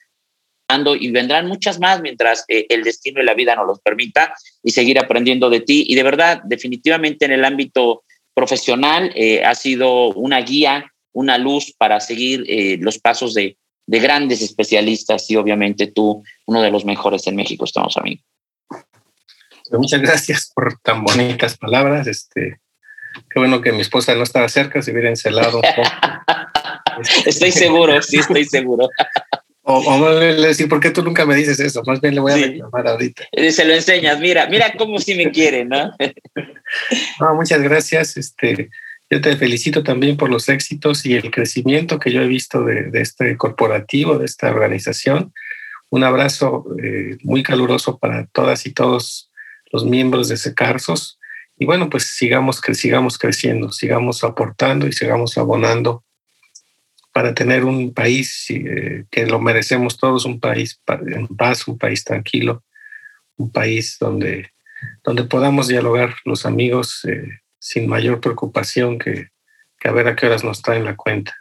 dando 0.69 0.97
y 0.97 1.11
vendrán 1.11 1.47
muchas 1.47 1.79
más 1.79 2.01
mientras 2.01 2.45
eh, 2.49 2.67
el 2.69 2.83
destino 2.83 3.23
y 3.23 3.25
la 3.25 3.35
vida 3.35 3.55
nos 3.55 3.67
los 3.67 3.81
permita 3.81 4.35
y 4.63 4.73
seguir 4.73 4.99
aprendiendo 4.99 5.49
de 5.49 5.61
ti. 5.61 5.85
Y 5.87 5.95
de 5.95 6.03
verdad, 6.03 6.43
definitivamente 6.45 7.25
en 7.25 7.33
el 7.33 7.45
ámbito 7.45 8.03
profesional 8.35 9.13
eh, 9.15 9.45
ha 9.45 9.55
sido 9.55 10.09
una 10.09 10.41
guía, 10.41 10.93
una 11.13 11.39
luz 11.39 11.73
para 11.79 12.01
seguir 12.01 12.45
los 12.81 12.99
pasos 12.99 13.35
de, 13.35 13.57
de 13.87 14.01
grandes 14.01 14.43
especialistas 14.43 15.31
y 15.31 15.37
obviamente 15.37 15.87
tú, 15.87 16.25
uno 16.47 16.61
de 16.61 16.73
los 16.73 16.85
mejores 16.85 17.29
en 17.29 17.37
México, 17.37 17.65
estamos 17.65 17.97
amigos. 17.97 18.25
Muchas 19.71 20.01
gracias 20.01 20.53
por 20.55 20.79
tan 20.81 21.03
bonitas 21.03 21.57
palabras. 21.57 22.07
Este, 22.07 22.61
Qué 23.31 23.39
bueno 23.39 23.61
que 23.61 23.73
mi 23.73 23.81
esposa 23.81 24.15
no 24.15 24.23
estaba 24.23 24.49
cerca, 24.49 24.83
se 24.83 24.93
hubiera 24.93 25.09
encelado 25.09 25.59
un 25.59 25.63
poco. 25.63 25.89
estoy 27.27 27.53
seguro, 27.53 28.01
sí, 28.03 28.19
estoy 28.19 28.45
seguro. 28.45 28.89
O, 29.63 29.79
o 29.79 30.21
le 30.21 30.35
decir, 30.35 30.69
¿por 30.69 30.81
qué 30.81 30.91
tú 30.91 31.03
nunca 31.03 31.25
me 31.25 31.35
dices 31.35 31.59
eso? 31.59 31.83
Más 31.87 32.01
bien 32.01 32.15
le 32.15 32.21
voy 32.21 32.33
a 32.33 32.37
reclamar 32.37 32.87
ahorita. 32.87 33.25
Se 33.51 33.65
lo 33.65 33.73
enseñas, 33.73 34.21
mira, 34.21 34.47
mira 34.47 34.75
cómo 34.77 34.99
sí 34.99 35.15
me 35.15 35.31
quiere, 35.31 35.65
¿no? 35.65 35.91
no, 37.21 37.35
muchas 37.35 37.63
gracias. 37.63 38.17
Este, 38.17 38.69
yo 39.09 39.21
te 39.21 39.37
felicito 39.37 39.83
también 39.83 40.17
por 40.17 40.29
los 40.29 40.49
éxitos 40.49 41.07
y 41.07 41.15
el 41.15 41.31
crecimiento 41.31 41.99
que 41.99 42.13
yo 42.13 42.21
he 42.21 42.27
visto 42.27 42.63
de, 42.65 42.91
este 42.95 43.37
corporativo, 43.37 44.19
de 44.19 44.27
esta 44.27 44.51
organización. 44.51 45.33
Un 45.89 46.05
abrazo 46.05 46.67
eh, 46.83 47.17
muy 47.23 47.43
caluroso 47.43 47.99
para 47.99 48.27
todas 48.27 48.67
y 48.67 48.73
todos 48.73 49.31
los 49.75 49.85
miembros 49.85 50.29
de 50.29 50.37
Secarsos 50.37 51.19
y 51.59 51.67
bueno, 51.67 51.91
pues 51.91 52.15
sigamos, 52.15 52.61
que 52.61 52.75
sigamos 52.75 53.19
creciendo, 53.19 53.73
sigamos 53.73 54.23
aportando 54.23 54.87
y 54.87 54.93
sigamos 54.93 55.37
abonando 55.37 56.05
para 57.13 57.35
tener 57.35 57.65
un 57.65 57.93
país 57.93 58.47
eh, 58.51 59.05
que 59.11 59.27
lo 59.27 59.41
merecemos 59.41 59.99
todos, 59.99 60.27
un 60.27 60.39
país 60.39 60.81
en 61.07 61.27
paz, 61.27 61.67
un 61.67 61.77
país 61.77 62.05
tranquilo, 62.05 62.63
un 63.37 63.51
país 63.51 63.97
donde, 63.99 64.53
donde 65.03 65.25
podamos 65.25 65.67
dialogar 65.67 66.15
los 66.25 66.47
amigos 66.47 67.05
eh, 67.05 67.41
sin 67.59 67.89
mayor 67.89 68.21
preocupación 68.21 68.99
que, 69.01 69.31
que, 69.81 69.89
a 69.89 69.93
ver 69.93 70.07
a 70.07 70.15
qué 70.15 70.27
horas 70.27 70.45
nos 70.45 70.63
traen 70.63 70.85
la 70.85 70.95
cuenta. 70.95 71.37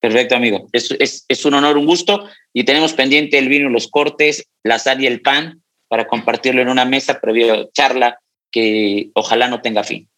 Perfecto, 0.00 0.34
amigo. 0.34 0.66
Es, 0.72 0.90
es, 0.98 1.26
es 1.28 1.44
un 1.44 1.54
honor, 1.54 1.76
un 1.76 1.86
gusto. 1.86 2.26
Y 2.54 2.64
tenemos 2.64 2.94
pendiente 2.94 3.36
el 3.36 3.50
vino, 3.50 3.68
los 3.68 3.88
cortes, 3.88 4.48
la 4.62 4.78
sal 4.78 5.02
y 5.02 5.06
el 5.06 5.20
pan 5.20 5.63
para 5.94 6.08
compartirlo 6.08 6.60
en 6.60 6.68
una 6.68 6.84
mesa 6.84 7.20
previo 7.20 7.70
charla 7.72 8.18
que 8.50 9.10
ojalá 9.14 9.46
no 9.46 9.60
tenga 9.60 9.84
fin. 9.84 10.08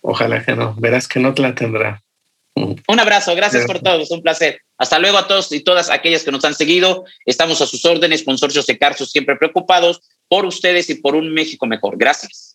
Ojalá 0.00 0.44
que 0.44 0.56
no, 0.56 0.74
verás 0.76 1.06
que 1.06 1.20
no 1.20 1.32
te 1.34 1.40
la 1.40 1.54
tendrá. 1.54 2.02
Un 2.56 2.98
abrazo, 2.98 3.32
gracias 3.36 3.64
por 3.64 3.78
todo, 3.78 4.00
es 4.00 4.10
un 4.10 4.22
placer. 4.22 4.60
Hasta 4.76 4.98
luego 4.98 5.16
a 5.16 5.28
todos 5.28 5.52
y 5.52 5.60
todas 5.60 5.88
aquellas 5.88 6.24
que 6.24 6.32
nos 6.32 6.44
han 6.44 6.56
seguido. 6.56 7.04
Estamos 7.24 7.60
a 7.60 7.66
sus 7.68 7.84
órdenes, 7.84 8.24
consorcios 8.24 8.66
de 8.66 8.76
Carsos, 8.76 9.12
siempre 9.12 9.36
preocupados 9.36 10.00
por 10.26 10.44
ustedes 10.44 10.90
y 10.90 10.96
por 10.96 11.14
un 11.14 11.32
México 11.32 11.64
mejor. 11.64 11.96
Gracias. 11.96 12.47